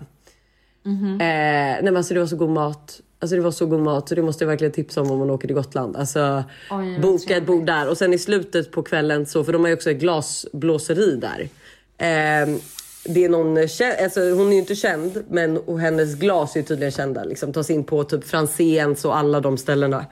Mhm. 0.85 1.13
Eh, 1.13 1.17
nej 1.19 1.83
men 1.83 1.97
alltså 1.97 2.13
det 2.13 2.19
var 2.19 2.27
så 2.27 2.35
god 2.35 2.49
mat. 2.49 3.01
Alltså 3.19 3.35
det 3.35 3.41
var 3.41 3.51
så 3.51 3.65
god 3.65 3.79
mat 3.79 4.09
så 4.09 4.15
det 4.15 4.21
måste 4.21 4.43
jag 4.43 4.49
verkligen 4.49 4.73
tipsa 4.73 5.01
om 5.01 5.11
om 5.11 5.19
man 5.19 5.29
åker 5.29 5.47
till 5.47 5.55
Gotland. 5.55 5.95
Alltså 5.95 6.43
Oj, 6.71 6.99
boka 6.99 7.37
ett 7.37 7.45
bord 7.45 7.65
där 7.65 7.89
och 7.89 7.97
sen 7.97 8.13
i 8.13 8.17
slutet 8.17 8.71
på 8.71 8.83
kvällen 8.83 9.25
så, 9.25 9.43
för 9.43 9.53
de 9.53 9.61
har 9.61 9.67
ju 9.67 9.73
också 9.73 9.91
ett 9.91 9.99
glasblåseri 9.99 11.15
där. 11.15 11.49
Eh, 11.97 12.57
det 13.05 13.25
är 13.25 13.29
någon, 13.29 13.57
alltså 14.03 14.19
hon 14.19 14.47
är 14.47 14.53
ju 14.53 14.59
inte 14.59 14.75
känd 14.75 15.23
men 15.29 15.79
hennes 15.79 16.15
glas 16.15 16.55
är 16.55 16.59
ju 16.59 16.65
tydligen 16.65 16.91
kända. 16.91 17.23
Liksom, 17.23 17.53
tas 17.53 17.69
in 17.69 17.83
på 17.83 18.03
typ 18.03 18.23
Franzéns 18.23 19.05
och 19.05 19.17
alla 19.17 19.39
de 19.39 19.57
ställena. 19.57 20.05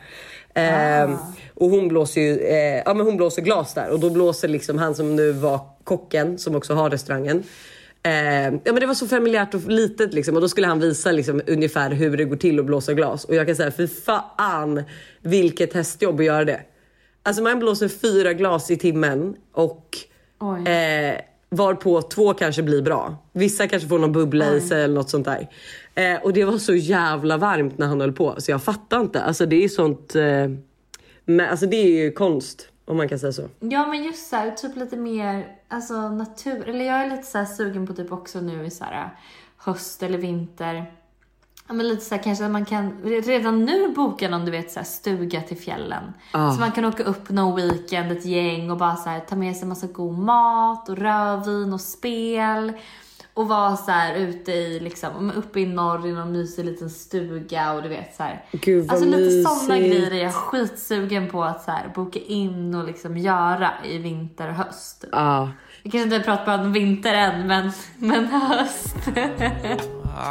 Eh, 0.55 1.11
och 1.55 1.69
hon 1.69 1.87
blåser 1.87 2.21
ju, 2.21 2.39
eh, 2.39 2.81
ja 2.85 2.93
men 2.93 3.05
hon 3.05 3.17
blåser 3.17 3.41
glas 3.41 3.73
där 3.73 3.89
och 3.89 3.99
då 3.99 4.09
blåser 4.09 4.47
liksom 4.47 4.77
han 4.77 4.95
som 4.95 5.15
nu 5.15 5.31
var 5.31 5.59
kocken 5.83 6.37
som 6.37 6.55
också 6.55 6.73
har 6.73 6.89
restaurangen. 6.89 7.43
Eh, 8.03 8.43
ja 8.43 8.59
men 8.65 8.75
det 8.75 8.85
var 8.85 8.93
så 8.93 9.07
familjärt 9.07 9.53
och 9.53 9.61
litet 9.67 10.13
liksom 10.13 10.35
och 10.35 10.41
då 10.41 10.49
skulle 10.49 10.67
han 10.67 10.79
visa 10.79 11.11
liksom 11.11 11.41
ungefär 11.47 11.89
hur 11.91 12.17
det 12.17 12.25
går 12.25 12.35
till 12.35 12.59
att 12.59 12.65
blåsa 12.65 12.93
glas 12.93 13.25
och 13.25 13.35
jag 13.35 13.47
kan 13.47 13.55
säga 13.55 13.71
fy 13.71 13.87
fan 13.87 14.83
vilket 15.21 15.73
hästjobb 15.73 16.19
att 16.19 16.25
göra 16.25 16.45
det. 16.45 16.61
Alltså 17.23 17.43
man 17.43 17.59
blåser 17.59 17.87
fyra 17.87 18.33
glas 18.33 18.71
i 18.71 18.77
timmen 18.77 19.35
och 19.53 19.97
Oj. 20.39 20.71
eh, 20.71 21.15
varpå 21.49 22.01
två 22.01 22.33
kanske 22.33 22.63
blir 22.63 22.81
bra. 22.81 23.17
Vissa 23.33 23.67
kanske 23.67 23.89
får 23.89 23.99
någon 23.99 24.11
bubbla 24.11 24.53
i 24.53 24.61
sig 24.61 24.83
eller 24.83 24.95
något 24.95 25.09
sånt 25.09 25.25
där. 25.25 25.47
Eh, 25.95 26.21
och 26.23 26.33
det 26.33 26.45
var 26.45 26.57
så 26.57 26.75
jävla 26.75 27.37
varmt 27.37 27.77
när 27.77 27.87
han 27.87 28.01
höll 28.01 28.11
på 28.11 28.35
så 28.37 28.51
jag 28.51 28.63
fattar 28.63 29.01
inte. 29.01 29.23
Alltså 29.23 29.45
det 29.45 29.63
är 29.63 29.69
sånt, 29.69 30.15
eh, 30.15 30.47
men, 31.25 31.49
alltså 31.49 31.65
det 31.65 31.75
är 31.75 32.03
ju 32.03 32.11
konst 32.11 32.67
om 32.85 32.97
man 32.97 33.09
kan 33.09 33.19
säga 33.19 33.31
så. 33.31 33.49
Ja 33.59 33.87
men 33.87 34.03
just 34.03 34.29
så 34.29 34.35
här, 34.35 34.51
typ 34.51 34.75
lite 34.75 34.97
mer 34.97 35.47
alltså 35.67 36.09
natur. 36.09 36.69
Eller 36.69 36.85
jag 36.85 36.95
är 36.95 37.09
lite 37.09 37.23
så 37.23 37.45
sugen 37.45 37.87
på 37.87 37.93
typ 37.93 38.11
också 38.11 38.41
nu 38.41 38.65
i 38.65 38.69
så 38.69 38.83
här 38.83 39.09
höst 39.57 40.03
eller 40.03 40.17
vinter. 40.17 40.91
Ja 41.67 41.73
men 41.73 41.87
lite 41.87 42.05
så 42.05 42.15
här 42.15 42.23
kanske 42.23 42.45
att 42.45 42.51
man 42.51 42.65
kan 42.65 43.01
redan 43.03 43.65
nu 43.65 43.93
boka 43.93 44.29
någon 44.29 44.45
du 44.45 44.51
vet 44.51 44.71
så 44.71 44.79
här 44.79 44.85
stuga 44.85 45.41
till 45.41 45.57
fjällen. 45.57 46.03
Ja. 46.33 46.51
Så 46.51 46.59
man 46.59 46.71
kan 46.71 46.85
åka 46.85 47.03
upp 47.03 47.29
någon 47.29 47.55
weekend 47.55 48.11
ett 48.11 48.25
gäng 48.25 48.71
och 48.71 48.77
bara 48.77 48.95
så 48.95 49.09
här 49.09 49.19
ta 49.19 49.35
med 49.35 49.55
sig 49.55 49.67
massa 49.67 49.87
god 49.87 50.17
mat 50.17 50.89
och 50.89 50.97
rödvin 50.97 51.73
och 51.73 51.81
spel. 51.81 52.73
Och 53.33 53.47
vara 53.47 53.77
så 53.77 53.91
här 53.91 54.15
ute 54.15 54.51
i 54.51 54.79
liksom, 54.79 55.27
men 55.27 55.35
uppe 55.35 55.59
i 55.59 55.65
norr 55.65 56.07
i 56.07 56.11
någon 56.11 56.31
mysig 56.31 56.65
liten 56.65 56.89
stuga 56.89 57.73
och 57.73 57.83
du 57.83 57.89
vet 57.89 58.15
så 58.15 58.23
här. 58.23 58.45
Gud, 58.51 58.85
vad 58.85 58.91
Alltså 58.91 59.09
lite 59.09 59.49
sådana 59.49 59.79
mysigt. 59.79 59.95
grejer 59.95 60.11
är 60.11 60.23
jag 60.23 60.33
skitsugen 60.33 61.29
på 61.29 61.43
att 61.43 61.63
så 61.63 61.71
här, 61.71 61.91
boka 61.95 62.19
in 62.19 62.75
och 62.75 62.85
liksom 62.85 63.17
göra 63.17 63.71
i 63.85 63.97
vinter 63.97 64.49
och 64.49 64.55
höst. 64.55 65.05
Ja. 65.11 65.49
Vi 65.83 65.91
kanske 65.91 66.15
inte 66.15 66.25
pratar 66.25 66.45
bara 66.45 66.61
om 66.61 66.73
vinter 66.73 67.13
än, 67.13 67.47
men, 67.47 67.71
men 67.97 68.25
höst. 68.25 68.95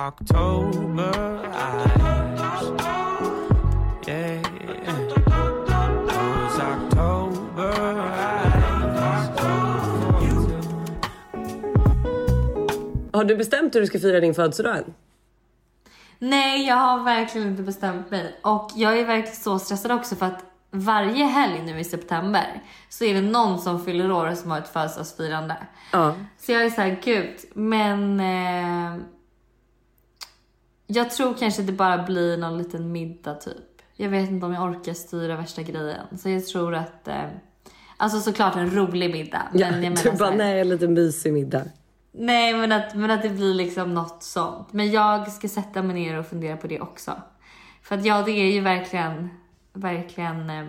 October 0.08 1.40
eyes. 1.54 2.29
Har 13.20 13.24
du 13.24 13.36
bestämt 13.36 13.74
hur 13.74 13.80
du 13.80 13.86
ska 13.86 13.98
fira 13.98 14.20
din 14.20 14.34
födelsedag 14.34 14.76
än? 14.76 14.94
Nej, 16.18 16.66
jag 16.66 16.76
har 16.76 17.04
verkligen 17.04 17.48
inte 17.48 17.62
bestämt 17.62 18.10
mig. 18.10 18.36
Och 18.42 18.70
jag 18.76 18.98
är 18.98 19.06
verkligen 19.06 19.36
så 19.36 19.58
stressad 19.58 19.92
också 19.92 20.16
för 20.16 20.26
att 20.26 20.44
varje 20.70 21.24
helg 21.24 21.62
nu 21.62 21.80
i 21.80 21.84
september 21.84 22.62
så 22.88 23.04
är 23.04 23.14
det 23.14 23.20
någon 23.20 23.58
som 23.58 23.84
fyller 23.84 24.12
år 24.12 24.34
som 24.34 24.50
har 24.50 24.58
ett 24.58 24.68
födelsedagsfirande. 24.68 25.56
Ja. 25.92 26.14
Så 26.38 26.52
jag 26.52 26.64
är 26.64 26.70
så 26.70 26.80
här, 26.80 27.00
gud, 27.04 27.36
men... 27.54 28.20
Eh, 28.20 29.02
jag 30.86 31.10
tror 31.10 31.34
kanske 31.34 31.62
det 31.62 31.72
bara 31.72 32.02
blir 32.02 32.36
någon 32.36 32.58
liten 32.58 32.92
middag 32.92 33.34
typ. 33.34 33.82
Jag 33.96 34.08
vet 34.08 34.30
inte 34.30 34.46
om 34.46 34.52
jag 34.52 34.70
orkar 34.70 34.94
styra 34.94 35.36
värsta 35.36 35.62
grejen. 35.62 36.18
Så 36.18 36.28
jag 36.28 36.46
tror 36.46 36.74
att... 36.74 37.08
Eh, 37.08 37.24
alltså 37.96 38.20
såklart 38.20 38.56
en 38.56 38.70
rolig 38.70 39.12
middag. 39.12 39.42
Men 39.52 39.60
ja 39.60 39.66
jag 39.66 39.80
menar 39.80 40.02
du 40.02 40.12
bara, 40.12 40.30
nej, 40.30 40.60
en 40.60 40.68
liten 40.68 40.94
mysig 40.94 41.32
middag. 41.32 41.62
Nej, 42.12 42.54
men 42.54 42.72
att, 42.72 42.94
men 42.94 43.10
att 43.10 43.22
det 43.22 43.28
blir 43.28 43.54
liksom 43.54 43.94
något 43.94 44.22
sånt. 44.22 44.72
Men 44.72 44.90
jag 44.90 45.32
ska 45.32 45.48
sätta 45.48 45.82
mig 45.82 45.94
ner 45.94 46.18
och 46.18 46.26
fundera 46.26 46.56
på 46.56 46.66
det 46.66 46.80
också. 46.80 47.22
För 47.82 47.94
att 47.94 48.04
ja, 48.04 48.22
det 48.22 48.32
är 48.32 48.52
ju 48.52 48.60
verkligen, 48.60 49.28
verkligen 49.72 50.50
eh, 50.50 50.66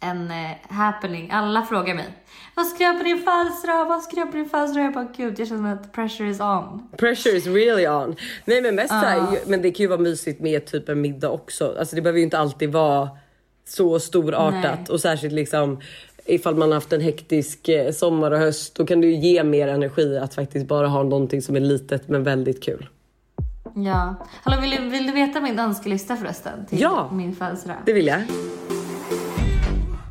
en 0.00 0.30
eh, 0.30 0.74
happening. 0.76 1.30
Alla 1.30 1.62
frågar 1.62 1.94
mig. 1.94 2.08
Vad 2.54 2.66
ska 2.66 2.82
göra 2.82 2.94
på 2.98 3.04
din 3.04 3.22
födelsedag? 3.22 3.86
Vad 3.86 4.02
ska 4.02 4.16
göra 4.16 4.26
på 4.26 4.36
din 4.36 4.48
födelsedag? 4.48 4.84
Jag 4.84 4.92
bara, 4.94 5.08
gud, 5.16 5.40
jag 5.40 5.48
känner 5.48 5.74
att 5.74 5.92
pressure 5.92 6.30
is 6.30 6.40
on. 6.40 6.88
Pressure 6.98 7.36
is 7.36 7.46
really 7.46 7.88
on. 7.88 8.16
Nej 8.44 8.62
men 8.62 8.74
mest 8.74 8.88
så 8.88 8.94
här, 8.94 9.38
men 9.46 9.62
det 9.62 9.70
kan 9.70 9.84
ju 9.84 9.88
vara 9.88 10.00
mysigt 10.00 10.40
med 10.40 10.66
typ 10.66 10.88
en 10.88 11.00
middag 11.00 11.30
också. 11.30 11.76
Alltså 11.78 11.96
det 11.96 12.02
behöver 12.02 12.18
ju 12.18 12.24
inte 12.24 12.38
alltid 12.38 12.72
vara 12.72 13.08
så 13.68 14.00
storartat 14.00 14.78
Nej. 14.78 14.86
och 14.90 15.00
särskilt 15.00 15.34
liksom 15.34 15.80
ifall 16.26 16.54
man 16.56 16.68
har 16.68 16.74
haft 16.74 16.92
en 16.92 17.00
hektisk 17.00 17.68
eh, 17.68 17.92
sommar 17.92 18.30
och 18.30 18.38
höst 18.38 18.74
då 18.74 18.86
kan 18.86 19.00
det 19.00 19.06
ju 19.06 19.14
ge 19.16 19.44
mer 19.44 19.68
energi 19.68 20.18
att 20.18 20.34
faktiskt 20.34 20.66
bara 20.66 20.88
ha 20.88 21.02
någonting 21.02 21.42
som 21.42 21.56
är 21.56 21.60
litet 21.60 22.08
men 22.08 22.22
väldigt 22.22 22.62
kul. 22.64 22.88
Ja. 23.74 24.14
Hallå, 24.42 24.60
vill 24.60 24.70
du, 24.70 24.88
vill 24.90 25.06
du 25.06 25.12
veta 25.12 25.40
min 25.40 25.58
önskelista 25.58 26.16
förresten? 26.16 26.66
Till 26.66 26.80
Ja. 26.80 27.10
min 27.12 27.36
födelsedag? 27.36 27.76
Det 27.86 27.92
vill 27.92 28.06
jag. 28.06 28.22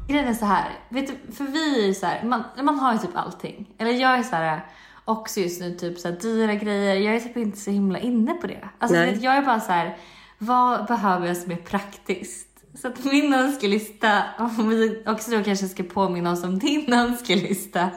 Grejen 0.08 0.28
är 0.28 0.34
så 0.34 0.46
här, 0.46 0.70
vet 0.90 1.08
du, 1.08 1.34
för 1.34 1.44
vi 1.44 1.90
är 1.90 1.94
så 1.94 2.06
här, 2.06 2.24
man, 2.24 2.44
man 2.64 2.80
har 2.80 2.94
ju 2.94 3.00
typ 3.00 3.10
allting. 3.14 3.70
Eller 3.78 3.92
jag 3.92 4.20
är 4.20 4.24
så 4.24 4.36
här 4.36 4.66
också 5.06 5.40
just 5.40 5.62
nu 5.62 5.72
typ 5.72 6.00
så 6.00 6.08
här 6.10 6.16
dyra 6.16 6.54
grejer. 6.56 6.96
Jag 6.96 7.16
är 7.16 7.20
typ 7.20 7.38
inte 7.38 7.58
så 7.58 7.72
himla 7.72 8.00
inne 8.00 8.34
på 8.34 8.48
det. 8.48 8.70
Alltså 8.80 8.98
Nej. 8.98 9.18
jag 9.22 9.36
är 9.38 9.42
bara 9.42 9.60
så 9.60 9.72
här, 9.72 9.98
vad 10.38 10.86
behöver 10.86 11.28
jag 11.28 11.38
som 11.38 11.52
är 11.52 11.56
praktiskt? 11.56 12.45
Så 12.82 12.88
att 12.88 13.04
min 13.04 13.34
önskelista, 13.34 14.24
om 14.38 14.70
vi 14.70 15.04
också 15.06 15.32
då 15.32 15.44
kanske 15.44 15.68
ska 15.68 15.84
påminna 15.84 16.32
oss 16.32 16.44
om 16.44 16.60
din 16.60 16.94
önskelista. 16.94 17.90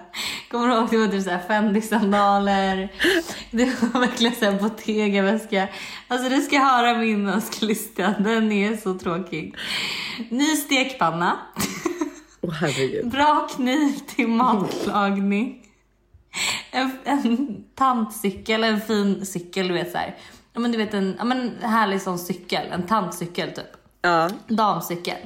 Kommer 0.51 0.69
du 0.69 0.75
ihåg? 0.75 0.89
Det 0.91 0.97
var 0.97 1.09
typ 1.09 1.25
såhär 1.25 1.43
Fendi-sandaler. 1.49 2.89
Det 3.51 3.65
var 3.65 4.01
verkligen 4.01 4.35
såhär 4.35 4.61
Bottega-väska. 4.61 5.69
Alltså 6.09 6.29
du 6.29 6.41
ska 6.41 6.59
höra 6.59 6.99
min 6.99 7.29
önskelista. 7.29 8.15
Den 8.19 8.53
är 8.53 8.77
så 8.77 8.99
tråkig. 8.99 9.57
Ny 10.31 10.57
stekpanna. 10.57 11.39
Herregud. 12.61 13.09
Bra 13.11 13.49
kniv 13.57 13.99
till 14.07 14.29
matlagning. 14.29 15.63
En, 16.71 16.91
en 17.05 17.65
tantcykel, 17.75 18.65
en 18.65 18.81
fin 18.81 19.27
cykel, 19.27 19.69
du 19.69 19.75
vet 19.75 19.93
såhär. 19.93 20.17
Ja 20.53 20.61
men 20.61 20.73
du 20.73 20.79
vet 20.79 20.95
en, 20.95 21.15
ja, 21.19 21.25
men 21.25 21.41
en 21.41 21.71
härlig 21.71 22.03
sån 22.03 22.19
cykel, 22.19 22.67
en 22.73 22.87
tantcykel 22.87 23.53
typ. 23.53 23.78
Ja. 24.09 24.31
Damcykel. 24.49 25.17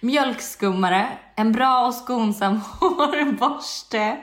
Mjölkskummare, 0.00 1.08
en 1.36 1.52
bra 1.52 1.86
och 1.86 1.94
skonsam 1.94 2.56
hårborste. 2.80 4.16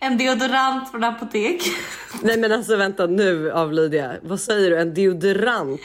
En 0.00 0.18
deodorant 0.18 0.90
från 0.90 1.04
apotek. 1.04 1.62
Nej 2.22 2.38
men 2.38 2.52
alltså 2.52 2.76
vänta 2.76 3.06
nu 3.06 3.50
av 3.52 3.72
Lydia. 3.72 4.12
Vad 4.22 4.40
säger 4.40 4.70
du? 4.70 4.80
En 4.80 4.94
deodorant? 4.94 5.80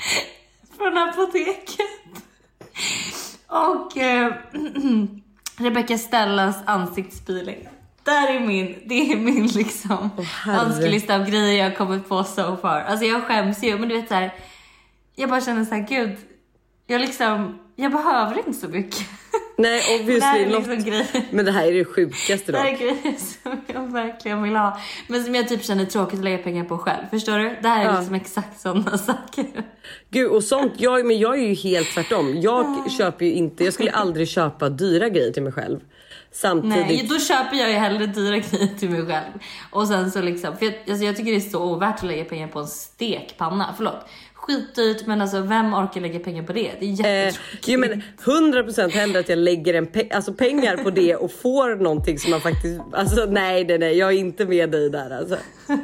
från 0.78 0.98
apoteket. 0.98 1.88
Och 3.48 3.98
eh, 3.98 4.34
Rebecca 5.58 5.98
Stellas 5.98 6.56
ansiktspeeling. 6.66 7.68
Där 8.04 8.36
är 8.36 8.40
min, 8.40 8.84
det 8.86 9.12
är 9.12 9.18
min 9.18 9.48
liksom 9.48 10.10
herre. 10.44 10.58
önskelista 10.62 11.16
av 11.16 11.30
grejer 11.30 11.64
jag 11.64 11.70
har 11.70 11.76
kommit 11.76 12.10
på 12.10 12.24
so 12.24 12.58
far. 12.58 12.82
Alltså 12.82 13.06
jag 13.06 13.24
skäms 13.24 13.64
ju 13.64 13.78
men 13.78 13.90
du 13.90 13.96
vet 13.96 14.08
så 14.08 14.14
här. 14.14 14.34
Jag 15.16 15.30
bara 15.30 15.42
känner 15.42 15.66
så 15.66 15.76
här, 15.76 15.88
gud. 15.88 16.18
Jag 16.88 17.02
liksom, 17.02 17.60
jag 17.76 17.92
behöver 17.92 18.38
inte 18.38 18.54
så 18.54 18.68
mycket. 18.68 19.00
Nej 19.58 19.82
Det 19.98 20.02
obviously 20.04 20.46
not. 20.46 20.68
liksom 20.68 20.84
grejer. 20.92 21.08
Men 21.32 21.46
det 21.46 21.52
här 21.52 21.68
är 21.68 21.74
det 21.74 21.86
sjukaste 21.86 22.52
Det 22.52 22.58
här 22.58 22.66
då. 22.66 22.72
är 22.72 22.78
grejer 22.80 23.16
som 23.44 23.62
jag 23.68 23.92
verkligen 23.92 24.44
vill 24.44 24.56
ha. 24.56 24.80
Men 25.08 25.24
som 25.24 25.36
jag 25.36 25.48
typ 25.48 25.64
känner 25.66 25.86
tråkigt 25.86 26.20
att 26.20 26.24
lägga 26.26 26.38
pengar 26.38 26.64
på 26.64 26.78
själv. 26.78 27.04
Förstår 27.12 27.38
du? 27.40 27.58
Det 27.62 27.68
här 27.68 27.82
är 27.82 27.86
Ja. 27.90 27.98
liksom 28.00 28.16
exakt 28.16 28.60
sådana 28.60 28.98
saker. 28.98 29.46
Gud 30.10 30.32
och 30.32 30.44
sånt, 30.44 30.74
jag, 30.78 31.06
men 31.06 31.20
jag 31.20 31.40
är 31.40 31.44
ju 31.48 31.54
helt 31.54 31.94
tvärtom. 31.94 32.36
Jag 32.42 32.92
köper 32.92 33.26
ju 33.26 33.34
inte, 33.34 33.64
jag 33.64 33.74
skulle 33.74 33.92
aldrig 33.92 34.28
köpa 34.28 34.70
dyra 34.70 35.10
grejer 35.10 35.32
till 35.32 35.44
mig 35.44 35.52
själv. 35.52 35.80
Samtidigt, 36.32 36.88
Nej, 36.88 37.08
då 37.10 37.20
köper 37.20 37.58
jag 37.58 37.70
ju 37.70 37.76
hellre 37.76 38.06
dyra 38.06 38.38
grejer 38.50 38.68
till 38.80 38.90
mig 38.90 39.06
själv. 39.06 39.32
Och 39.72 39.88
sen 39.88 40.12
så 40.12 40.22
liksom, 40.22 40.58
för 40.58 40.66
jag, 40.66 40.74
alltså 40.90 41.06
jag 41.06 41.16
tycker 41.18 41.32
det 41.32 41.38
är 41.38 41.50
så 41.50 41.64
ovärt 41.64 41.96
att 41.96 42.04
lägga 42.04 42.26
pengar 42.26 42.48
på 42.48 42.60
en 42.60 42.68
stekpanna. 42.68 43.74
Förlåt. 43.78 44.06
Skitdyrt 44.48 45.08
men 45.08 45.22
alltså 45.22 45.42
vem 45.42 45.74
orkar 45.74 46.02
lägga 46.02 46.20
pengar 46.20 46.44
på 46.44 46.54
det? 46.54 46.72
Det 46.80 46.86
är 46.86 46.90
eh, 46.90 47.26
jättetråkigt. 47.26 47.68
jo, 47.68 47.80
men 47.80 48.02
100% 48.64 48.90
hellre 48.90 49.20
att 49.20 49.30
jag 49.30 49.38
lägger 49.40 49.74
en 49.74 49.88
pe- 49.88 50.14
alltså 50.16 50.34
pengar 50.34 50.78
på 50.78 50.90
det 50.90 51.16
och 51.16 51.32
får 51.32 51.76
någonting 51.76 52.20
som 52.20 52.32
man 52.32 52.42
faktiskt, 52.42 52.82
alltså 52.92 53.26
nej 53.26 53.66
nej 53.66 53.78
nej 53.80 53.98
jag 53.98 54.10
är 54.14 54.18
inte 54.18 54.46
med 54.46 54.70
dig 54.72 54.90
där 54.90 55.10
alltså. 55.10 55.38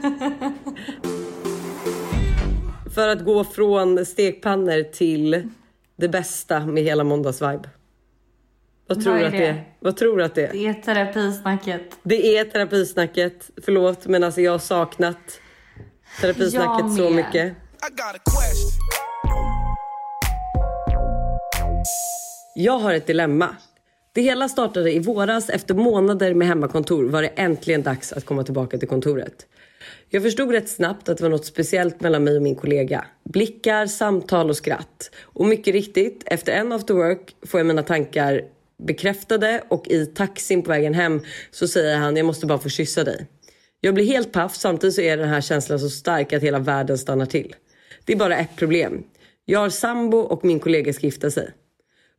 För 2.95 3.08
att 3.08 3.26
gå 3.26 3.43
från 3.43 4.06
stekpannor 4.06 4.84
till 4.84 5.49
det 5.95 6.08
bästa 6.10 6.65
med 6.65 6.84
hela 6.84 7.04
måndagsvibe. 7.04 7.69
Vad 8.88 9.04
tror 9.04 9.13
Vad 9.13 9.21
är 9.21 9.26
att 9.26 9.32
det 9.32 9.38
det? 9.38 9.45
är? 9.47 9.63
Vad 9.80 9.97
tror 9.97 10.17
du 10.17 10.23
att 10.23 10.36
det 10.36 10.45
är? 10.45 10.52
Det 10.52 10.67
är 10.67 10.73
terapisnacket. 10.73 11.82
Det 12.04 12.38
är 12.38 12.45
terapisnacket. 12.45 13.49
Förlåt 13.65 14.08
men 14.08 14.23
alltså 14.23 14.41
jag 14.41 14.52
har 14.52 14.60
saknat 14.60 15.39
terapisnacket 16.21 16.95
så 16.97 17.10
mycket. 17.10 17.54
I 17.83 17.89
got 17.89 18.15
a 18.15 18.19
question. 18.25 18.71
Jag 22.55 22.79
har 22.79 22.93
ett 22.93 23.07
dilemma. 23.07 23.55
Det 24.13 24.21
hela 24.21 24.49
startade 24.49 24.91
i 24.91 24.99
våras. 24.99 25.49
Efter 25.49 25.73
månader 25.73 26.33
med 26.33 26.47
hemmakontor 26.47 27.03
var 27.03 27.21
det 27.21 27.27
äntligen 27.27 27.83
dags 27.83 28.13
att 28.13 28.25
komma 28.25 28.43
tillbaka 28.43 28.77
till 28.77 28.87
kontoret. 28.87 29.45
Jag 30.09 30.23
förstod 30.23 30.51
rätt 30.51 30.69
snabbt 30.69 31.09
att 31.09 31.17
det 31.17 31.23
var 31.23 31.29
något 31.29 31.45
speciellt 31.45 32.01
mellan 32.01 32.23
mig 32.23 32.35
och 32.35 32.41
min 32.41 32.55
kollega. 32.55 33.05
Blickar, 33.29 33.87
samtal 33.87 34.49
och 34.49 34.57
skratt. 34.57 35.11
Och 35.21 35.45
mycket 35.45 35.73
riktigt, 35.73 36.23
efter 36.25 36.51
en 36.51 36.71
after 36.71 36.93
work 36.93 37.35
får 37.45 37.59
jag 37.59 37.67
mina 37.67 37.83
tankar 37.83 38.41
bekräftade 38.83 39.63
och 39.69 39.87
i 39.87 40.05
taxin 40.05 40.63
på 40.63 40.69
vägen 40.69 40.93
hem 40.93 41.21
så 41.51 41.67
säger 41.67 41.97
han 41.97 42.17
jag 42.17 42.25
måste 42.25 42.45
bara 42.45 42.59
få 42.59 42.69
kyssa 42.69 43.03
dig. 43.03 43.27
Jag 43.81 43.93
blir 43.93 44.05
helt 44.05 44.31
paff 44.31 44.55
samtidigt 44.55 44.95
så 44.95 45.01
är 45.01 45.17
den 45.17 45.29
här 45.29 45.41
känslan 45.41 45.79
så 45.79 45.89
stark 45.89 46.33
att 46.33 46.43
hela 46.43 46.59
världen 46.59 46.97
stannar 46.97 47.25
till. 47.25 47.55
Det 48.05 48.13
är 48.13 48.17
bara 48.17 48.37
ett 48.37 48.55
problem. 48.55 49.03
Jag 49.45 49.59
har 49.59 49.69
sambo 49.69 50.17
och 50.17 50.45
min 50.45 50.59
kollega 50.59 50.93
ska 50.93 51.05
gifta 51.05 51.31
sig. 51.31 51.49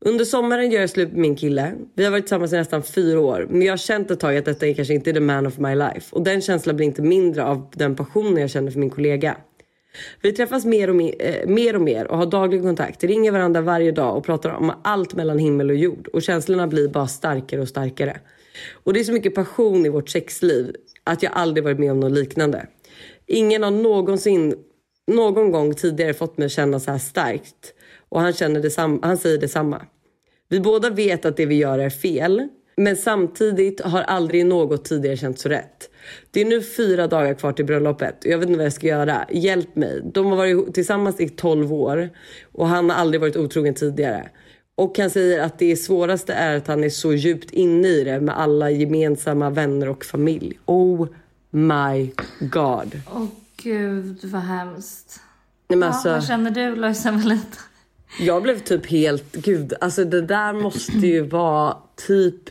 Under 0.01 0.25
sommaren 0.25 0.71
gör 0.71 0.81
jag 0.81 0.91
slut 0.91 1.09
med 1.09 1.19
min 1.19 1.37
kille. 1.37 1.73
Vi 1.95 2.05
har 2.05 2.11
varit 2.11 2.25
tillsammans 2.25 2.53
i 2.53 2.57
nästan 2.57 2.83
fyra 2.83 3.21
år. 3.21 3.47
Men 3.51 3.63
jag 3.63 3.73
har 3.73 3.77
känt 3.77 4.11
ett 4.11 4.21
tag 4.21 4.37
att 4.37 4.45
detta 4.45 4.67
är 4.67 4.75
kanske 4.75 4.95
inte 4.95 5.11
är 5.11 5.15
the 5.15 5.21
man 5.21 5.47
of 5.47 5.59
my 5.59 5.75
life. 5.75 6.17
Och 6.17 6.23
den 6.23 6.41
känslan 6.41 6.77
blir 6.77 6.87
inte 6.87 7.03
mindre 7.03 7.45
av 7.45 7.71
den 7.75 7.97
passionen 7.97 8.37
jag 8.37 8.51
känner 8.51 8.71
för 8.71 8.81
min 8.81 8.91
kollega. 8.91 9.37
Vi 10.23 10.33
träffas 10.33 10.65
mer 10.65 10.91
och 10.91 10.97
mer, 10.97 11.15
eh, 11.19 11.49
mer 11.49 11.77
och 11.77 11.83
mer 11.83 12.07
och 12.07 12.19
har 12.19 12.27
daglig 12.27 12.63
kontakt. 12.63 13.05
Ringer 13.05 13.33
varandra 13.33 13.61
varje 13.61 13.93
dag 13.93 14.17
och 14.17 14.25
pratar 14.25 14.51
om 14.51 14.73
allt 14.85 15.15
mellan 15.15 15.39
himmel 15.39 15.71
och 15.71 15.77
jord. 15.77 16.09
Och 16.13 16.23
känslorna 16.23 16.67
blir 16.67 16.89
bara 16.89 17.07
starkare 17.07 17.61
och 17.61 17.69
starkare. 17.69 18.21
Och 18.73 18.93
det 18.93 19.01
är 19.01 19.05
så 19.05 19.13
mycket 19.13 19.35
passion 19.35 19.87
i 19.87 19.89
vårt 19.89 20.09
sexliv 20.09 20.75
att 21.05 21.23
jag 21.23 21.33
aldrig 21.33 21.65
varit 21.65 21.79
med 21.79 21.93
om 21.93 22.01
något 22.01 22.13
liknande. 22.13 22.67
Ingen 23.27 23.63
har 23.63 23.71
någonsin, 23.71 24.55
någon 25.07 25.51
gång 25.51 25.75
tidigare 25.75 26.15
fått 26.15 26.39
mig 26.39 26.47
att 26.47 26.53
känna 26.53 26.81
så 26.81 26.91
här 26.91 26.99
starkt. 26.99 27.75
Och 28.09 28.21
han, 28.21 28.33
känner 28.33 28.61
detsamma, 28.61 28.99
han 29.03 29.19
säger 29.19 29.39
detsamma. 29.39 29.87
Vi 30.49 30.61
båda 30.61 30.91
vet 30.91 31.25
att 31.25 31.37
det 31.37 31.47
vi 31.47 31.55
gör 31.55 31.79
är 31.79 31.91
fel. 31.91 32.49
Men 32.77 32.97
samtidigt 32.97 33.81
har 33.81 34.03
aldrig 34.03 34.47
något 34.47 34.85
tidigare 34.85 35.17
känts 35.17 35.43
så 35.43 35.49
rätt. 35.49 35.91
Det 36.31 36.41
är 36.41 36.45
nu 36.45 36.63
fyra 36.63 37.07
dagar 37.07 37.35
kvar 37.35 37.53
till 37.53 37.65
bröllopet 37.65 38.25
och 38.25 38.31
jag 38.31 38.39
vet 38.39 38.49
inte 38.49 38.57
vad 38.57 38.67
jag 38.67 38.73
ska 38.73 38.87
göra. 38.87 39.27
Hjälp 39.31 39.77
mig. 39.77 40.03
De 40.05 40.27
har 40.27 40.37
varit 40.37 40.75
tillsammans 40.75 41.21
i 41.21 41.29
12 41.29 41.73
år 41.73 42.11
och 42.53 42.69
han 42.69 42.91
har 42.91 42.97
aldrig 42.97 43.21
varit 43.21 43.37
otrogen 43.37 43.75
tidigare. 43.75 44.29
Och 44.77 44.99
han 44.99 45.11
säger 45.11 45.41
att 45.41 45.59
det 45.59 45.77
svåraste 45.77 46.33
är 46.33 46.57
att 46.57 46.67
han 46.67 46.85
är 46.85 46.89
så 46.89 47.13
djupt 47.13 47.51
inne 47.51 47.89
i 47.89 48.05
det 48.05 48.21
med 48.21 48.39
alla 48.39 48.71
gemensamma 48.71 49.51
vänner 49.51 49.89
och 49.89 50.05
familj. 50.05 50.59
Oh 50.67 51.07
my 51.51 52.11
god. 52.41 53.01
Oh 53.15 53.27
gud 53.65 54.25
vad 54.25 54.43
hemskt. 54.43 55.21
Nej, 55.69 55.79
men 55.79 55.89
Ja, 55.89 55.95
alltså, 55.95 56.11
vad 56.11 56.25
känner 56.25 56.51
du 56.51 56.77
Lojsa 56.77 57.13
Melita? 57.13 57.59
Jag 58.21 58.43
blev 58.43 58.59
typ 58.59 58.87
helt, 58.87 59.33
gud, 59.33 59.75
alltså 59.81 60.05
det 60.05 60.23
där 60.23 60.53
måste 60.53 60.93
ju 60.93 61.27
vara 61.27 61.77
typ 62.07 62.51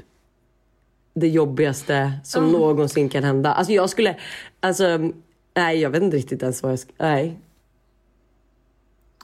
det 1.14 1.28
jobbigaste 1.28 2.14
som 2.24 2.52
någonsin 2.52 3.10
kan 3.10 3.24
hända. 3.24 3.54
Alltså 3.54 3.74
jag 3.74 3.90
skulle, 3.90 4.16
alltså 4.60 5.12
Nej, 5.56 5.80
jag 5.80 5.90
vet 5.90 6.04
inte 6.04 6.18
riktigt 6.18 6.42
ens 6.44 6.64
vad 6.64 6.72
jag 6.72 6.80
ska... 6.80 6.92
Nej. 6.98 7.40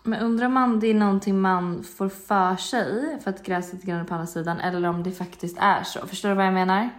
Men 0.04 0.20
undrar 0.20 0.46
om 0.46 0.80
det 0.80 0.88
är 0.88 0.94
någonting 0.94 1.42
man 1.42 1.84
får 1.84 2.10
för 2.10 2.56
sig 2.56 3.20
för 3.24 3.30
att 3.30 3.44
gräset 3.44 3.84
grönare 3.84 4.06
på 4.06 4.14
andra 4.14 4.28
sidan 4.28 4.60
eller 4.60 4.90
om 4.90 5.04
det 5.04 5.12
faktiskt 5.12 5.58
är 5.60 5.84
så. 5.84 6.08
Förstår 6.08 6.30
du 6.30 6.36
vad 6.36 6.46
jag 6.46 6.54
menar? 6.54 6.90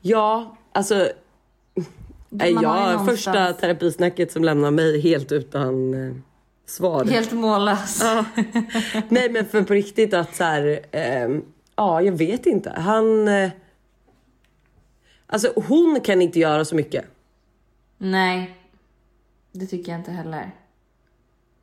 Ja, 0.00 0.56
alltså... 0.72 1.08
Man 2.30 2.54
någonstans- 2.54 3.10
första 3.10 3.52
terapisnacket 3.52 4.32
som 4.32 4.44
lämnar 4.44 4.70
mig 4.70 5.00
helt 5.00 5.32
utan 5.32 5.94
eh, 6.08 6.14
svar. 6.66 7.04
Helt 7.04 7.32
mållös. 7.32 8.00
Ja. 8.02 8.24
Nej 9.08 9.30
men 9.30 9.46
för 9.46 9.62
på 9.62 9.72
riktigt 9.74 10.14
att 10.14 10.36
så 10.36 10.44
här, 10.44 10.80
ehm, 10.92 11.42
ja 11.76 12.02
jag 12.02 12.12
vet 12.12 12.46
inte. 12.46 12.70
Han... 12.70 13.28
Eh, 13.28 13.50
alltså 15.26 15.52
hon 15.68 16.00
kan 16.00 16.22
inte 16.22 16.38
göra 16.38 16.64
så 16.64 16.74
mycket. 16.76 17.04
Nej, 17.98 18.56
det 19.52 19.66
tycker 19.66 19.92
jag 19.92 20.00
inte 20.00 20.10
heller. 20.10 20.50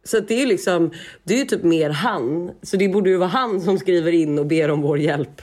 Så 0.03 0.19
det 0.19 0.41
är 0.41 0.45
liksom, 0.45 0.91
det 1.23 1.33
är 1.33 1.37
ju 1.37 1.45
typ 1.45 1.63
mer 1.63 1.89
han. 1.89 2.51
Så 2.61 2.77
det 2.77 2.89
borde 2.89 3.09
ju 3.09 3.17
vara 3.17 3.29
han 3.29 3.61
som 3.61 3.77
skriver 3.79 4.11
in 4.11 4.39
och 4.39 4.45
ber 4.45 4.71
om 4.71 4.81
vår 4.81 4.97
hjälp. 4.99 5.41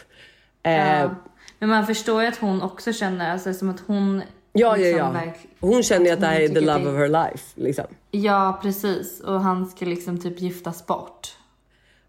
Eh, 0.63 1.01
Ja. 1.01 1.15
Men 1.59 1.69
man 1.69 1.87
förstår 1.87 2.23
ju 2.23 2.29
att 2.29 2.37
hon 2.39 2.63
också 2.63 2.93
känner, 2.93 3.33
alltså 3.33 3.55
som 3.55 3.71
att 3.71 3.81
hon... 3.87 4.23
ja, 4.53 4.77
ja, 4.77 4.77
liksom 4.77 4.99
ja. 5.27 5.33
Hon 5.61 5.83
känner 5.83 6.07
ju 6.07 6.13
att 6.13 6.21
det 6.21 6.27
här 6.27 6.41
är 6.41 6.49
the 6.49 6.61
love 6.61 6.79
det- 6.85 6.91
of 6.91 6.97
her 6.97 7.09
life. 7.09 7.61
Liksom. 7.61 7.85
Ja, 8.11 8.59
precis. 8.63 9.21
Och 9.21 9.41
han 9.41 9.67
ska 9.67 9.85
liksom 9.87 10.21
typ 10.21 10.41
giftas 10.41 10.87
bort. 10.87 11.37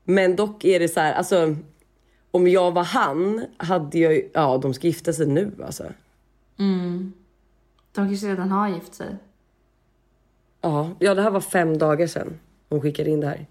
Men 0.04 0.36
dock 0.36 0.64
är 0.64 0.80
det 0.80 0.88
så 0.88 1.00
här, 1.00 1.14
alltså 1.14 1.56
om 2.32 2.48
jag 2.48 2.72
var 2.72 2.84
han 2.84 3.46
hade 3.58 4.00
jag 4.00 4.14
ju, 4.14 4.30
ja 4.34 4.58
de 4.58 4.74
ska 4.74 4.88
gifta 4.88 5.14
sig 5.14 5.28
nu 5.28 5.52
alltså. 5.66 5.84
De 6.58 7.14
kanske 8.08 8.28
redan 8.28 8.52
har 8.52 8.70
gift 8.70 8.94
sig. 8.94 9.16
Ja, 10.62 10.90
ja 11.00 11.16
det 11.16 11.22
här 11.22 11.32
var 11.32 11.42
fem 11.42 11.78
dagar 11.78 12.08
sedan 12.08 12.40
hon 12.70 12.82
skickade 12.82 13.10
in 13.10 13.20
det 13.20 13.28
här. 13.28 13.46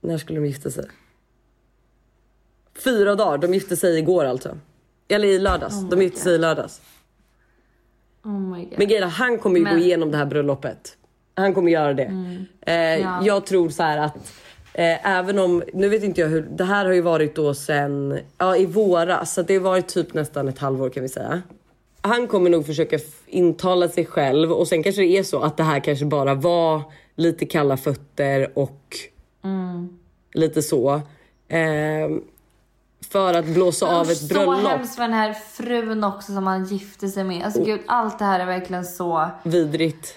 När 0.00 0.18
skulle 0.18 0.40
de 0.40 0.46
gifta 0.46 0.70
sig? 0.70 0.84
Fyra 2.84 3.14
dagar, 3.14 3.38
de 3.38 3.54
gifte 3.54 3.76
sig 3.76 3.98
igår 3.98 4.24
alltså. 4.24 4.58
Eller 5.08 5.28
i 5.28 5.38
lördags, 5.38 5.74
Oh 5.74 5.88
de 5.88 6.02
gifte 6.02 6.20
sig 6.20 6.32
i 6.32 6.36
God. 6.36 6.40
lördags. 6.40 6.80
Oh 8.24 8.40
my 8.40 8.64
god. 8.64 8.74
Men 8.78 8.88
grejen 8.88 9.08
han 9.08 9.38
kommer 9.38 9.58
ju 9.58 9.64
Men- 9.64 9.74
gå 9.78 9.84
igenom 9.84 10.10
det 10.10 10.16
här 10.16 10.26
bröllopet. 10.26 10.96
Han 11.34 11.54
kommer 11.54 11.70
göra 11.72 11.94
det. 11.94 12.36
Eh, 12.66 12.74
Ja. 12.74 13.20
Jag 13.26 13.46
tror 13.46 13.68
så 13.68 13.82
här 13.82 13.98
att 13.98 14.16
eh, 14.74 15.06
även 15.16 15.38
om, 15.38 15.62
nu 15.74 15.88
vet 15.88 16.02
inte 16.02 16.20
jag 16.20 16.28
hur, 16.28 16.42
det 16.42 16.64
här 16.64 16.84
har 16.84 16.92
ju 16.92 17.00
varit 17.00 17.34
då 17.36 17.54
sen, 17.54 18.18
ja 18.38 18.56
i 18.56 18.66
våras, 18.66 19.34
så 19.34 19.42
det 19.42 19.54
har 19.54 19.60
varit 19.60 19.88
typ 19.88 20.14
nästan 20.14 20.48
ett 20.48 20.58
halvår 20.58 20.90
kan 20.90 21.02
vi 21.02 21.08
säga. 21.08 21.42
Han 22.00 22.26
kommer 22.26 22.50
nog 22.50 22.66
försöka 22.66 22.98
intala 23.26 23.88
sig 23.88 24.06
själv 24.06 24.52
och 24.52 24.68
sen 24.68 24.82
kanske 24.82 25.02
det 25.02 25.18
är 25.18 25.22
så 25.22 25.40
att 25.40 25.56
det 25.56 25.62
här 25.62 25.80
kanske 25.80 26.04
bara 26.04 26.34
var 26.34 26.82
lite 27.16 27.46
kalla 27.46 27.76
fötter 27.76 28.58
och 28.58 28.96
lite 30.34 30.62
så. 30.62 30.94
Eh, 31.48 32.08
för 33.12 33.34
att 33.34 33.44
blåsa 33.46 33.86
av 33.86 34.10
ett 34.10 34.18
Så 34.18 34.26
bröllop. 34.34 34.58
hemskt 34.70 34.94
för 34.94 35.02
den 35.02 35.12
här 35.12 35.32
frun 35.32 36.04
också 36.04 36.32
som 36.32 36.46
han 36.46 36.64
gifte 36.64 37.08
sig 37.08 37.24
med. 37.24 37.44
Alltså 37.44 37.64
gud, 37.64 37.80
allt 37.86 38.18
det 38.18 38.24
här 38.24 38.40
är 38.40 38.46
verkligen 38.46 38.84
så... 38.84 39.28
Vidrigt. 39.42 40.14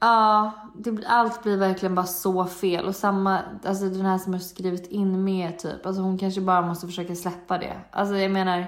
Ja, 0.00 0.52
det, 0.76 1.06
allt 1.06 1.42
blir 1.42 1.56
verkligen 1.56 1.94
bara 1.94 2.06
så 2.06 2.44
fel. 2.44 2.84
Och 2.86 2.96
samma, 2.96 3.38
alltså 3.64 3.84
den 3.84 4.06
här 4.06 4.18
som 4.18 4.32
har 4.32 4.40
skrivit 4.40 4.90
in 4.90 5.24
med 5.24 5.58
typ. 5.58 5.86
Alltså 5.86 6.02
hon 6.02 6.18
kanske 6.18 6.40
bara 6.40 6.62
måste 6.62 6.86
försöka 6.86 7.14
släppa 7.14 7.58
det. 7.58 7.72
Alltså 7.90 8.16
jag 8.16 8.30
menar, 8.30 8.66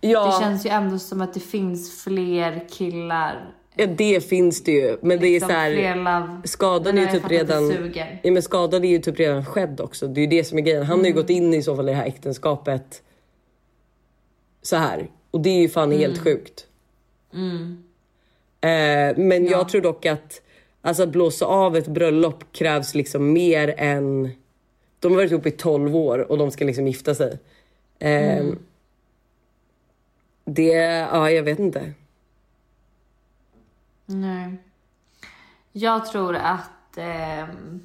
Ja. 0.00 0.26
det 0.26 0.44
känns 0.44 0.66
ju 0.66 0.70
ändå 0.70 0.98
som 0.98 1.20
att 1.20 1.34
det 1.34 1.40
finns 1.40 2.02
fler 2.04 2.68
killar. 2.70 3.50
Ja, 3.80 3.86
det 3.86 4.20
finns 4.28 4.64
det 4.64 4.72
ju. 4.72 4.98
Men 5.02 5.20
det 5.20 5.26
är 5.26 5.30
Liksom 5.30 5.48
så 5.48 5.54
här, 5.54 5.96
love. 5.96 6.40
skadan 6.44 6.98
är 6.98 7.02
ju 7.02 7.06
typ 7.20 7.30
redan... 7.30 7.92
Ja, 8.22 8.30
men 8.32 8.42
skadan 8.42 8.84
är 8.84 8.88
ju 8.88 8.98
typ 8.98 9.18
redan 9.18 9.44
skedd 9.46 9.80
också. 9.80 10.06
Det 10.06 10.20
är 10.20 10.22
ju 10.22 10.28
det 10.28 10.44
som 10.44 10.58
är 10.58 10.62
grejen. 10.62 10.82
Han 10.82 10.88
har 10.88 10.94
Mm. 11.06 11.06
ju 11.06 11.12
gått 11.22 11.30
in 11.30 11.54
i 11.54 11.62
så 11.62 11.76
fall 11.76 11.88
i 11.88 11.92
det 11.92 11.96
här 11.96 12.06
äktenskapet 12.06 13.02
så 14.62 14.76
här. 14.76 15.08
Och 15.30 15.40
det 15.40 15.50
är 15.50 15.60
ju 15.60 15.68
fan 15.68 15.84
Mm. 15.92 15.98
helt 15.98 16.18
sjukt. 16.18 16.66
Eh, 18.60 19.16
men 19.16 19.46
jag 19.46 19.68
tror 19.68 19.80
dock 19.80 20.06
att 20.06 20.42
alltså, 20.82 21.02
att 21.02 21.08
blåsa 21.08 21.46
av 21.46 21.76
ett 21.76 21.88
bröllop 21.88 22.44
krävs 22.52 22.94
liksom 22.94 23.32
mer 23.32 23.74
än... 23.78 24.30
De 25.00 25.12
har 25.12 25.16
varit 25.16 25.30
ihop 25.30 25.46
i 25.46 25.50
12 25.50 25.96
år 25.96 26.18
och 26.18 26.38
de 26.38 26.50
ska 26.50 26.64
liksom 26.64 26.86
gifta 26.86 27.14
sig. 27.14 27.38
Eh, 27.98 28.38
Mm. 28.38 28.58
Det, 30.44 30.72
ja 31.12 31.30
jag 31.30 31.42
vet 31.42 31.58
inte. 31.58 31.92
Nej. 34.08 34.56
Jag 35.72 36.06
tror 36.06 36.36
att... 36.36 36.96
ehm, 36.98 37.80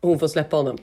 Hon 0.00 0.18
får 0.18 0.28
släppa 0.28 0.56
honom. 0.56 0.78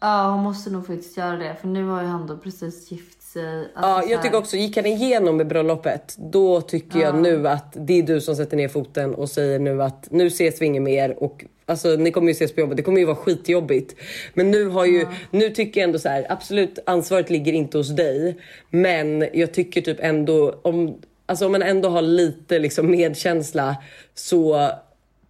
Ja, 0.00 0.30
hon 0.30 0.42
måste 0.42 0.70
nog 0.70 0.86
faktiskt 0.86 1.16
göra 1.16 1.36
det. 1.36 1.56
För 1.60 1.68
nu 1.68 1.84
har 1.84 2.02
ju 2.02 2.08
han 2.08 2.26
då 2.26 2.36
precis 2.36 2.90
gift 2.92 3.22
sig. 3.22 3.58
Alltså, 3.74 3.80
Ja, 3.82 4.04
jag 4.04 4.22
tycker 4.22 4.36
också, 4.38 4.56
gick 4.56 4.76
han 4.76 4.86
igenom 4.86 5.36
med 5.36 5.46
bröllopet, 5.46 6.14
då 6.18 6.60
tycker 6.60 6.98
jag 6.98 7.14
nu 7.22 7.48
att 7.48 7.76
det 7.80 7.98
är 7.98 8.02
du 8.02 8.20
som 8.20 8.36
sätter 8.36 8.56
ner 8.56 8.68
foten 8.68 9.14
och 9.14 9.30
säger 9.30 9.58
nu 9.58 9.82
att 9.82 10.10
nu 10.10 10.26
ses 10.26 10.62
vi 10.62 10.66
inget 10.66 10.82
mer 10.82 11.22
och 11.22 11.44
alltså 11.66 11.88
ni 11.88 12.10
kommer 12.10 12.26
ju 12.28 12.32
ses 12.32 12.54
på 12.54 12.60
jobbet, 12.60 12.76
det 12.76 12.82
kommer 12.82 12.98
ju 12.98 13.04
vara 13.04 13.16
skitjobbigt. 13.16 13.94
Men 14.34 14.50
nu 14.50 14.68
har 14.68 14.84
ju, 14.84 15.06
nu 15.30 15.50
tycker 15.50 15.80
jag 15.80 15.88
ändå 15.88 15.98
så 15.98 16.08
här, 16.08 16.26
absolut 16.28 16.78
ansvaret 16.86 17.30
ligger 17.30 17.52
inte 17.52 17.78
hos 17.78 17.96
dig, 17.96 18.36
men 18.70 19.28
jag 19.32 19.54
tycker 19.54 19.80
typ 19.80 19.98
ändå 20.00 20.60
om, 20.62 20.98
alltså 21.26 21.46
om 21.46 21.52
man 21.52 21.62
ändå 21.62 21.88
har 21.88 22.02
lite 22.02 22.58
liksom 22.58 22.90
medkänsla 22.90 23.76
så 24.14 24.70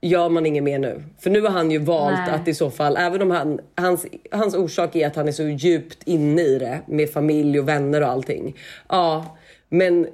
gör 0.01 0.28
man 0.28 0.47
inget 0.47 0.62
mer 0.62 0.78
nu. 0.78 1.03
För 1.18 1.30
nu 1.30 1.40
har 1.40 1.51
han 1.51 1.70
ju 1.70 1.78
valt 1.78 2.18
Nej. 2.26 2.30
att 2.30 2.49
i 2.49 2.55
så 2.55 2.70
fall, 2.70 2.97
även 2.97 3.22
om 3.22 3.30
han, 3.30 3.61
hans, 3.74 4.07
hans 4.30 4.55
orsak 4.55 4.97
är 4.97 5.07
att 5.07 5.16
han 5.16 5.28
är 5.28 5.32
så 5.32 5.42
djupt 5.42 6.03
inne 6.05 6.42
i 6.42 6.59
det 6.59 6.80
med 6.86 7.12
familj 7.12 7.59
och 7.59 7.68
vänner 7.68 8.01
och 8.01 8.09
allting. 8.09 8.57
Ja, 8.88 9.36
men 9.68 10.07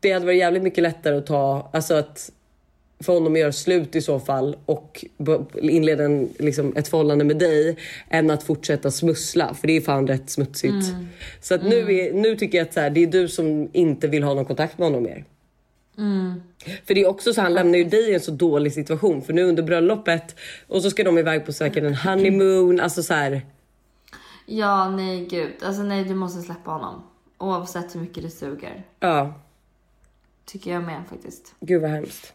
det 0.00 0.12
hade 0.12 0.26
varit 0.26 0.38
jävligt 0.38 0.62
mycket 0.62 0.82
lättare 0.82 1.16
att 1.16 1.26
ta, 1.26 1.70
alltså 1.72 1.94
att 1.94 2.30
för 3.00 3.12
honom 3.12 3.32
att 3.32 3.38
göra 3.38 3.52
slut 3.52 3.96
i 3.96 4.00
så 4.00 4.20
fall 4.20 4.56
och 4.66 5.04
inleda 5.62 6.04
en, 6.04 6.28
liksom, 6.38 6.72
ett 6.76 6.88
förhållande 6.88 7.24
med 7.24 7.38
dig 7.38 7.76
än 8.08 8.30
att 8.30 8.42
fortsätta 8.42 8.90
smussla 8.90 9.54
för 9.54 9.66
det 9.66 9.76
är 9.76 9.80
fan 9.80 10.06
rätt 10.06 10.30
smutsigt. 10.30 10.86
Så 11.40 11.54
att 11.54 11.62
nu, 11.62 11.94
är, 11.94 12.12
nu 12.12 12.36
tycker 12.36 12.58
jag 12.58 12.66
att 12.66 12.74
så 12.74 12.80
här, 12.80 12.90
det 12.90 13.02
är 13.02 13.06
du 13.06 13.28
som 13.28 13.68
inte 13.72 14.08
vill 14.08 14.22
ha 14.22 14.34
någon 14.34 14.44
kontakt 14.44 14.78
med 14.78 14.86
honom 14.88 15.02
mer. 15.02 15.24
För 16.86 16.94
det 16.94 17.00
är 17.00 17.06
också 17.08 17.32
så 17.32 17.40
han 17.40 17.54
lämnar 17.54 17.78
ju 17.78 17.84
dig 17.84 18.10
i 18.10 18.14
en 18.14 18.20
så 18.20 18.30
dålig 18.30 18.72
situation 18.72 19.22
för 19.22 19.32
nu 19.32 19.42
under 19.44 19.62
bröllopet 19.62 20.36
och 20.66 20.82
så 20.82 20.90
ska 20.90 21.04
de 21.04 21.18
iväg 21.18 21.46
på 21.46 21.52
säkert 21.52 21.84
en 21.84 21.94
honeymoon, 21.94 22.80
alltså 22.80 23.02
så 23.02 23.14
här. 23.14 23.42
Ja, 24.46 24.90
nej 24.90 25.26
gud. 25.30 25.50
Alltså 25.62 25.82
nej, 25.82 26.04
du 26.04 26.14
måste 26.14 26.42
släppa 26.42 26.70
honom. 26.70 27.02
Oavsett 27.38 27.94
hur 27.94 28.00
mycket 28.00 28.22
det 28.22 28.30
suger. 28.30 28.82
Ja, 29.00 29.34
Tycker 30.44 30.72
jag 30.72 30.82
med 30.82 31.02
faktiskt. 31.10 31.54
gud 31.60 31.82
vad 31.82 31.90
hemskt. 31.90 32.32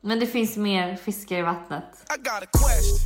Men 0.00 0.18
det 0.20 0.26
finns 0.26 0.56
mer 0.56 0.96
fiskar 0.96 1.38
i 1.38 1.42
vattnet. 1.42 1.82
I 1.84 2.18
got 2.18 2.42
a 2.42 2.46
question. 2.52 2.98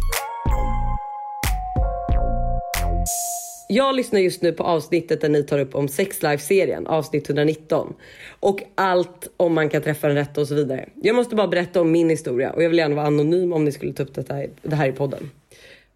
Jag 3.69 3.95
lyssnar 3.95 4.21
just 4.21 4.43
nu 4.43 4.53
på 4.53 4.63
avsnittet 4.65 5.21
där 5.21 5.29
ni 5.29 5.43
tar 5.43 5.59
upp 5.59 5.75
om 5.75 5.89
Sex 5.89 6.23
Life-serien, 6.23 6.87
avsnitt 6.87 7.29
119. 7.29 7.95
Och 8.41 8.63
allt 8.75 9.29
om 9.37 9.55
man 9.55 9.69
kan 9.69 9.83
träffa 9.83 10.07
den 10.07 10.17
rätta 10.17 10.41
och 10.41 10.49
så 10.49 10.55
vidare. 10.55 10.89
Jag 11.03 11.17
måste 11.17 11.35
bara 11.37 11.49
berätta 11.49 11.81
om 11.81 11.91
min 11.93 12.11
historia 12.11 12.51
och 12.53 12.63
jag 12.63 12.69
vill 12.69 12.79
gärna 12.79 12.95
vara 12.95 13.07
anonym 13.07 13.53
om 13.53 13.65
ni 13.65 13.73
skulle 13.73 13.93
ta 13.93 14.03
upp 14.03 14.15
detta, 14.15 14.35
här- 14.35 14.51
det 14.63 14.77
här 14.77 14.89
i 14.89 14.93
podden. 14.93 15.31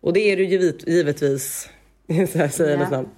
Och 0.00 0.12
det 0.12 0.20
är 0.20 0.36
du 0.36 0.44
givet, 0.44 0.88
givetvis. 0.88 1.68
Så 2.32 2.38
här 2.38 2.48
säger 2.48 2.70
jag 2.70 2.78
Ja. 2.80 2.82
nästan. 2.82 3.08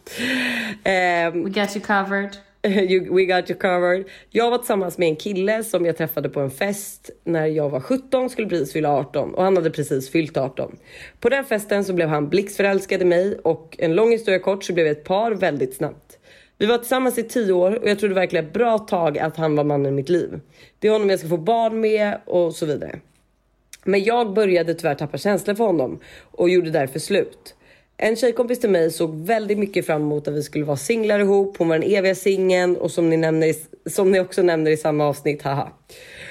Ehm, 0.84 1.44
We 1.44 1.50
got 1.60 1.76
you 1.76 1.84
covered. 1.86 2.36
You, 2.64 3.14
we 3.14 3.24
got 3.24 3.50
you 3.50 3.58
covered. 3.58 4.04
Jag 4.30 4.50
var 4.50 4.58
tillsammans 4.58 4.98
med 4.98 5.08
en 5.08 5.16
kille 5.16 5.64
som 5.64 5.86
jag 5.86 5.96
träffade 5.96 6.28
på 6.28 6.40
en 6.40 6.50
fest 6.50 7.10
när 7.24 7.46
jag 7.46 7.68
var 7.70 7.80
17, 7.80 8.30
skulle 8.30 8.48
precis 8.48 8.72
fylla 8.72 8.88
18 8.88 9.34
och 9.34 9.44
han 9.44 9.56
hade 9.56 9.70
precis 9.70 10.10
fyllt 10.10 10.36
18. 10.36 10.76
På 11.20 11.28
den 11.28 11.44
festen 11.44 11.84
så 11.84 11.92
blev 11.92 12.08
han 12.08 12.28
blixtförälskad 12.28 13.02
i 13.02 13.04
mig 13.04 13.38
och 13.44 13.76
en 13.78 13.94
lång 13.94 14.10
historia 14.10 14.38
kort 14.38 14.64
så 14.64 14.72
blev 14.72 14.84
vi 14.84 14.90
ett 14.90 15.04
par 15.04 15.32
väldigt 15.32 15.76
snabbt. 15.76 16.18
Vi 16.58 16.66
var 16.66 16.78
tillsammans 16.78 17.18
i 17.18 17.22
10 17.22 17.52
år 17.52 17.82
och 17.82 17.88
jag 17.88 17.98
trodde 17.98 18.14
verkligen 18.14 18.46
ett 18.46 18.52
bra 18.52 18.78
tag 18.78 19.18
att 19.18 19.36
han 19.36 19.56
var 19.56 19.64
mannen 19.64 19.92
i 19.92 19.96
mitt 19.96 20.08
liv. 20.08 20.40
Det 20.78 20.88
är 20.88 20.92
honom 20.92 21.10
jag 21.10 21.18
ska 21.18 21.28
få 21.28 21.36
barn 21.36 21.80
med 21.80 22.18
och 22.24 22.54
så 22.54 22.66
vidare. 22.66 23.00
Men 23.84 24.04
jag 24.04 24.34
började 24.34 24.74
tyvärr 24.74 24.94
tappa 24.94 25.18
känslor 25.18 25.54
för 25.54 25.64
honom 25.64 26.00
och 26.22 26.50
gjorde 26.50 26.70
därför 26.70 26.98
slut. 26.98 27.54
En 28.00 28.16
tjejkompis 28.16 28.60
till 28.60 28.70
mig 28.70 28.90
såg 28.90 29.26
väldigt 29.26 29.58
mycket 29.58 29.86
fram 29.86 30.02
emot 30.02 30.28
att 30.28 30.34
vi 30.34 30.42
skulle 30.42 30.64
vara 30.64 30.76
singlar 30.76 31.18
ihop. 31.20 31.56
Hon 31.58 31.68
var 31.68 31.78
den 31.78 31.90
eviga 31.92 32.14
singeln 32.14 32.76
och 32.76 32.90
som 32.90 33.10
ni, 33.10 33.16
nämner, 33.16 33.46
i- 33.46 33.90
som 33.90 34.10
ni 34.12 34.20
också 34.20 34.42
nämner 34.42 34.70
i 34.70 34.76
samma 34.76 35.06
avsnitt, 35.06 35.42
haha. 35.42 35.72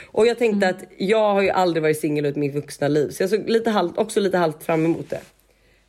Och 0.08 0.28
jag 0.28 0.38
tänkte 0.38 0.70
att 0.70 0.84
jag 0.98 1.34
har 1.34 1.42
ju 1.42 1.50
aldrig 1.50 1.84
varit 1.84 2.00
singel 2.00 2.26
ut 2.26 2.36
mitt 2.36 2.56
vuxna 2.56 2.88
liv 2.88 3.10
så 3.10 3.24
jag 3.24 3.30
såg 3.30 3.50
lite 3.50 3.70
halvt, 3.70 3.98
också 3.98 4.20
lite 4.20 4.38
halvt 4.38 4.64
fram 4.64 4.86
emot 4.86 5.10
det. 5.10 5.20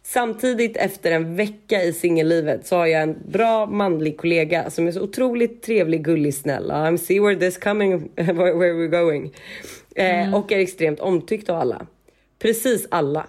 Samtidigt 0.02 0.76
efter 0.76 1.10
en 1.12 1.36
vecka 1.36 1.82
i 1.82 1.92
singellivet 1.92 2.66
så 2.66 2.76
har 2.76 2.86
jag 2.86 3.02
en 3.02 3.16
bra 3.28 3.66
manlig 3.66 4.16
kollega 4.16 4.70
som 4.70 4.88
är 4.88 4.92
så 4.92 5.00
otroligt 5.00 5.62
trevlig, 5.62 6.04
gullig, 6.04 6.34
snäll. 6.34 6.70
I'm 6.70 6.96
see 6.96 7.20
where 7.20 7.36
this 7.36 7.58
coming, 7.58 7.98
where 8.16 8.52
we're 8.72 8.86
going. 9.02 9.32
Eh, 9.94 10.34
och 10.34 10.52
är 10.52 10.58
extremt 10.58 11.00
omtyckt 11.00 11.48
av 11.50 11.60
alla. 11.60 11.86
Precis 12.38 12.86
alla. 12.90 13.26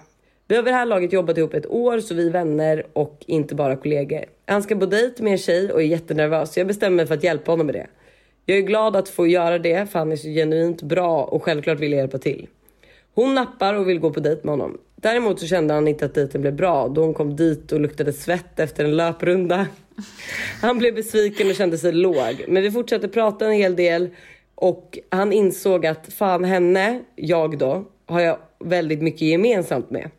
Vi 0.50 0.56
har 0.56 0.64
vid 0.64 0.74
det 0.74 0.78
här 0.78 0.86
laget 0.86 1.14
jobbat 1.14 1.38
ihop 1.38 1.54
ett 1.54 1.68
år 1.68 2.00
så 2.00 2.14
vi 2.14 2.28
är 2.28 2.32
vänner 2.32 2.86
och 2.94 3.24
inte 3.28 3.56
bara 3.56 3.76
kollegor. 3.76 4.26
Han 4.46 4.64
ska 4.64 4.76
på 4.76 4.86
dejt 4.86 5.24
med 5.24 5.32
en 5.32 5.38
tjej 5.38 5.72
och 5.72 5.82
är 5.82 5.86
jättenervös 5.86 6.54
så 6.54 6.60
jag 6.60 6.68
bestämmer 6.68 6.96
mig 6.96 7.08
för 7.08 7.14
att 7.14 7.24
hjälpa 7.24 7.52
honom 7.52 7.66
med 7.66 7.76
det. 7.76 7.88
Jag 8.46 8.58
är 8.58 8.62
glad 8.62 8.96
att 8.96 9.10
få 9.10 9.28
göra 9.28 9.60
det 9.60 9.92
för 9.92 10.00
han 10.00 10.12
är 10.12 10.16
så 10.16 10.28
genuint 10.28 10.82
bra 10.82 11.24
och 11.24 11.44
självklart 11.44 11.80
vill 11.80 11.92
jag 11.92 12.00
hjälpa 12.00 12.18
till. 12.18 12.48
Hon 13.16 13.36
nappar 13.36 13.74
och 13.74 13.90
vill 13.90 14.00
gå 14.00 14.14
på 14.14 14.20
dejt 14.20 14.42
med 14.44 14.52
honom. 14.54 14.78
Däremot 14.96 15.40
så 15.40 15.48
kände 15.48 15.74
han 15.74 15.88
inte 15.88 16.06
att 16.06 16.14
dejten 16.14 16.42
blev 16.42 16.54
bra 16.54 16.88
då 16.88 17.02
hon 17.02 17.14
kom 17.14 17.36
dit 17.36 17.72
och 17.72 17.80
luktade 17.80 18.14
svett 18.14 18.60
efter 18.60 18.86
en 18.86 18.98
löprunda. 18.98 19.68
Han 20.62 20.78
blev 20.78 20.96
besviken 20.96 21.50
och 21.50 21.56
kände 21.56 21.78
sig 21.78 21.92
låg. 21.92 22.46
Men 22.48 22.64
vi 22.64 22.72
fortsatte 22.72 23.08
prata 23.08 23.46
en 23.46 23.52
hel 23.52 23.76
del 23.76 24.10
och 24.56 25.00
han 25.10 25.34
insåg 25.34 25.86
att 25.86 26.14
fan 26.14 26.44
henne, 26.44 27.00
jag 27.16 27.58
då, 27.58 27.86
har 28.06 28.22
jag 28.22 28.38
väldigt 28.60 29.02
mycket 29.02 29.22
gemensamt 29.22 29.90
med. 29.90 30.10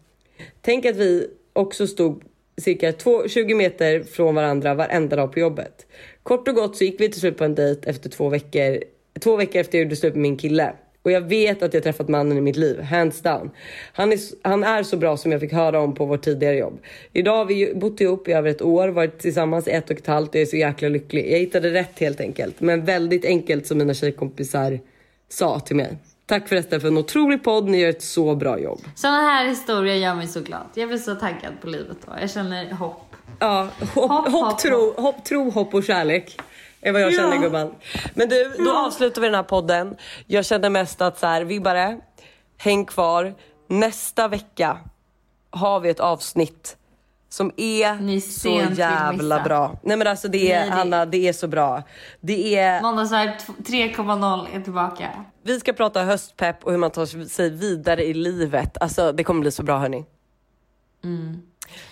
Tänk 0.63 0.87
att 0.87 0.97
vi 0.97 1.27
också 1.53 1.87
stod 1.87 2.23
cirka 2.59 2.93
två- 2.93 3.29
20 3.29 3.55
meter 3.55 4.03
från 4.03 4.35
varandra 4.35 4.75
varenda 4.75 5.17
dag 5.17 5.33
på 5.33 5.41
jobbet. 5.41 5.87
Kort 6.23 6.49
och 6.49 6.55
gott 6.55 6.77
så 6.77 6.85
gick 6.85 7.01
vi 7.01 7.09
till 7.09 7.21
slut 7.21 7.39
på 7.39 7.45
en 7.45 7.55
dejt 7.55 7.91
efter 7.91 8.11
två 8.11 8.29
veckor. 8.29 8.79
Två 9.21 9.37
veckor 9.37 9.61
efter 9.61 9.79
jag 9.79 9.85
gjorde 9.85 9.97
slut 9.97 10.15
med 10.15 10.23
min 10.23 10.37
kille. 10.37 10.73
Och 11.03 11.11
jag 11.11 11.21
vet 11.21 11.63
att 11.63 11.75
jag 11.75 11.83
träffat 11.83 12.09
mannen 12.09 12.39
i 12.39 12.41
mitt 12.41 12.57
liv, 12.57 12.81
hands 12.81 13.23
down. 13.23 13.51
Han 13.93 14.13
är, 14.13 14.19
han 14.43 14.65
är 14.65 14.83
så 14.83 14.97
bra 14.97 15.17
som 15.17 15.33
jag 15.33 15.41
fick 15.41 15.53
höra 15.53 15.81
om 15.81 15.95
på 15.95 16.05
vårt 16.05 16.23
tidigare 16.23 16.57
jobb. 16.57 16.79
Idag 17.13 17.37
har 17.37 17.45
vi 17.45 17.73
bott 17.75 18.01
ihop 18.01 18.29
i 18.29 18.33
över 18.33 18.51
ett 18.51 18.63
år, 18.63 18.89
varit 18.89 19.19
tillsammans 19.19 19.69
i 19.69 19.71
ett 19.71 19.91
och 19.91 19.99
ett 19.99 20.07
halvt 20.07 20.29
och 20.29 20.35
jag 20.35 20.43
är 20.43 20.47
så 20.47 20.57
jäkla 20.57 20.89
lycklig. 20.89 21.33
Jag 21.33 21.39
hittade 21.39 21.71
rätt 21.71 21.99
helt 21.99 22.21
enkelt. 22.21 22.61
Men 22.61 22.85
väldigt 22.85 23.25
enkelt 23.25 23.67
som 23.67 23.79
mina 23.79 23.95
tjejkompisar 23.95 24.81
sa 25.29 25.61
till 25.61 25.77
mig. 25.77 25.97
Tack 26.31 26.49
förresten 26.49 26.81
för 26.81 26.89
en 26.89 26.97
otrolig 26.99 27.45
podd, 27.45 27.69
ni 27.69 27.79
gör 27.81 27.89
ett 27.91 28.03
så 28.03 28.35
bra 28.35 28.59
jobb. 28.59 28.81
Såna 28.95 29.17
här 29.21 29.47
historier 29.49 29.95
gör 29.95 30.15
mig 30.15 30.27
så 30.27 30.41
glad. 30.41 30.67
Jag 30.75 30.89
blir 30.89 30.99
så 30.99 31.15
taggad 31.15 31.61
på 31.61 31.67
livet 31.67 31.97
då. 32.07 32.13
Jag 32.21 32.31
känner 32.31 32.73
hopp. 32.73 33.17
Ja, 33.39 33.69
hopp, 33.81 34.11
Hopp, 34.11 34.11
hopp, 34.11 34.29
hopp, 34.33 34.59
tro, 34.59 34.95
hopp, 34.97 35.25
tro, 35.25 35.51
hopp 35.51 35.75
och 35.75 35.85
kärlek. 35.85 36.41
Är 36.81 36.93
vad 36.93 37.03
jag 37.03 37.13
Ja. 37.13 37.17
känner 37.17 37.37
gumman. 37.37 37.75
Men 38.15 38.29
du, 38.29 38.55
då 38.65 38.73
avslutar 38.77 39.21
vi 39.23 39.27
den 39.29 39.35
här 39.35 39.43
podden. 39.43 39.97
Jag 40.27 40.45
känner 40.45 40.71
mest 40.71 41.01
att 41.01 41.19
så 41.19 41.27
här, 41.27 41.45
vibbare, 41.45 41.99
häng 42.59 42.85
kvar. 42.85 43.35
Nästa 43.69 44.29
vecka 44.29 44.79
har 45.51 45.81
vi 45.81 45.89
ett 45.91 46.01
avsnitt 46.01 46.77
som 47.33 47.53
är 47.57 48.21
så 48.21 48.75
jävla 48.75 49.43
bra. 49.43 49.79
Nej 49.83 49.97
men 49.97 50.07
alltså 50.07 50.29
det 50.29 50.53
är, 50.53 50.61
Nej, 50.61 50.69
det- 50.71 50.75
Hanna, 50.77 51.07
det 51.07 51.29
är 51.29 51.33
så 51.33 51.49
bra. 51.49 51.83
Det 52.21 52.57
är, 52.59 52.83
Måndagsvibe 52.83 53.37
3.0 53.59 54.47
är 54.55 54.61
tillbaka. 54.61 55.09
vi 55.43 55.61
ska 55.61 55.73
prata 55.73 56.03
höstpepp 56.05 56.65
och 56.65 56.71
hur 56.71 56.79
man 56.79 56.91
tar 56.91 57.27
sig 57.27 57.51
vidare 57.51 58.05
i 58.05 58.15
livet. 58.15 58.77
Alltså 58.81 59.13
det 59.13 59.25
kommer 59.25 59.41
bli 59.41 59.51
så 59.51 59.63
bra 59.63 59.79
hörni. 59.79 60.05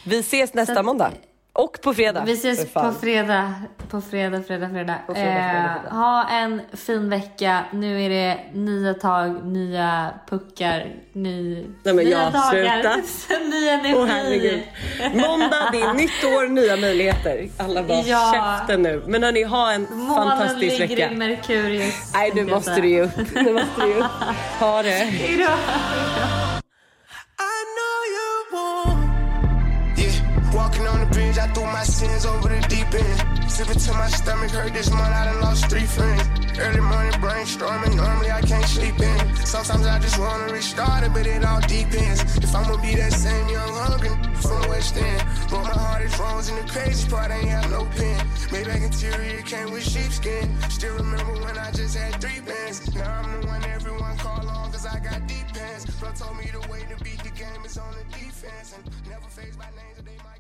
Vi 0.07 0.19
ses 0.19 0.55
nästa 0.55 0.73
Mm. 0.73 0.85
Så 0.85 0.87
måndag. 0.87 1.11
Och 1.59 1.79
på 1.83 1.95
fredag. 1.95 2.23
Vi 2.27 2.33
ses 2.33 2.73
på 2.73 2.93
fredag. 3.01 3.55
På 3.91 4.01
fredag, 4.01 4.43
fredag, 4.47 4.69
fredag. 4.71 4.95
På 5.07 5.15
fredag, 5.15 5.31
fredag, 5.51 5.81
Eh, 5.91 5.97
ha 5.97 6.29
en 6.31 6.61
fin 6.73 7.11
vecka. 7.11 7.65
Nu 7.73 8.03
är 8.03 8.09
det 8.11 8.39
nya 8.53 8.95
tag, 8.95 9.45
nya 9.47 10.11
puckar, 10.31 10.87
ny, 11.13 11.55
Nej, 11.83 11.95
men 11.95 11.97
nya 11.97 12.09
jag, 12.23 12.33
dagar, 12.33 12.51
sluta. 12.51 12.97
ny 13.51 13.69
energi. 13.69 13.95
Åh 13.97 14.07
herregud. 14.07 14.61
Måndag, 15.15 15.69
det 15.73 15.81
är 15.81 15.93
nytt 15.95 16.25
år, 16.25 16.49
nya 16.49 16.77
möjligheter. 16.77 17.49
Alla 17.59 17.83
bara 17.83 17.99
Ja. 18.01 18.33
käften 18.59 18.83
nu. 18.83 19.03
Men 19.07 19.23
hörni, 19.23 19.43
ha 19.43 19.73
en 19.73 19.87
Månen 19.91 20.17
fantastisk 20.39 20.79
ligger 20.79 20.97
vecka. 20.97 21.11
i 21.13 21.17
Merkurius. 21.17 22.13
Nej, 22.15 22.33
nu 22.35 22.45
måste 22.45 22.81
du 22.81 22.89
ge 22.89 23.03
upp. 23.03 23.17
Nu 23.35 23.53
måste 23.53 23.81
du 23.81 23.89
ge 23.89 23.95
upp. 23.95 24.07
Ha 24.61 24.83
det. 24.83 24.91
Hejdå. 24.91 25.43
I 25.43 26.38
I 31.49 31.51
threw 31.53 31.65
my 31.65 31.83
sins 31.83 32.27
over 32.27 32.49
the 32.49 32.61
deep 32.69 32.93
end. 32.93 33.51
Sipping 33.51 33.79
till 33.79 33.95
my 33.95 34.09
stomach 34.09 34.51
hurt 34.51 34.75
this 34.75 34.91
month, 34.91 35.15
I 35.15 35.25
done 35.33 35.41
lost 35.41 35.71
three 35.71 35.87
friends. 35.87 36.23
Early 36.59 36.81
morning 36.81 37.13
brainstorming, 37.25 37.97
normally 37.97 38.31
I 38.31 38.43
can't 38.43 38.67
sleep 38.67 39.01
in. 39.01 39.37
Sometimes 39.47 39.87
I 39.87 39.99
just 39.99 40.19
wanna 40.19 40.53
restart 40.53 41.05
it, 41.05 41.13
but 41.15 41.27
it 41.27 41.43
all 41.45 41.61
depends. 41.61 42.21
If 42.37 42.55
I'ma 42.55 42.77
be 42.83 42.95
that 42.97 43.13
same 43.13 43.49
young 43.49 43.73
hungry 43.73 44.13
from 44.43 44.69
West 44.69 44.97
End. 44.97 45.23
But 45.51 45.63
my 45.63 45.73
heart 45.73 46.03
is 46.03 46.19
wrong, 46.19 46.45
and 46.51 46.59
the 46.59 46.71
crazy 46.71 47.09
part 47.09 47.31
I 47.31 47.39
ain't 47.39 47.49
have 47.49 47.71
no 47.71 47.85
pen. 47.97 48.21
Maybach 48.53 48.85
interior 48.85 49.41
came 49.43 49.71
with 49.73 49.89
sheepskin. 49.89 50.53
Still 50.69 50.97
remember 50.97 51.33
when 51.45 51.57
I 51.57 51.71
just 51.71 51.97
had 51.97 52.21
three 52.21 52.41
bands. 52.41 52.95
Now 52.95 53.23
I'm 53.23 53.41
the 53.41 53.47
one 53.47 53.65
everyone 53.65 54.19
call 54.19 54.47
on, 54.47 54.71
cause 54.71 54.85
I 54.85 54.99
got 54.99 55.27
deep 55.27 55.49
pants. 55.55 55.87
Bro 55.99 56.13
told 56.13 56.37
me 56.37 56.51
the 56.53 56.61
way 56.69 56.85
to 56.93 57.03
beat 57.03 57.23
the 57.25 57.31
game 57.31 57.65
is 57.65 57.79
on 57.79 57.91
the 57.97 58.05
defense. 58.19 58.77
And 58.77 58.85
never 59.09 59.29
phased 59.31 59.59
my 59.59 59.71
names 59.81 60.05
they 60.05 60.19
might 60.25 60.38